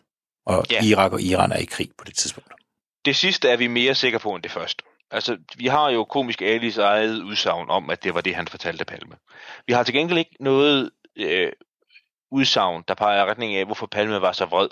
Og 0.46 0.66
ja. 0.72 0.84
Irak 0.84 1.12
og 1.12 1.22
Iran 1.22 1.52
er 1.52 1.58
i 1.58 1.66
krig 1.66 1.90
på 1.98 2.06
det 2.06 2.16
tidspunkt. 2.16 2.54
Det 3.06 3.16
sidste 3.16 3.50
er 3.50 3.58
vi 3.58 3.68
mere 3.68 3.96
sikre 3.96 4.20
på 4.20 4.36
end 4.36 4.44
det 4.44 4.52
første. 4.52 4.84
Altså, 5.14 5.38
vi 5.58 5.68
har 5.68 5.90
jo 5.90 6.04
komisk 6.04 6.42
Alis 6.42 6.78
eget 6.78 7.24
udsagn 7.24 7.70
om, 7.70 7.90
at 7.90 8.04
det 8.04 8.14
var 8.14 8.22
det, 8.22 8.36
han 8.36 8.48
fortalte 8.48 8.86
Palme. 8.86 9.16
Vi 9.68 9.74
har 9.74 9.84
til 9.84 9.94
gengæld 9.94 10.20
ikke 10.20 10.36
noget 10.40 10.92
øh, 11.16 11.52
udsagn, 12.32 12.84
der 12.88 12.94
peger 12.94 13.26
i 13.26 13.30
retning 13.30 13.56
af, 13.56 13.66
hvorfor 13.66 13.86
Palme 13.86 14.22
var 14.22 14.32
så 14.32 14.46
vred. 14.46 14.70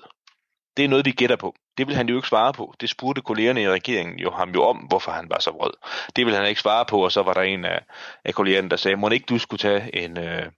Det 0.77 0.85
er 0.85 0.89
noget, 0.89 1.05
vi 1.05 1.11
gætter 1.11 1.35
på. 1.35 1.55
Det 1.77 1.87
vil 1.87 1.95
han 1.95 2.09
jo 2.09 2.15
ikke 2.15 2.27
svare 2.27 2.53
på. 2.53 2.73
Det 2.81 2.89
spurgte 2.89 3.21
kollegerne 3.21 3.61
i 3.61 3.69
regeringen 3.69 4.19
jo 4.19 4.31
ham 4.31 4.49
jo 4.49 4.63
om, 4.63 4.77
hvorfor 4.77 5.11
han 5.11 5.29
var 5.29 5.39
så 5.39 5.51
vred. 5.51 5.71
Det 6.15 6.25
vil 6.25 6.35
han 6.35 6.47
ikke 6.47 6.61
svare 6.61 6.85
på, 6.85 7.03
og 7.03 7.11
så 7.11 7.23
var 7.23 7.33
der 7.33 7.41
en 7.41 7.65
af, 7.65 7.83
af 8.25 8.33
kollegerne, 8.33 8.69
der 8.69 8.75
sagde, 8.75 8.97
må 8.97 9.09
ikke 9.09 9.25
du 9.25 9.37
skulle 9.37 9.59
tage 9.59 9.95
en, 9.95 10.17
øh, 10.17 10.51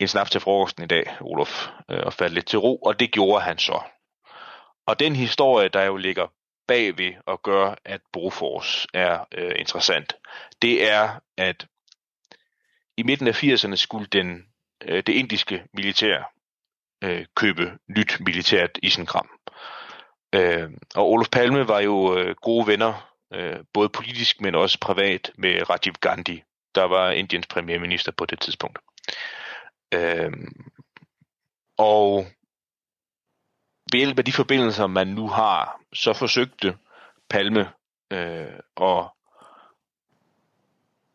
en 0.00 0.08
snaps 0.08 0.30
til 0.30 0.40
frokosten 0.40 0.84
i 0.84 0.86
dag, 0.86 1.16
Olof, 1.20 1.68
øh, 1.90 2.00
og 2.06 2.12
falde 2.12 2.34
lidt 2.34 2.46
til 2.46 2.58
ro, 2.58 2.76
og 2.76 3.00
det 3.00 3.12
gjorde 3.12 3.44
han 3.44 3.58
så. 3.58 3.82
Og 4.86 5.00
den 5.00 5.16
historie, 5.16 5.68
der 5.68 5.82
jo 5.82 5.96
ligger 5.96 6.26
bagved 6.66 7.12
og 7.26 7.42
gør, 7.42 7.74
at 7.84 8.00
Bofors 8.12 8.86
er 8.94 9.24
øh, 9.34 9.52
interessant, 9.58 10.12
det 10.62 10.90
er, 10.90 11.20
at 11.36 11.66
i 12.96 13.02
midten 13.02 13.26
af 13.28 13.44
80'erne 13.44 13.76
skulle 13.76 14.06
den, 14.06 14.46
øh, 14.82 15.02
det 15.06 15.12
indiske 15.12 15.64
militær 15.74 16.34
øh, 17.04 17.26
købe 17.36 17.78
nyt 17.88 18.20
militært 18.20 18.78
isenkram. 18.82 19.28
Øh, 20.34 20.70
og 20.94 21.10
Olof 21.10 21.28
Palme 21.28 21.68
var 21.68 21.80
jo 21.80 22.18
øh, 22.18 22.36
gode 22.42 22.66
venner, 22.66 23.14
øh, 23.34 23.56
både 23.72 23.88
politisk, 23.88 24.40
men 24.40 24.54
også 24.54 24.78
privat, 24.80 25.32
med 25.38 25.70
Rajiv 25.70 25.92
Gandhi, 26.00 26.42
der 26.74 26.84
var 26.84 27.10
Indiens 27.10 27.46
premierminister 27.46 28.12
på 28.12 28.26
det 28.26 28.40
tidspunkt. 28.40 28.78
Øh, 29.94 30.32
og 31.78 32.26
ved 33.92 33.98
hjælp 33.98 34.18
af 34.18 34.24
de 34.24 34.32
forbindelser, 34.32 34.86
man 34.86 35.06
nu 35.06 35.28
har, 35.28 35.80
så 35.92 36.12
forsøgte 36.12 36.76
Palme 37.28 37.70
øh, 38.10 38.60
at 38.80 39.08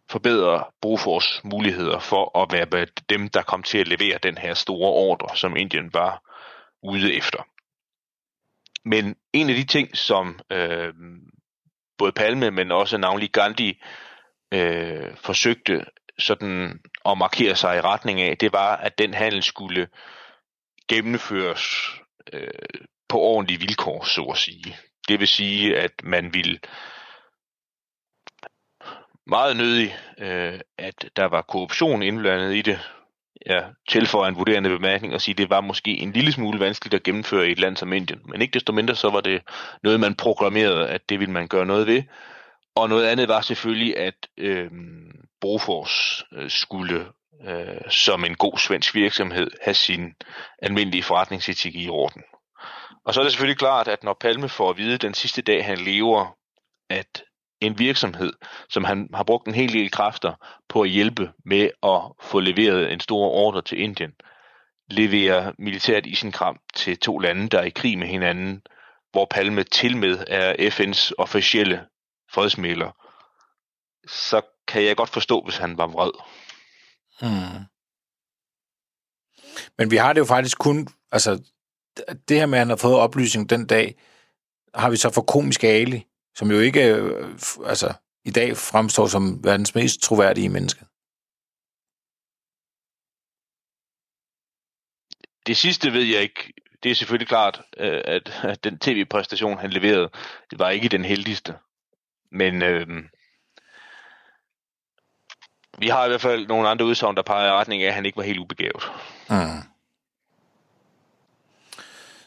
forbedre 0.10 0.64
Bofors 0.82 1.42
muligheder 1.44 2.00
for 2.00 2.40
at 2.42 2.52
være 2.52 2.88
dem, 3.10 3.30
der 3.30 3.42
kom 3.42 3.64
til 3.64 3.78
at 3.78 3.88
levere 3.88 4.20
den 4.24 4.38
her 4.38 4.54
store 4.54 4.90
ordre, 4.90 5.38
som 5.38 5.58
Indien 5.58 5.94
var 5.94 6.22
ude 6.84 7.14
efter. 7.14 7.48
Men 8.86 9.16
en 9.34 9.50
af 9.50 9.56
de 9.56 9.66
ting, 9.66 9.98
som 9.98 10.40
øh, 10.52 10.94
både 11.98 12.12
Palme, 12.12 12.52
men 12.52 12.72
også 12.72 12.98
navnlig 12.98 13.32
Gandhi 13.32 13.82
øh, 14.52 15.16
forsøgte 15.18 15.86
sådan 16.20 16.80
at 17.06 17.18
markere 17.18 17.56
sig 17.56 17.78
i 17.78 17.82
retning 17.82 18.22
af, 18.22 18.38
det 18.38 18.54
var, 18.54 18.76
at 18.76 18.98
den 18.98 19.14
handel 19.14 19.44
skulle 19.44 19.88
gennemføres 20.88 22.00
øh, 22.34 22.48
på 23.10 23.20
ordentlige 23.20 23.60
vilkår, 23.60 24.04
så 24.06 24.22
at 24.22 24.38
sige. 24.38 24.78
Det 25.08 25.20
vil 25.20 25.28
sige, 25.28 25.78
at 25.78 25.92
man 26.04 26.34
vil 26.34 26.60
meget 29.28 29.58
nødig, 29.58 29.96
øh, 30.18 30.60
at 30.78 31.10
der 31.16 31.26
var 31.26 31.42
korruption 31.42 32.04
indblandet 32.04 32.56
i 32.56 32.62
det. 32.62 32.80
Jeg 33.46 33.70
tilføjer 33.90 34.30
en 34.30 34.36
vurderende 34.36 34.70
bemærkning 34.70 35.14
og 35.14 35.22
sige, 35.22 35.34
at 35.34 35.38
det 35.38 35.50
var 35.50 35.62
måske 35.62 35.98
en 35.98 36.12
lille 36.12 36.32
smule 36.32 36.60
vanskeligt 36.60 36.94
at 36.94 37.04
gennemføre 37.04 37.48
i 37.48 37.52
et 37.52 37.60
land 37.60 37.78
som 37.78 37.94
Indien. 37.94 38.22
Men 38.26 38.42
ikke 38.42 38.54
desto 38.54 38.74
mindre, 38.74 38.96
så 38.96 39.10
var 39.10 39.22
det 39.22 39.42
noget, 39.84 40.00
man 40.00 40.16
programmerede, 40.16 40.90
at 40.90 41.10
det 41.10 41.20
ville 41.20 41.34
man 41.34 41.48
gøre 41.48 41.66
noget 41.66 41.88
ved. 41.88 42.04
Og 42.76 42.90
noget 42.90 43.06
andet 43.08 43.28
var 43.28 43.42
selvfølgelig, 43.42 43.98
at 43.98 44.28
øh, 44.38 44.72
Bofors 45.42 46.24
øh, 46.34 46.50
skulle 46.50 47.06
øh, 47.48 47.92
som 47.92 48.26
en 48.26 48.36
god 48.36 48.58
svensk 48.58 48.96
virksomhed 48.96 49.52
have 49.62 49.74
sin 49.74 50.14
almindelige 50.62 51.04
forretningsetik 51.04 51.76
i 51.76 51.90
orden. 51.90 52.24
Og 53.06 53.14
så 53.14 53.20
er 53.20 53.24
det 53.24 53.32
selvfølgelig 53.32 53.58
klart, 53.58 53.88
at 53.88 54.04
når 54.04 54.18
Palme 54.22 54.50
får 54.50 54.70
at 54.70 54.78
vide 54.78 54.98
den 54.98 55.14
sidste 55.14 55.42
dag, 55.42 55.66
han 55.66 55.78
lever, 55.78 56.36
at 56.90 57.24
en 57.62 57.80
virksomhed, 57.80 58.34
som 58.70 58.84
han 58.84 59.10
har 59.14 59.24
brugt 59.24 59.48
en 59.48 59.54
hel 59.54 59.74
del 59.74 59.92
kræfter 59.92 60.34
på 60.70 60.82
at 60.82 60.90
hjælpe 60.90 61.32
med 61.46 61.70
at 61.84 62.02
få 62.22 62.40
leveret 62.40 62.94
en 62.94 63.00
stor 63.00 63.28
ordre 63.30 63.62
til 63.62 63.80
Indien, 63.80 64.12
leverer 64.90 65.52
militært 65.60 66.06
i 66.06 66.16
sin 66.16 66.32
kram 66.32 66.60
til 66.76 67.00
to 67.00 67.20
lande, 67.20 67.50
der 67.50 67.60
er 67.60 67.64
i 67.64 67.70
krig 67.70 67.98
med 67.98 68.08
hinanden, 68.08 68.62
hvor 69.12 69.28
Palme 69.32 69.64
til 69.64 69.98
med 69.98 70.26
er 70.28 70.54
FN's 70.54 71.12
officielle 71.18 71.86
fredsmæler, 72.34 72.92
så 74.08 74.42
kan 74.68 74.84
jeg 74.84 74.98
godt 74.98 75.10
forstå, 75.10 75.42
hvis 75.42 75.58
han 75.58 75.78
var 75.78 75.88
vred. 75.88 76.12
Hmm. 77.22 77.66
Men 79.78 79.92
vi 79.92 79.96
har 79.96 80.14
det 80.14 80.20
jo 80.20 80.26
faktisk 80.26 80.58
kun, 80.58 80.88
altså 81.12 81.52
det 82.28 82.38
her 82.38 82.46
med, 82.46 82.58
at 82.58 82.62
han 82.62 82.70
har 82.70 82.76
fået 82.76 82.96
oplysning 82.96 83.50
den 83.50 83.66
dag, 83.68 83.96
har 84.74 84.90
vi 84.90 84.98
så 84.98 85.10
for 85.10 85.22
komisk 85.22 85.64
Ali, 85.64 86.08
som 86.36 86.52
jo 86.52 86.60
ikke 86.60 86.96
øh, 86.96 87.30
altså, 87.66 87.94
i 88.26 88.32
dag 88.32 88.58
fremstår 88.58 89.08
som 89.08 89.44
verdens 89.44 89.76
mest 89.76 90.02
troværdige 90.02 90.50
menneske. 90.50 90.86
Det 95.48 95.58
sidste 95.58 95.94
ved 95.94 96.04
jeg 96.04 96.22
ikke. 96.22 96.54
Det 96.84 96.92
er 96.92 96.96
selvfølgelig 96.96 97.28
klart, 97.28 97.62
øh, 97.78 98.02
at, 98.06 98.40
at 98.44 98.64
den 98.64 98.80
tv-præstation, 98.80 99.58
han 99.58 99.70
leverede, 99.70 100.10
det 100.50 100.60
var 100.60 100.70
ikke 100.70 100.90
den 100.90 101.06
heldigste. 101.06 101.56
Men 102.32 102.62
øh, 102.62 102.88
vi 105.80 105.88
har 105.88 106.06
i 106.06 106.08
hvert 106.08 106.22
fald 106.22 106.48
nogle 106.48 106.70
andre 106.70 106.86
udsagn, 106.86 107.16
der 107.16 107.22
peger 107.22 107.48
i 107.48 107.52
retning 107.52 107.84
af, 107.84 107.88
at 107.88 107.94
han 107.94 108.06
ikke 108.06 108.18
var 108.18 108.24
helt 108.24 108.40
ubegavet. 108.40 108.92
Mm. 109.30 109.36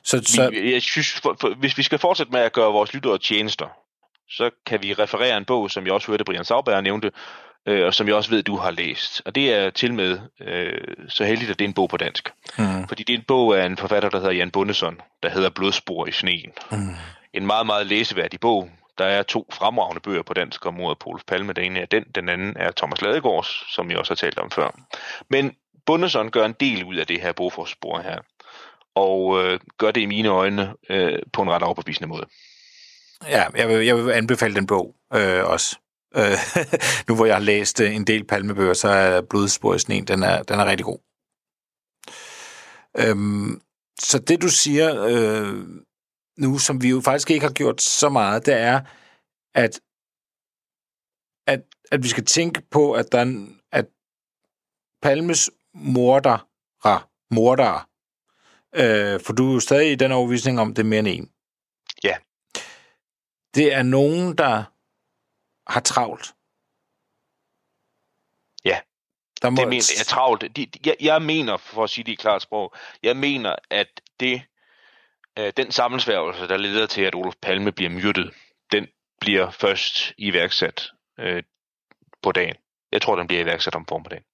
Så, 0.03 0.22
så... 0.26 0.50
Vi, 0.50 0.72
jeg 0.72 0.82
synes, 0.82 1.12
for, 1.12 1.36
for, 1.40 1.48
hvis 1.48 1.78
vi 1.78 1.82
skal 1.82 1.98
fortsætte 1.98 2.32
med 2.32 2.40
at 2.40 2.53
gøre 2.53 2.72
vores 2.72 2.94
lyttere 2.94 3.18
tjenester, 3.18 3.66
så 4.30 4.50
kan 4.66 4.82
vi 4.82 4.92
referere 4.92 5.36
en 5.36 5.44
bog, 5.44 5.70
som 5.70 5.84
jeg 5.84 5.92
også 5.92 6.07
hørte 6.07 6.24
Brian 6.24 6.44
Sauberg 6.44 6.82
nævnte, 6.82 7.11
øh, 7.68 7.86
og 7.86 7.94
som 7.94 8.07
jeg 8.07 8.16
også 8.16 8.30
ved, 8.30 8.42
du 8.42 8.57
har 8.57 8.70
læst. 8.70 9.22
Og 9.24 9.34
det 9.34 9.55
er 9.55 9.70
til 9.70 9.94
med 9.94 10.18
øh, 10.40 10.94
så 11.09 11.24
heldigt, 11.24 11.50
at 11.50 11.59
det 11.59 11.64
er 11.64 11.68
en 11.68 11.74
bog 11.74 11.88
på 11.88 11.96
dansk. 11.96 12.32
Mm. 12.59 12.88
Fordi 12.88 13.03
det 13.03 13.14
er 13.14 13.18
en 13.18 13.24
bog 13.28 13.59
af 13.59 13.66
en 13.66 13.76
forfatter, 13.76 14.09
der 14.09 14.18
hedder 14.18 14.32
Jan 14.32 14.50
Bundesson, 14.50 15.00
der 15.22 15.28
hedder 15.28 15.50
Blodspor 15.50 16.07
i 16.07 16.12
sneen. 16.12 16.53
Mm. 16.70 16.94
En 17.34 17.46
meget, 17.46 17.66
meget 17.66 17.86
læseværdig 17.86 18.40
bog. 18.40 18.70
Der 18.99 19.05
er 19.05 19.22
to 19.22 19.47
fremragende 19.53 20.01
bøger 20.01 20.22
på 20.22 20.34
dansk 20.34 20.66
om 20.66 20.74
mordet 20.74 20.99
på 20.99 21.11
Olof 21.11 21.22
Palme. 21.26 21.53
Den 21.53 21.64
ene 21.64 21.80
er 21.80 21.86
den, 21.86 22.05
den 22.14 22.28
anden 22.28 22.57
er 22.57 22.70
Thomas 22.70 23.03
Ladegårds, 23.03 23.74
som 23.74 23.90
jeg 23.90 23.99
også 23.99 24.11
har 24.11 24.16
talt 24.16 24.38
om 24.38 24.51
før. 24.51 24.70
Men 25.30 25.57
Bundesson 25.86 26.30
gør 26.30 26.45
en 26.45 26.55
del 26.61 26.84
ud 26.84 26.97
af 26.97 27.07
det 27.07 27.20
her 27.20 27.32
Bofors-spor 27.32 28.01
her 28.01 28.18
og 28.95 29.45
øh, 29.45 29.61
gør 29.78 29.90
det 29.90 30.01
i 30.01 30.07
mine 30.07 30.28
øjne 30.28 30.74
øh, 30.90 31.18
på 31.32 31.43
en 31.43 31.51
ret 31.51 31.62
overbevisende 31.62 32.09
måde. 32.09 32.26
Ja, 33.28 33.45
jeg 33.57 33.68
vil, 33.68 33.86
jeg 33.86 33.97
vil 33.97 34.12
anbefale 34.12 34.55
den 34.55 34.66
bog 34.66 34.95
øh, 35.14 35.45
også. 35.45 35.78
Øh, 36.16 36.38
nu 37.09 37.14
hvor 37.14 37.26
jeg 37.26 37.34
har 37.34 37.40
læst 37.43 37.80
øh, 37.80 37.95
en 37.95 38.07
del 38.07 38.24
palmebøger, 38.24 38.74
så 38.74 38.88
er 38.88 39.20
Blodspor 39.20 39.74
i 39.74 39.78
sneen, 39.78 40.05
den 40.05 40.22
er, 40.22 40.43
den 40.43 40.61
er 40.61 40.66
rigtig 40.66 40.84
god. 40.84 40.99
Øhm, 42.99 43.61
så 44.01 44.18
det 44.18 44.43
du 44.43 44.49
siger 44.49 45.05
øh, 45.05 45.64
nu, 46.39 46.59
som 46.59 46.83
vi 46.83 46.89
jo 46.89 47.01
faktisk 47.01 47.30
ikke 47.30 47.47
har 47.47 47.53
gjort 47.53 47.83
så 47.83 48.09
meget, 48.09 48.47
det 48.47 48.55
er, 48.55 48.80
at, 49.55 49.80
at, 51.47 51.62
at 51.91 52.03
vi 52.03 52.09
skal 52.09 52.24
tænke 52.24 52.62
på, 52.70 52.93
at, 52.93 53.12
der, 53.12 53.47
at 53.72 53.87
Palmes 55.03 55.51
mordere, 55.74 56.39
mordere, 57.30 57.83
Øh, 58.74 59.20
for 59.20 59.33
du 59.33 59.57
er 59.57 59.61
stadig 59.61 59.93
i 59.93 59.95
den 59.95 60.12
overvisning 60.12 60.61
om, 60.61 60.74
det 60.74 60.83
er 60.83 60.87
mere 60.87 60.99
end 60.99 61.09
en. 61.09 61.33
Ja. 62.05 62.16
Det 63.55 63.74
er 63.74 63.83
nogen, 63.83 64.39
der 64.39 64.64
har 65.72 65.80
travlt. 65.80 66.35
Ja. 68.64 68.80
Der 69.43 69.51
må... 69.51 69.57
Det 69.57 69.68
mener 69.68 69.95
jeg 69.99 70.07
travlt. 70.07 70.57
De, 70.57 70.66
jeg, 70.87 70.97
jeg 71.01 71.22
mener, 71.22 71.57
for 71.57 71.85
at 71.85 71.91
sige 71.91 72.05
det 72.05 72.12
i 72.12 72.14
klart 72.14 72.43
sprog, 72.43 72.74
jeg 73.03 73.16
mener, 73.16 73.57
at 73.70 74.01
det, 74.20 74.43
øh, 75.39 75.53
den 75.57 75.72
sammensværgelse, 75.72 76.49
der 76.49 76.57
leder 76.57 76.87
til, 76.87 77.03
at 77.03 77.14
Olof 77.14 77.35
Palme 77.43 77.72
bliver 77.72 77.91
myrdet, 77.91 78.35
den 78.72 78.87
bliver 79.20 79.51
først 79.51 80.12
iværksat 80.18 80.91
øh, 81.18 81.43
på 82.22 82.33
dagen. 82.33 82.57
Jeg 82.93 83.03
tror, 83.03 83.16
den 83.16 83.26
bliver 83.26 83.43
iværksat 83.43 83.74
om 83.74 83.87
formiddagen. 83.87 84.24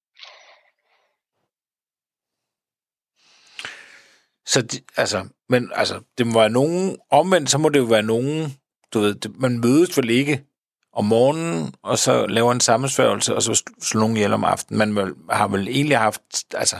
Så 4.47 4.63
de, 4.63 4.81
altså, 4.97 5.29
men 5.49 5.73
altså, 5.75 6.03
det 6.19 6.27
må 6.27 6.39
være 6.39 6.51
nogen, 6.51 6.99
omvendt, 7.11 7.51
så 7.51 7.59
må 7.59 7.69
det 7.69 7.79
jo 7.79 7.85
være 7.85 8.03
nogen, 8.03 8.59
du 8.95 9.01
ved, 9.01 9.15
det, 9.15 9.37
man 9.37 9.59
mødes 9.59 9.97
vel 9.97 10.11
ikke 10.11 10.45
om 10.93 11.05
morgenen, 11.05 11.75
og 11.83 11.99
så 11.99 12.27
laver 12.27 12.53
en 12.53 12.61
sammensværgelse, 12.61 13.35
og 13.35 13.43
så 13.43 13.63
slår 13.83 14.01
nogen 14.01 14.17
ihjel 14.17 14.33
om 14.33 14.45
aftenen. 14.45 14.79
Man 14.79 14.97
vel, 14.97 15.15
har 15.31 15.49
vel 15.49 15.69
egentlig 15.69 15.99
haft, 15.99 16.55
altså, 16.55 16.77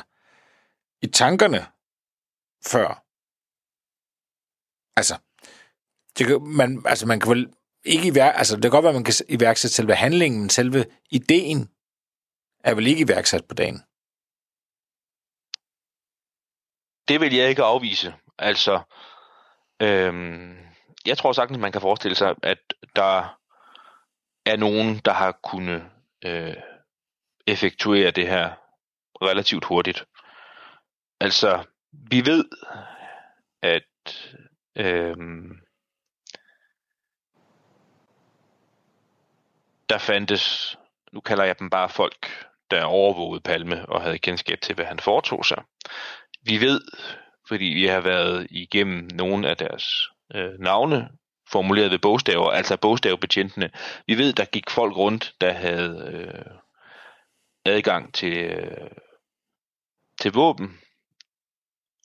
i 1.03 1.07
tankerne 1.07 1.67
før. 2.67 3.05
Altså, 4.99 5.15
det 6.19 6.27
kan, 6.27 6.43
man, 6.43 6.83
altså, 6.87 7.07
man 7.07 7.21
kan 7.21 7.31
vel 7.31 7.49
ikke 7.85 8.09
iværk, 8.09 8.35
altså, 8.37 8.55
det 8.55 8.63
kan 8.63 8.71
godt 8.71 8.83
være, 8.83 8.95
at 8.95 9.01
man 9.01 9.05
kan 9.05 9.15
iværksætte 9.29 9.75
selve 9.75 9.95
handlingen, 9.95 10.41
men 10.41 10.51
selve 10.51 10.85
ideen 11.11 11.69
er 12.65 12.75
vel 12.75 12.87
ikke 12.87 13.05
iværksat 13.05 13.45
på 13.45 13.55
dagen. 13.55 13.83
det 17.09 17.21
vil 17.21 17.35
jeg 17.35 17.49
ikke 17.49 17.63
afvise. 17.63 18.15
Altså, 18.39 18.81
øhm, 19.83 20.57
jeg 21.07 21.19
tror 21.19 21.33
sagtens, 21.33 21.59
man 21.59 21.73
kan 21.73 21.81
forestille 21.81 22.15
sig, 22.15 22.35
at 22.43 22.59
der 22.97 23.39
er 24.47 24.57
nogen, 24.57 25.01
der 25.05 25.13
har 25.13 25.39
kunnet 25.43 25.91
øh, 26.25 26.57
effektuere 27.47 28.11
det 28.11 28.29
her 28.29 28.51
relativt 29.23 29.65
hurtigt. 29.65 30.05
Altså, 31.21 31.65
vi 31.93 32.27
ved, 32.27 32.45
at 33.63 34.33
øhm, 34.79 35.61
der 39.89 39.99
fandtes, 39.99 40.77
nu 41.13 41.21
kalder 41.21 41.45
jeg 41.45 41.59
dem 41.59 41.71
bare 41.71 41.89
folk, 41.89 42.47
der 42.71 42.85
overvågede 42.85 43.41
Palme 43.41 43.89
og 43.89 44.03
havde 44.03 44.19
kendskab 44.19 44.61
til, 44.61 44.75
hvad 44.75 44.85
han 44.85 44.99
foretog 44.99 45.45
sig 45.47 45.63
vi 46.49 46.61
ved, 46.61 46.81
fordi 47.49 47.65
vi 47.65 47.87
har 47.87 48.01
været 48.01 48.47
igennem 48.51 49.09
nogle 49.15 49.49
af 49.49 49.57
deres 49.57 50.09
øh, 50.35 50.59
navne, 50.59 51.09
formuleret 51.51 51.91
ved 51.91 51.99
bogstaver, 51.99 52.51
altså 52.51 52.77
bogstavbetjentene. 52.77 53.71
Vi 54.07 54.19
ved, 54.19 54.33
der 54.33 54.45
gik 54.45 54.71
folk 54.71 54.97
rundt, 54.97 55.35
der 55.41 55.53
havde 55.53 56.11
øh, 56.13 56.59
adgang 57.65 58.15
til, 58.15 58.39
øh, 58.39 58.91
til 60.21 60.33
våben, 60.33 60.81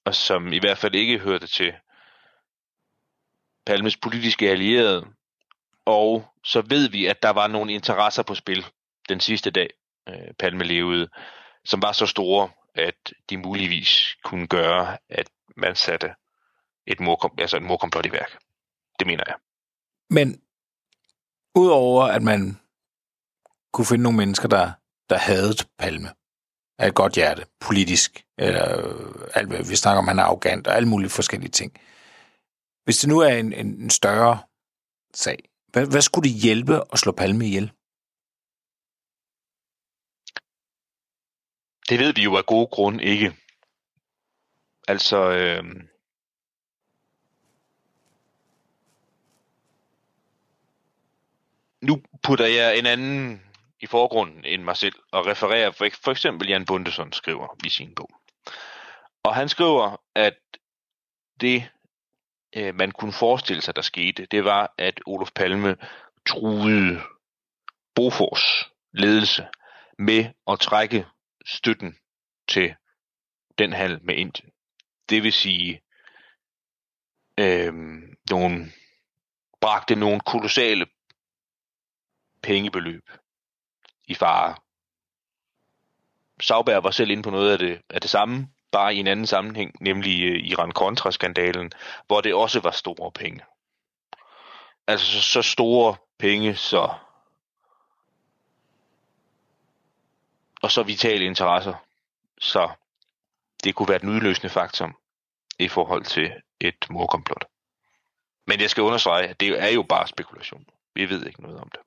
og 0.06 0.16
som 0.16 0.54
i 0.54 0.60
hvert 0.60 0.78
fald 0.78 0.96
ikke 0.96 1.20
hørte 1.20 1.48
til 1.48 1.74
Palmes 3.66 3.98
politiske 3.98 4.50
allierede. 4.50 5.06
Og 5.86 6.26
så 6.44 6.62
ved 6.62 6.90
vi, 6.90 7.06
at 7.06 7.24
der 7.24 7.30
var 7.30 7.48
nogle 7.48 7.74
interesser 7.74 8.24
på 8.24 8.36
spil 8.36 8.66
den 9.10 9.20
sidste 9.20 9.52
dag, 9.52 9.70
øh, 10.10 10.34
Palme 10.40 10.64
levede, 10.64 11.08
som 11.66 11.82
var 11.82 11.92
så 11.92 12.06
store, 12.06 12.50
at 12.76 13.14
de 13.30 13.38
muligvis 13.38 14.18
kunne 14.24 14.48
gøre, 14.48 14.98
at 15.10 15.30
man 15.58 15.76
satte 15.76 16.14
et, 16.88 17.00
morkom, 17.00 17.32
altså 17.38 17.58
et 17.58 17.64
morkomplot 17.64 18.06
i 18.06 18.12
værk. 18.12 18.38
Det 19.00 19.08
mener 19.08 19.24
jeg. 19.28 19.36
Men 20.10 20.42
udover 21.56 22.04
at 22.04 22.22
man 22.22 22.60
kunne 23.74 23.86
finde 23.86 24.04
nogle 24.04 24.18
mennesker, 24.18 24.48
der, 24.48 24.72
der 25.10 25.18
havde 25.18 25.54
Palme 25.80 26.10
af 26.80 26.88
et 26.88 26.96
godt 26.96 27.14
hjerte, 27.14 27.46
politisk, 27.60 28.26
eller 28.38 28.88
øh, 28.88 29.28
alt, 29.34 29.70
vi 29.70 29.76
snakker 29.76 29.98
om, 29.98 30.08
han 30.08 30.20
er 30.20 30.24
arrogant, 30.24 30.68
og 30.68 30.76
alle 30.76 30.90
mulige 30.90 31.10
forskellige 31.10 31.52
ting. 31.52 31.74
Hvis 32.84 32.98
det 32.98 33.10
nu 33.10 33.20
er 33.20 33.30
en, 33.30 33.54
en 33.54 33.90
større 33.90 34.44
sag, 35.14 35.38
hvad, 35.68 35.88
hvad 35.92 36.02
skulle 36.02 36.30
det 36.30 36.42
hjælpe 36.42 36.82
at 36.94 37.00
slå 37.00 37.12
Palme 37.12 37.46
ihjel? 37.46 37.72
Det 41.90 42.00
ved 42.00 42.14
vi 42.14 42.24
jo 42.24 42.38
af 42.38 42.46
gode 42.46 42.68
grunde 42.68 43.04
ikke. 43.04 43.38
Altså, 44.88 45.18
øh, 45.18 45.64
nu 51.82 52.02
putter 52.24 52.46
jeg 52.46 52.78
en 52.80 52.86
anden 52.86 53.42
i 53.80 53.86
forgrunden 53.86 54.46
end 54.46 54.64
mig 54.64 54.78
selv, 54.78 54.96
og 55.12 55.26
refererer 55.26 55.72
for, 55.72 55.88
for 56.04 56.12
eksempel 56.12 56.48
Jan 56.48 56.66
Bundesson 56.66 57.14
skriver 57.14 57.58
i 57.66 57.70
sin 57.70 57.96
bog. 57.96 58.10
Og 59.24 59.36
han 59.36 59.50
skriver, 59.50 60.02
at 60.16 60.40
det, 61.42 61.70
øh, 62.56 62.76
man 62.76 62.92
kunne 62.92 63.14
forestille 63.14 63.62
sig, 63.62 63.76
der 63.76 63.82
skete, 63.82 64.26
det 64.26 64.46
var, 64.46 64.74
at 64.78 65.02
Olof 65.06 65.32
Palme 65.36 65.76
truede 66.26 67.02
Bofors 67.96 68.72
ledelse 68.94 69.48
med 69.98 70.26
at 70.48 70.60
trække 70.60 71.06
støtten 71.46 71.98
til 72.48 72.76
den 73.58 73.74
handel 73.74 74.00
med 74.04 74.16
Indien. 74.16 74.52
Det 75.10 75.24
vil 75.24 75.34
sige, 75.34 75.82
øh, 77.40 77.74
nogle, 78.30 78.72
bragte 79.62 79.96
nogle 79.96 80.20
kolossale 80.20 80.86
pengebeløb 82.44 83.10
i 84.08 84.14
fare. 84.14 84.56
Sauberg 86.42 86.84
var 86.84 86.92
selv 86.92 87.12
inde 87.12 87.24
på 87.24 87.30
noget 87.30 87.52
af 87.52 87.60
det, 87.60 87.82
af 87.90 88.02
det 88.02 88.10
samme, 88.10 88.48
bare 88.74 88.96
i 88.96 89.00
en 89.00 89.08
anden 89.08 89.28
sammenhæng, 89.28 89.76
nemlig 89.80 90.24
øh, 90.24 90.44
Iran-Contra-skandalen, 90.44 91.72
hvor 92.08 92.22
det 92.22 92.34
også 92.34 92.60
var 92.60 92.72
store 92.72 93.12
penge. 93.12 93.42
Altså 94.88 95.06
så, 95.06 95.22
så 95.22 95.42
store 95.42 95.96
penge, 96.20 96.56
så 96.56 96.90
og 100.62 100.72
så 100.72 100.84
vitale 100.84 101.26
interesser. 101.26 101.74
Så 102.40 102.70
det 103.64 103.76
kunne 103.76 103.90
være 103.90 104.00
den 104.00 104.10
udløsende 104.10 104.50
faktor 104.50 105.00
i 105.60 105.68
forhold 105.68 106.04
til 106.04 106.32
et 106.60 106.86
morkomplot. 106.90 107.46
Men 108.48 108.62
jeg 108.62 108.70
skal 108.70 108.84
understrege, 108.84 109.28
at 109.28 109.40
det 109.40 109.64
er 109.64 109.70
jo 109.70 109.84
bare 109.84 110.08
spekulation. 110.08 110.66
Vi 110.96 111.10
ved 111.10 111.26
ikke 111.26 111.42
noget 111.42 111.60
om 111.60 111.70
det. 111.72 111.80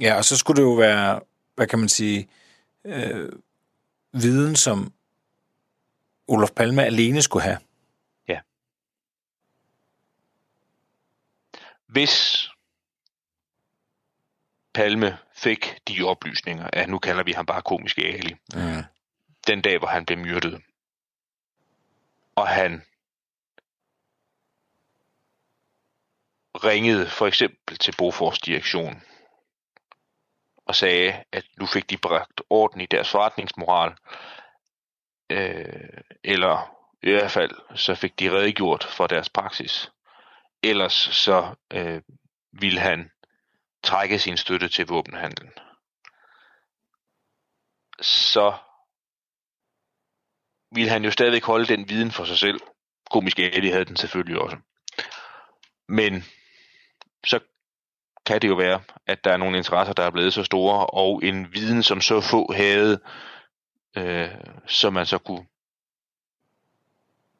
Ja, 0.00 0.16
og 0.16 0.24
så 0.24 0.36
skulle 0.36 0.62
det 0.62 0.68
jo 0.68 0.74
være, 0.74 1.20
hvad 1.54 1.66
kan 1.66 1.78
man 1.78 1.88
sige, 1.88 2.28
øh, 2.84 3.32
viden, 4.12 4.56
som 4.56 4.92
Olof 6.28 6.50
Palme 6.56 6.84
alene 6.84 7.22
skulle 7.22 7.42
have. 7.42 7.58
Ja. 8.28 8.40
Hvis 11.86 12.48
Palme 14.74 15.18
fik 15.34 15.78
de 15.88 16.02
oplysninger, 16.02 16.70
at 16.72 16.88
nu 16.88 16.98
kalder 16.98 17.22
vi 17.22 17.32
ham 17.32 17.46
bare 17.46 17.62
komiske 17.62 18.02
Ali, 18.04 18.36
Mm. 18.54 18.82
den 19.46 19.62
dag, 19.62 19.78
hvor 19.78 19.88
han 19.88 20.06
blev 20.06 20.18
myrdet. 20.18 20.62
Og 22.34 22.48
han 22.48 22.82
ringede 26.64 27.10
for 27.10 27.26
eksempel 27.26 27.78
til 27.78 27.94
Bofors 27.98 28.38
direktion 28.38 29.02
og 30.66 30.74
sagde, 30.74 31.24
at 31.32 31.44
nu 31.56 31.66
fik 31.66 31.90
de 31.90 31.96
bragt 31.96 32.42
orden 32.50 32.80
i 32.80 32.86
deres 32.86 33.10
forretningsmoral, 33.10 33.94
øh, 35.30 36.02
eller 36.24 36.74
i 37.02 37.10
hvert 37.10 37.30
fald 37.30 37.76
så 37.76 37.94
fik 37.94 38.18
de 38.18 38.30
redegjort 38.30 38.84
for 38.84 39.06
deres 39.06 39.28
praksis. 39.28 39.90
Ellers 40.62 40.92
så 41.12 41.54
øh, 41.72 42.02
ville 42.52 42.80
han 42.80 43.10
trække 43.82 44.18
sin 44.18 44.36
støtte 44.36 44.68
til 44.68 44.86
våbenhandlen. 44.86 45.50
Så 48.00 48.56
ville 50.74 50.90
han 50.90 51.04
jo 51.04 51.10
stadigvæk 51.10 51.44
holde 51.44 51.66
den 51.66 51.88
viden 51.88 52.12
for 52.12 52.24
sig 52.24 52.38
selv. 52.38 52.60
Komisk 53.10 53.38
Ali 53.38 53.68
havde 53.68 53.84
den 53.84 53.96
selvfølgelig 53.96 54.38
også. 54.40 54.56
Men 55.88 56.24
så 57.26 57.40
kan 58.26 58.42
det 58.42 58.48
jo 58.48 58.54
være, 58.54 58.82
at 59.06 59.24
der 59.24 59.32
er 59.32 59.36
nogle 59.36 59.56
interesser, 59.56 59.92
der 59.92 60.02
er 60.02 60.10
blevet 60.10 60.34
så 60.34 60.44
store, 60.44 60.86
og 60.86 61.20
en 61.24 61.54
viden, 61.54 61.82
som 61.82 62.00
så 62.00 62.20
få 62.20 62.52
havde, 62.52 63.00
øh, 63.98 64.30
som 64.66 64.92
man 64.92 65.06
så 65.06 65.18
kunne, 65.18 65.46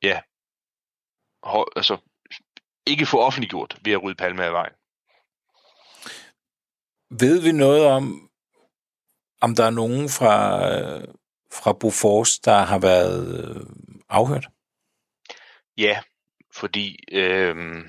ja, 0.03 0.21
ho- 1.47 1.73
altså 1.77 1.97
ikke 2.87 3.07
få 3.07 3.21
offentliggjort 3.21 3.79
ved 3.85 3.93
at 3.93 4.03
rydde 4.03 4.17
Palme 4.17 4.45
af 4.45 4.53
vejen. 4.53 4.73
Ved 7.11 7.43
vi 7.43 7.53
noget 7.53 7.87
om, 7.87 8.31
om 9.41 9.55
der 9.55 9.65
er 9.65 9.71
nogen 9.71 10.09
fra, 10.09 10.61
fra 11.53 11.73
Bofors, 11.73 12.39
der 12.39 12.59
har 12.59 12.79
været 12.79 13.57
øh, 13.57 13.67
afhørt? 14.09 14.49
Ja, 15.77 16.03
fordi 16.55 17.05
øh, 17.13 17.85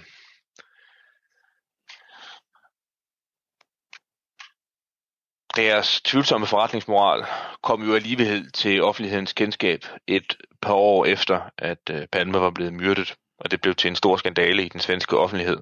deres 5.56 6.02
tvivlsomme 6.02 6.48
forretningsmoral 6.48 7.26
kom 7.62 7.84
jo 7.84 7.96
alligevel 7.96 8.52
til 8.52 8.84
offentlighedens 8.84 9.34
kendskab 9.34 9.86
et 10.08 10.38
par 10.62 10.74
år 10.74 11.06
efter, 11.06 11.42
at 11.58 11.90
øh, 11.92 12.08
Palme 12.08 12.42
var 12.42 12.50
blevet 12.50 12.74
myrdet, 12.74 13.16
og 13.40 13.52
det 13.52 13.62
blev 13.62 13.76
til 13.76 13.88
en 13.88 13.96
stor 13.96 14.18
skandale 14.18 14.66
i 14.66 14.70
den 14.70 14.80
svenske 14.80 15.18
offentlighed. 15.18 15.58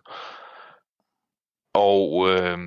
Og 1.73 2.29
øh, 2.29 2.57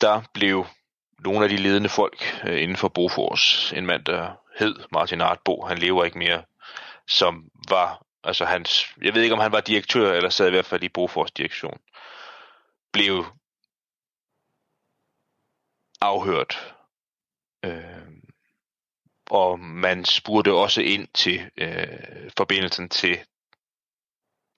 der 0.00 0.22
blev 0.34 0.66
nogle 1.18 1.44
af 1.44 1.48
de 1.48 1.56
ledende 1.56 1.88
folk 1.88 2.40
øh, 2.44 2.62
inden 2.62 2.76
for 2.76 2.88
Bofors, 2.88 3.72
en 3.76 3.86
mand, 3.86 4.04
der 4.04 4.32
hed 4.58 4.74
Martin 4.92 5.20
Artbo, 5.20 5.66
han 5.66 5.78
lever 5.78 6.04
ikke 6.04 6.18
mere, 6.18 6.42
som 7.08 7.50
var, 7.68 8.02
altså 8.24 8.44
hans, 8.44 8.94
jeg 9.02 9.14
ved 9.14 9.22
ikke 9.22 9.34
om 9.34 9.40
han 9.40 9.52
var 9.52 9.60
direktør, 9.60 10.12
eller 10.12 10.30
sad 10.30 10.46
i 10.46 10.50
hvert 10.50 10.64
fald 10.64 10.82
i 10.82 10.88
Bofors 10.88 11.30
direktion, 11.30 11.78
blev 12.92 13.26
afhørt. 16.00 16.74
Øh, 17.64 18.06
og 19.30 19.60
man 19.60 20.04
spurgte 20.04 20.52
også 20.52 20.82
ind 20.82 21.08
til 21.14 21.50
øh, 21.56 22.30
forbindelsen 22.36 22.88
til 22.88 23.18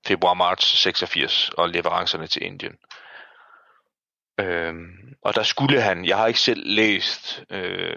februar-marts 0.07 0.67
86 0.67 1.49
og 1.49 1.69
leverancerne 1.69 2.27
til 2.27 2.43
Indien. 2.43 2.77
Øh, 4.41 4.75
og 5.23 5.35
der 5.35 5.43
skulle 5.43 5.81
han, 5.81 6.05
jeg 6.05 6.17
har 6.17 6.27
ikke 6.27 6.41
selv 6.41 6.63
læst 6.67 7.45
øh, 7.51 7.97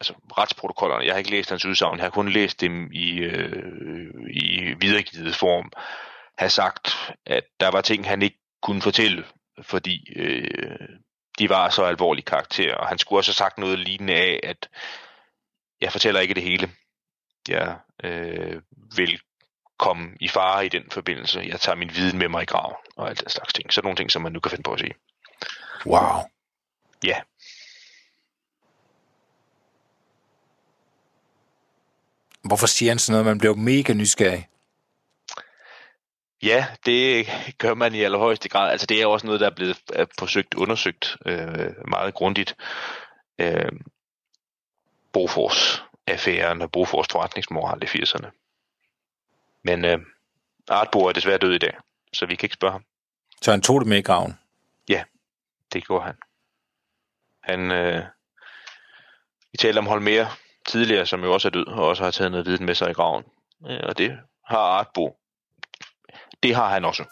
altså 0.00 0.14
retsprotokollerne, 0.38 1.04
jeg 1.04 1.12
har 1.12 1.18
ikke 1.18 1.30
læst 1.30 1.50
hans 1.50 1.64
udsagn, 1.64 1.96
jeg 1.96 2.04
har 2.04 2.10
kun 2.10 2.28
læst 2.28 2.60
dem 2.60 2.92
i, 2.92 3.18
øh, 3.18 4.12
i 4.30 4.74
videregivet 4.80 5.34
form, 5.34 5.72
have 6.38 6.50
sagt, 6.50 7.12
at 7.26 7.44
der 7.60 7.68
var 7.68 7.80
ting, 7.80 8.08
han 8.08 8.22
ikke 8.22 8.38
kunne 8.62 8.82
fortælle, 8.82 9.24
fordi 9.62 10.12
øh, 10.16 10.88
de 11.42 11.48
var 11.48 11.70
så 11.70 11.84
alvorlig 11.84 12.24
karakter, 12.24 12.74
og 12.74 12.88
han 12.88 12.98
skulle 12.98 13.18
også 13.18 13.28
have 13.28 13.34
sagt 13.34 13.58
noget 13.58 13.78
lignende 13.78 14.14
af, 14.14 14.40
at 14.42 14.68
jeg 15.80 15.92
fortæller 15.92 16.20
ikke 16.20 16.34
det 16.34 16.42
hele. 16.42 16.70
Jeg 17.48 17.76
øh, 18.04 18.62
vil 18.96 19.20
komme 19.78 20.16
i 20.20 20.28
fare 20.28 20.66
i 20.66 20.68
den 20.68 20.90
forbindelse. 20.90 21.40
Jeg 21.40 21.60
tager 21.60 21.76
min 21.76 21.90
viden 21.94 22.18
med 22.18 22.28
mig 22.28 22.42
i 22.42 22.46
graven, 22.46 22.76
og 22.96 23.08
alt 23.08 23.20
den 23.20 23.28
slags 23.28 23.52
ting. 23.52 23.72
Så 23.72 23.82
nogle 23.82 23.96
ting, 23.96 24.10
som 24.10 24.22
man 24.22 24.32
nu 24.32 24.40
kan 24.40 24.50
finde 24.50 24.62
på 24.62 24.72
at 24.72 24.80
sige. 24.80 24.94
Wow. 25.86 26.20
Ja. 27.04 27.20
Hvorfor 32.44 32.66
siger 32.66 32.90
han 32.90 32.98
sådan 32.98 33.12
noget? 33.12 33.26
Man 33.26 33.38
bliver 33.38 33.54
mega 33.54 33.92
nysgerrig. 33.92 34.48
Ja, 36.42 36.66
det 36.86 37.26
gør 37.58 37.74
man 37.74 37.94
i 37.94 38.02
allerhøjeste 38.02 38.48
grad. 38.48 38.70
Altså 38.70 38.86
det 38.86 39.02
er 39.02 39.06
også 39.06 39.26
noget, 39.26 39.40
der 39.40 39.46
er 39.46 39.54
blevet 39.54 39.78
forsøgt 40.18 40.54
undersøgt 40.54 41.16
øh, 41.26 41.88
meget 41.88 42.14
grundigt. 42.14 42.56
Øh, 43.38 43.72
Bofors-affæren 45.12 46.62
og 46.62 46.72
Bofors 46.72 47.06
forretningsmoral 47.12 47.82
i 47.82 47.86
80'erne. 47.86 48.30
Men 49.62 49.84
øh, 49.84 49.98
Artbo 50.68 50.98
er 50.98 51.12
desværre 51.12 51.38
død 51.38 51.54
i 51.54 51.58
dag, 51.58 51.76
så 52.12 52.26
vi 52.26 52.36
kan 52.36 52.46
ikke 52.46 52.54
spørge 52.54 52.72
ham. 52.72 52.84
Så 53.42 53.50
han 53.50 53.62
tog 53.62 53.80
det 53.80 53.88
med 53.88 53.98
i 53.98 54.02
graven. 54.02 54.38
Det 55.72 55.86
gjorde 55.86 56.04
han. 56.04 56.16
Han, 57.40 57.70
øh, 57.70 58.04
vi 59.52 59.56
talte 59.56 59.78
om 59.78 59.86
Holmer 59.86 60.38
tidligere, 60.66 61.06
som 61.06 61.24
jo 61.24 61.32
også 61.32 61.48
er 61.48 61.50
død, 61.50 61.66
og 61.66 61.86
også 61.86 62.04
har 62.04 62.10
taget 62.10 62.30
noget 62.30 62.46
viden 62.46 62.66
med 62.66 62.74
sig 62.74 62.90
i 62.90 62.92
graven. 62.92 63.24
Øh, 63.66 63.80
og 63.82 63.98
det 63.98 64.18
har 64.46 64.58
Artbo. 64.58 65.16
Det 66.42 66.52
har 66.54 66.68
han 66.68 66.84
også. 66.84 67.04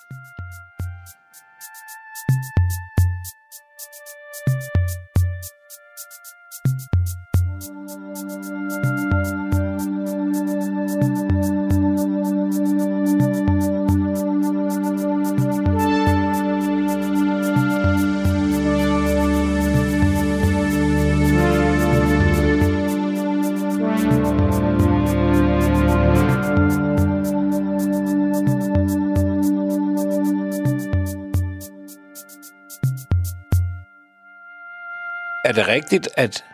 Rigtigt, 35.73 36.09
at, 36.17 36.45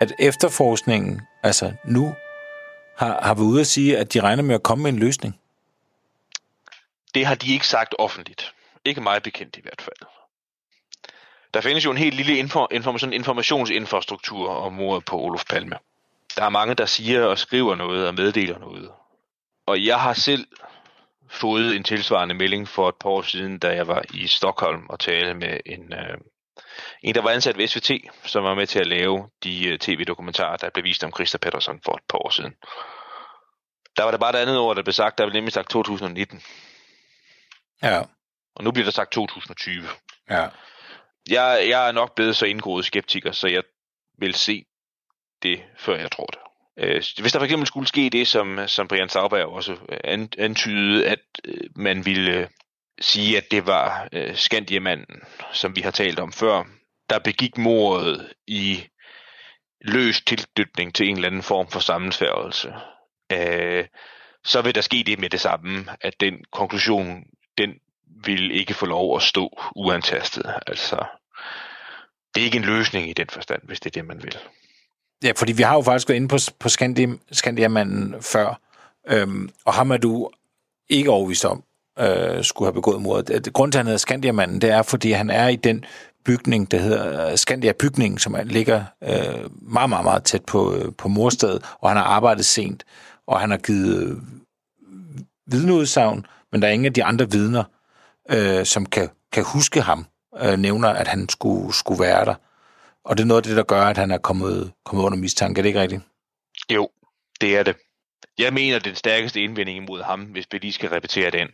at 0.00 0.12
efterforskningen, 0.18 1.20
altså 1.42 1.72
nu, 1.84 2.14
har, 2.96 3.20
har 3.22 3.34
været 3.34 3.46
ude 3.46 3.60
at 3.60 3.66
sige, 3.66 3.98
at 3.98 4.12
de 4.14 4.20
regner 4.20 4.42
med 4.42 4.54
at 4.54 4.62
komme 4.62 4.82
med 4.82 4.92
en 4.92 4.98
løsning? 4.98 5.40
Det 7.14 7.26
har 7.26 7.34
de 7.34 7.52
ikke 7.52 7.66
sagt 7.66 7.94
offentligt. 7.98 8.54
Ikke 8.84 9.00
meget 9.00 9.22
bekendt 9.22 9.56
i 9.56 9.60
hvert 9.62 9.82
fald. 9.82 10.08
Der 11.54 11.60
findes 11.60 11.84
jo 11.84 11.90
en 11.90 11.96
helt 11.96 12.14
lille 12.14 12.36
info, 12.36 12.66
information, 12.70 13.12
informationsinfrastruktur 13.12 14.50
om 14.50 14.72
mordet 14.72 15.04
på 15.04 15.18
Olof 15.18 15.44
Palme. 15.50 15.76
Der 16.36 16.44
er 16.44 16.48
mange, 16.48 16.74
der 16.74 16.86
siger 16.86 17.24
og 17.24 17.38
skriver 17.38 17.74
noget 17.74 18.06
og 18.06 18.14
meddeler 18.14 18.58
noget. 18.58 18.90
Og 19.66 19.84
jeg 19.84 20.00
har 20.00 20.12
selv 20.12 20.46
fået 21.28 21.76
en 21.76 21.84
tilsvarende 21.84 22.34
melding 22.34 22.68
for 22.68 22.88
et 22.88 22.94
par 23.00 23.10
år 23.10 23.22
siden, 23.22 23.58
da 23.58 23.74
jeg 23.74 23.88
var 23.88 24.02
i 24.14 24.26
Stockholm 24.26 24.86
og 24.88 25.00
talte 25.00 25.34
med 25.34 25.60
en, 25.66 25.92
øh, 25.92 26.18
en 27.02 27.14
der 27.14 27.22
var 27.22 27.30
ansat 27.30 27.58
ved 27.58 27.66
SVT, 27.68 27.90
som 28.24 28.44
var 28.44 28.54
med 28.54 28.66
til 28.66 28.78
at 28.78 28.86
lave 28.86 29.28
de 29.44 29.68
øh, 29.68 29.78
tv-dokumentarer, 29.78 30.56
der 30.56 30.70
blev 30.74 30.84
vist 30.84 31.04
om 31.04 31.12
Christa 31.14 31.38
Pettersson 31.38 31.80
for 31.84 31.92
et 31.92 32.02
par 32.08 32.18
år 32.18 32.30
siden. 32.30 32.54
Der 33.96 34.02
var 34.04 34.10
der 34.10 34.18
bare 34.18 34.30
et 34.30 34.42
andet 34.42 34.58
ord, 34.58 34.76
der 34.76 34.82
blev 34.82 34.92
sagt, 34.92 35.18
der 35.18 35.24
blev 35.26 35.34
nemlig 35.34 35.52
sagt 35.52 35.70
2019, 35.70 36.42
Ja. 37.82 38.02
og 38.54 38.64
nu 38.64 38.70
bliver 38.72 38.84
der 38.84 38.92
sagt 38.92 39.12
2020. 39.12 39.84
Ja. 40.30 40.48
Jeg, 41.30 41.66
jeg 41.68 41.88
er 41.88 41.92
nok 41.92 42.14
blevet 42.14 42.36
så 42.36 42.46
indgroet 42.46 42.84
skeptiker, 42.84 43.32
så 43.32 43.48
jeg 43.48 43.62
vil 44.18 44.34
se 44.34 44.64
det, 45.42 45.62
før 45.78 45.96
jeg 45.98 46.10
tror 46.12 46.26
det. 46.26 46.38
Øh, 46.78 46.94
hvis 47.20 47.32
der 47.32 47.38
for 47.38 47.44
eksempel 47.44 47.66
skulle 47.66 47.88
ske 47.88 48.10
det, 48.10 48.28
som, 48.28 48.68
som 48.68 48.88
Brian 48.88 49.08
Sauberg 49.08 49.46
også 49.46 49.76
an, 50.04 50.28
antydede, 50.38 51.06
at 51.08 51.18
øh, 51.44 51.60
man 51.76 52.04
ville 52.04 52.32
øh, 52.32 52.46
sige, 53.00 53.36
at 53.36 53.50
det 53.50 53.66
var 53.66 54.08
øh, 54.12 54.36
Skandiamanden, 54.36 55.22
som 55.52 55.76
vi 55.76 55.80
har 55.80 55.90
talt 55.90 56.18
om 56.18 56.32
før, 56.32 56.64
der 57.10 57.18
begik 57.18 57.58
mordet 57.58 58.32
i 58.46 58.84
løs 59.80 60.20
tilknytning 60.20 60.94
til 60.94 61.08
en 61.08 61.16
eller 61.16 61.28
anden 61.28 61.42
form 61.42 61.68
for 61.68 61.80
sammensværgelse, 61.80 62.72
øh, 63.32 63.84
så 64.44 64.62
vil 64.62 64.74
der 64.74 64.80
ske 64.80 65.02
det 65.06 65.18
med 65.18 65.30
det 65.30 65.40
samme, 65.40 65.86
at 66.00 66.14
den 66.20 66.34
konklusion, 66.52 67.22
den 67.58 67.70
vil 68.24 68.50
ikke 68.50 68.74
få 68.74 68.86
lov 68.86 69.16
at 69.16 69.22
stå 69.22 69.60
uantastet. 69.76 70.54
Altså, 70.66 71.04
det 72.34 72.40
er 72.40 72.44
ikke 72.44 72.58
en 72.58 72.64
løsning 72.64 73.10
i 73.10 73.12
den 73.12 73.28
forstand, 73.28 73.62
hvis 73.64 73.80
det 73.80 73.90
er 73.90 74.00
det, 74.00 74.08
man 74.08 74.22
vil. 74.22 74.38
Ja, 75.24 75.32
fordi 75.36 75.52
vi 75.52 75.62
har 75.62 75.74
jo 75.74 75.82
faktisk 75.82 76.08
været 76.08 76.16
inde 76.16 76.28
på, 76.28 76.38
på 76.60 76.68
Skandiamanden 77.32 78.22
før, 78.22 78.60
øhm, 79.08 79.50
og 79.64 79.74
ham 79.74 79.90
er 79.90 79.96
du 79.96 80.30
ikke 80.88 81.10
overvist 81.10 81.44
om, 81.44 81.64
øh, 82.00 82.44
skulle 82.44 82.66
have 82.66 82.74
begået 82.74 83.02
mordet. 83.02 83.52
Grunden 83.52 83.72
til, 83.72 83.78
at 83.78 83.80
han 83.80 83.86
hedder 83.86 83.98
Skandiamanden, 83.98 84.60
det 84.60 84.70
er, 84.70 84.82
fordi 84.82 85.12
han 85.12 85.30
er 85.30 85.48
i 85.48 85.56
den 85.56 85.84
bygning, 86.24 86.70
der 86.70 86.78
hedder 86.78 87.30
øh, 87.30 87.38
Skandia 87.38 87.72
Bygning, 87.72 88.20
som 88.20 88.36
ligger 88.44 88.84
øh, 89.02 89.50
meget, 89.62 89.88
meget, 89.88 90.04
meget 90.04 90.24
tæt 90.24 90.44
på, 90.44 90.74
øh, 90.74 90.92
på 90.98 91.08
morstedet, 91.08 91.64
og 91.80 91.90
han 91.90 91.96
har 91.96 92.04
arbejdet 92.04 92.44
sent, 92.44 92.84
og 93.26 93.40
han 93.40 93.50
har 93.50 93.58
givet 93.58 94.02
øh, 94.02 94.16
vidneudsagn, 95.46 96.26
men 96.52 96.62
der 96.62 96.68
er 96.68 96.72
ingen 96.72 96.86
af 96.86 96.92
de 96.92 97.04
andre 97.04 97.30
vidner, 97.30 97.64
øh, 98.30 98.64
som 98.64 98.86
kan, 98.86 99.08
kan 99.32 99.44
huske 99.44 99.80
ham, 99.80 100.06
øh, 100.42 100.58
nævner, 100.58 100.88
at 100.88 101.08
han 101.08 101.28
skulle, 101.28 101.74
skulle 101.74 102.00
være 102.04 102.24
der. 102.24 102.34
Og 103.04 103.16
det 103.16 103.22
er 103.22 103.26
noget 103.26 103.40
af 103.40 103.48
det, 103.48 103.56
der 103.56 103.62
gør, 103.62 103.82
at 103.82 103.98
han 103.98 104.10
er 104.10 104.18
kommet, 104.18 104.72
kommet 104.84 105.04
under 105.04 105.18
mistanke. 105.18 105.58
Er 105.58 105.62
det 105.62 105.68
ikke 105.68 105.80
rigtigt? 105.80 106.02
Jo, 106.72 106.88
det 107.40 107.58
er 107.58 107.62
det. 107.62 107.76
Jeg 108.40 108.52
mener, 108.52 108.78
den 108.78 108.94
stærkeste 108.94 109.40
indvending 109.40 109.76
imod 109.76 110.02
ham, 110.02 110.20
hvis 110.20 110.46
vi 110.50 110.58
lige 110.58 110.72
skal 110.72 110.90
repetere 110.90 111.30
den, 111.30 111.48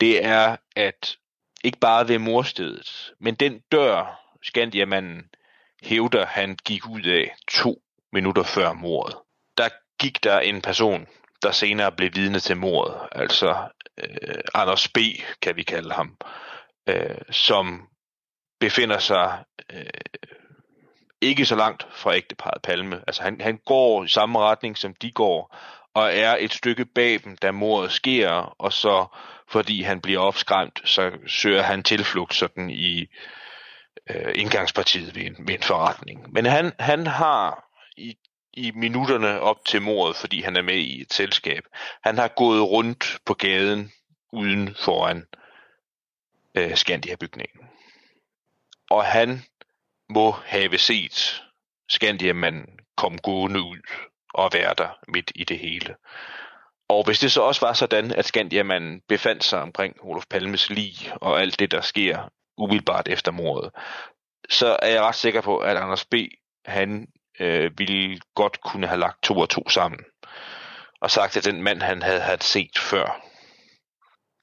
det 0.00 0.24
er, 0.24 0.56
at 0.76 1.16
ikke 1.64 1.78
bare 1.78 2.08
ved 2.08 2.18
morstedet, 2.18 3.12
men 3.20 3.34
den 3.34 3.60
dør, 3.72 4.20
Skandiamanden 4.42 5.22
hævder, 5.82 6.26
han 6.26 6.56
gik 6.64 6.88
ud 6.88 7.02
af 7.02 7.34
to 7.48 7.82
minutter 8.12 8.42
før 8.42 8.72
mordet. 8.72 9.16
Der 9.58 9.68
gik 9.98 10.24
der 10.24 10.40
en 10.40 10.62
person, 10.62 11.06
der 11.42 11.50
senere 11.50 11.92
blev 11.92 12.10
vidne 12.14 12.40
til 12.40 12.56
mordet, 12.56 12.94
altså 13.12 13.68
øh, 13.98 14.34
Anders 14.54 14.88
B., 14.88 14.98
kan 15.42 15.56
vi 15.56 15.62
kalde 15.62 15.92
ham, 15.92 16.16
øh, 16.86 17.18
som 17.30 17.88
befinder 18.60 18.98
sig 18.98 19.44
øh, 19.72 19.84
ikke 21.20 21.46
så 21.46 21.56
langt 21.56 21.86
fra 21.90 22.14
ægteparet 22.16 22.62
Palme. 22.62 23.04
Altså 23.06 23.22
han, 23.22 23.40
han 23.40 23.58
går 23.66 24.04
i 24.04 24.08
samme 24.08 24.38
retning, 24.38 24.78
som 24.78 24.94
de 24.94 25.10
går, 25.10 25.56
og 25.94 26.14
er 26.14 26.36
et 26.40 26.52
stykke 26.52 26.84
bag 26.84 27.20
dem, 27.24 27.36
da 27.36 27.50
mordet 27.50 27.92
sker, 27.92 28.30
og 28.58 28.72
så 28.72 29.06
fordi 29.48 29.82
han 29.82 30.00
bliver 30.00 30.20
opskræmt, 30.20 30.80
så 30.84 31.12
søger 31.26 31.62
han 31.62 31.82
tilflugt 31.82 32.34
sådan 32.34 32.70
i 32.70 33.06
øh, 34.10 34.32
indgangspartiet 34.34 35.14
ved 35.14 35.22
en, 35.22 35.36
ved 35.38 35.54
en 35.54 35.62
forretning. 35.62 36.32
Men 36.32 36.46
han, 36.46 36.72
han 36.78 37.06
har 37.06 37.64
i, 37.96 38.16
i 38.52 38.70
minutterne 38.70 39.40
op 39.40 39.64
til 39.64 39.82
mordet, 39.82 40.16
fordi 40.16 40.40
han 40.40 40.56
er 40.56 40.62
med 40.62 40.76
i 40.76 41.00
et 41.00 41.12
selskab, 41.12 41.64
han 42.02 42.18
har 42.18 42.28
gået 42.28 42.62
rundt 42.62 43.18
på 43.26 43.34
gaden 43.34 43.92
uden 44.32 44.74
foran 44.74 45.26
øh, 46.54 46.76
Skandia-bygningen. 46.76 47.60
Og 48.90 49.04
han 49.04 49.42
må 50.08 50.30
have 50.30 50.78
set 50.78 51.42
Skandia-manden 51.88 52.78
komme 52.96 53.18
gående 53.18 53.60
ud 53.60 53.80
og 54.34 54.50
være 54.52 54.74
der 54.78 54.98
midt 55.08 55.32
i 55.34 55.44
det 55.44 55.58
hele. 55.58 55.96
Og 56.88 57.04
hvis 57.04 57.18
det 57.18 57.32
så 57.32 57.42
også 57.42 57.66
var 57.66 57.72
sådan, 57.72 58.12
at 58.12 58.24
Skandiamanden 58.24 59.00
befandt 59.08 59.44
sig 59.44 59.62
omkring 59.62 59.96
Olof 60.00 60.24
Palmes 60.30 60.70
lig 60.70 60.94
og 61.14 61.40
alt 61.40 61.58
det, 61.58 61.70
der 61.70 61.80
sker 61.80 62.30
umiddelbart 62.58 63.08
efter 63.08 63.32
mordet, 63.32 63.70
så 64.50 64.76
er 64.82 64.88
jeg 64.88 65.02
ret 65.02 65.14
sikker 65.14 65.40
på, 65.40 65.58
at 65.58 65.76
Anders 65.76 66.04
B. 66.04 66.14
han 66.64 67.06
øh, 67.40 67.78
ville 67.78 68.20
godt 68.34 68.60
kunne 68.60 68.86
have 68.86 69.00
lagt 69.00 69.22
to 69.22 69.38
og 69.38 69.48
to 69.48 69.68
sammen 69.68 70.00
og 71.00 71.10
sagt, 71.10 71.36
at 71.36 71.44
den 71.44 71.62
mand, 71.62 71.82
han 71.82 72.02
havde, 72.02 72.20
havde 72.20 72.42
set 72.42 72.78
før. 72.78 73.26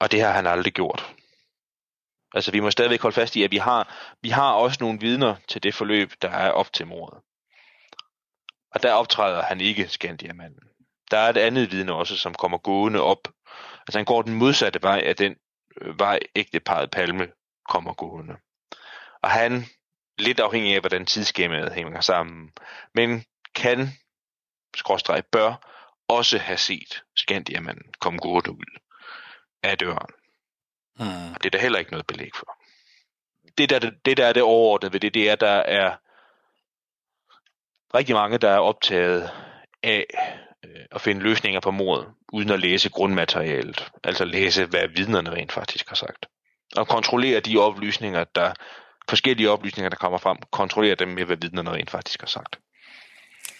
Og 0.00 0.12
det 0.12 0.20
har 0.20 0.32
han 0.32 0.46
aldrig 0.46 0.72
gjort. 0.72 1.14
Altså, 2.34 2.50
vi 2.50 2.60
må 2.60 2.70
stadigvæk 2.70 3.02
holde 3.02 3.14
fast 3.14 3.36
i, 3.36 3.42
at 3.42 3.50
vi 3.50 3.56
har, 3.56 3.94
vi 4.22 4.28
har 4.28 4.52
også 4.52 4.78
nogle 4.80 5.00
vidner 5.00 5.34
til 5.48 5.62
det 5.62 5.74
forløb, 5.74 6.12
der 6.22 6.30
er 6.30 6.50
op 6.50 6.72
til 6.72 6.86
mordet. 6.86 7.18
Og 8.70 8.82
der 8.82 8.92
optræder 8.92 9.42
han 9.42 9.60
ikke 9.60 9.88
Skandiamanden. 9.88 10.68
Der 11.10 11.18
er 11.18 11.30
et 11.30 11.36
andet 11.36 11.72
vidne 11.72 11.92
også, 11.92 12.16
som 12.16 12.34
kommer 12.34 12.58
gående 12.58 13.00
op. 13.00 13.28
Altså 13.80 13.98
han 13.98 14.04
går 14.04 14.22
den 14.22 14.34
modsatte 14.34 14.82
vej 14.82 15.02
af 15.04 15.16
den 15.16 15.36
øh, 15.80 15.98
vej, 15.98 16.18
ægteparet 16.36 16.90
Palme 16.90 17.28
kommer 17.68 17.94
gående. 17.94 18.34
Og 19.22 19.30
han, 19.30 19.64
lidt 20.18 20.40
afhængig 20.40 20.74
af, 20.74 20.80
hvordan 20.80 21.06
tidsskemaet 21.06 21.72
hænger 21.72 22.00
sammen, 22.00 22.52
men 22.94 23.24
kan, 23.54 23.88
skråstreg 24.74 25.24
bør, 25.32 25.54
også 26.08 26.38
have 26.38 26.58
set 26.58 27.02
Skandiamanden 27.16 27.92
komme 28.00 28.18
gående 28.18 28.50
ud 28.50 28.78
af 29.62 29.78
døren. 29.78 30.10
Mm. 30.98 31.32
Og 31.34 31.42
det 31.42 31.46
er 31.46 31.50
der 31.50 31.58
heller 31.58 31.78
ikke 31.78 31.90
noget 31.90 32.06
belæg 32.06 32.30
for. 32.34 32.58
Det 33.58 33.70
der, 33.70 33.90
det 34.04 34.16
der 34.16 34.26
er 34.26 34.32
det 34.32 34.42
overordnede 34.42 34.92
ved 34.92 35.00
det, 35.00 35.14
det 35.14 35.30
er, 35.30 35.36
der 35.36 35.56
er 35.56 35.96
rigtig 37.94 38.14
mange, 38.14 38.38
der 38.38 38.50
er 38.50 38.58
optaget 38.58 39.30
af 39.82 40.06
øh, 40.64 40.84
at 40.90 41.00
finde 41.00 41.20
løsninger 41.20 41.60
på 41.60 41.70
mordet, 41.70 42.06
uden 42.32 42.50
at 42.50 42.60
læse 42.60 42.90
grundmaterialet. 42.90 43.90
Altså 44.04 44.24
læse, 44.24 44.66
hvad 44.66 44.88
vidnerne 44.88 45.30
rent 45.30 45.52
faktisk 45.52 45.88
har 45.88 45.96
sagt. 45.96 46.26
Og 46.76 46.88
kontrollere 46.88 47.40
de 47.40 47.58
oplysninger, 47.58 48.24
der 48.24 48.52
forskellige 49.08 49.50
oplysninger, 49.50 49.88
der 49.88 49.96
kommer 49.96 50.18
frem, 50.18 50.36
kontrollere 50.50 50.94
dem 50.94 51.08
med, 51.08 51.24
hvad 51.24 51.36
vidnerne 51.36 51.70
rent 51.70 51.90
faktisk 51.90 52.20
har 52.20 52.26
sagt. 52.26 52.58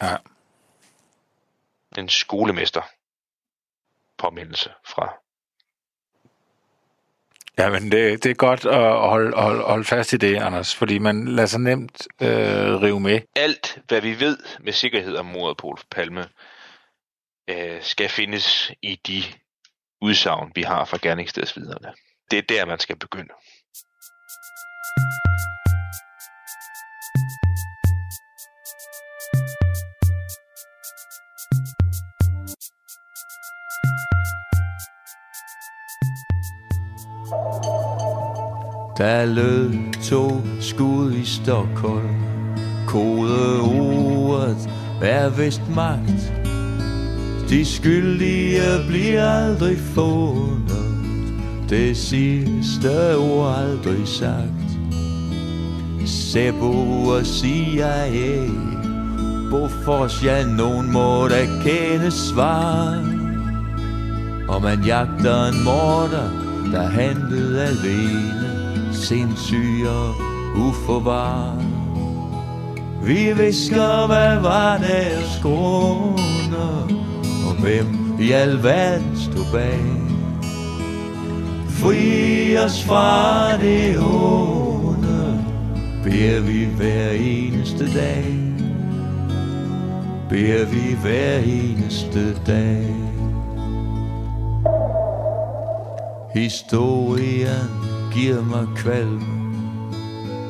Ja. 0.02 0.16
En 1.98 2.08
skolemester 2.08 2.82
påmindelse 4.18 4.70
fra 4.86 5.14
Ja, 7.58 7.70
men 7.70 7.92
det, 7.92 8.24
det 8.24 8.30
er 8.30 8.34
godt 8.34 8.64
at 8.64 8.92
holde, 9.08 9.36
holde, 9.36 9.62
holde 9.62 9.84
fast 9.84 10.12
i 10.12 10.16
det, 10.16 10.36
Anders, 10.36 10.74
fordi 10.74 10.98
man 10.98 11.28
lader 11.28 11.46
sig 11.46 11.60
nemt 11.60 12.08
øh, 12.22 12.82
rive 12.82 13.00
med. 13.00 13.20
Alt, 13.36 13.78
hvad 13.88 14.00
vi 14.00 14.20
ved 14.20 14.38
med 14.60 14.72
sikkerhed 14.72 15.16
om 15.16 15.26
mordet 15.26 15.56
på 15.56 15.76
Palme, 15.90 16.28
øh, 17.50 17.82
skal 17.82 18.08
findes 18.08 18.72
i 18.82 19.00
de 19.06 19.22
udsagn, 20.02 20.52
vi 20.54 20.62
har 20.62 20.84
fra 20.84 20.98
gerningsstedsviderne. 21.02 21.92
Det 22.30 22.38
er 22.38 22.42
der, 22.42 22.66
man 22.66 22.78
skal 22.78 22.96
begynde. 22.96 23.34
Der 38.98 39.26
lød 39.26 39.74
to 40.02 40.42
skud 40.60 41.12
i 41.12 41.24
Stockholm. 41.24 42.16
Kodeordet 42.86 44.70
er 45.02 45.28
vist 45.28 45.62
magt. 45.74 46.32
De 47.48 47.64
skyldige 47.64 48.60
bliver 48.88 49.28
aldrig 49.28 49.78
fundet. 49.78 50.68
Det 51.70 51.96
sidste 51.96 53.16
ord 53.16 53.56
aldrig 53.58 54.08
sagt. 54.08 54.68
Sebo 56.06 57.02
og 57.08 57.26
CIA 57.26 58.48
Bofors, 59.50 60.24
ja, 60.24 60.44
nogen 60.44 60.92
må 60.92 61.28
da 61.28 61.46
kende 61.62 62.10
svar? 62.10 63.04
Og 64.48 64.62
man 64.62 64.82
jagter 64.84 65.46
en 65.46 65.64
morder, 65.64 66.30
der 66.72 66.82
handlede 66.82 67.62
alene 67.62 68.47
sindssyg 69.08 69.86
og 69.88 70.14
uforvar. 70.68 71.62
Vi 73.02 73.32
visker, 73.32 74.06
hvad 74.06 74.40
var 74.40 74.78
deres 74.78 75.38
grunde, 75.42 76.82
og 77.48 77.60
hvem 77.60 78.20
i 78.20 78.30
alverden 78.30 79.16
stod 79.16 79.52
bag. 79.52 79.80
Fri 81.68 82.56
os 82.56 82.84
fra 82.84 83.56
det 83.56 83.98
onde, 83.98 85.44
beder 86.04 86.40
vi 86.40 86.64
hver 86.64 87.10
eneste 87.10 87.94
dag. 87.94 88.24
Beder 90.28 90.66
vi 90.66 90.96
hver 91.02 91.38
eneste 91.38 92.34
dag. 92.46 92.94
Historien 96.34 97.87
giver 98.18 98.44
mig 98.44 98.66
kvalm 98.76 99.22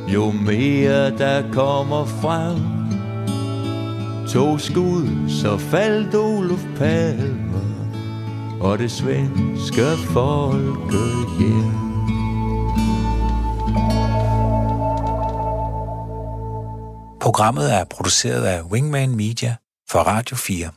Jo 0.08 0.30
mere 0.30 1.18
der 1.18 1.52
kommer 1.52 2.04
frem. 2.04 2.58
To 4.28 4.58
skud, 4.58 5.28
så 5.28 5.58
faldt 5.58 6.14
Olof 6.14 6.64
Palme 6.76 7.60
Og 8.60 8.78
det 8.78 8.90
svenske 8.90 9.82
folke 10.12 11.04
hjem. 11.38 11.72
Programmet 17.20 17.74
er 17.74 17.84
produceret 17.84 18.44
af 18.44 18.62
Wingman 18.62 19.16
Media 19.16 19.56
for 19.90 19.98
Radio 19.98 20.36
4. 20.36 20.70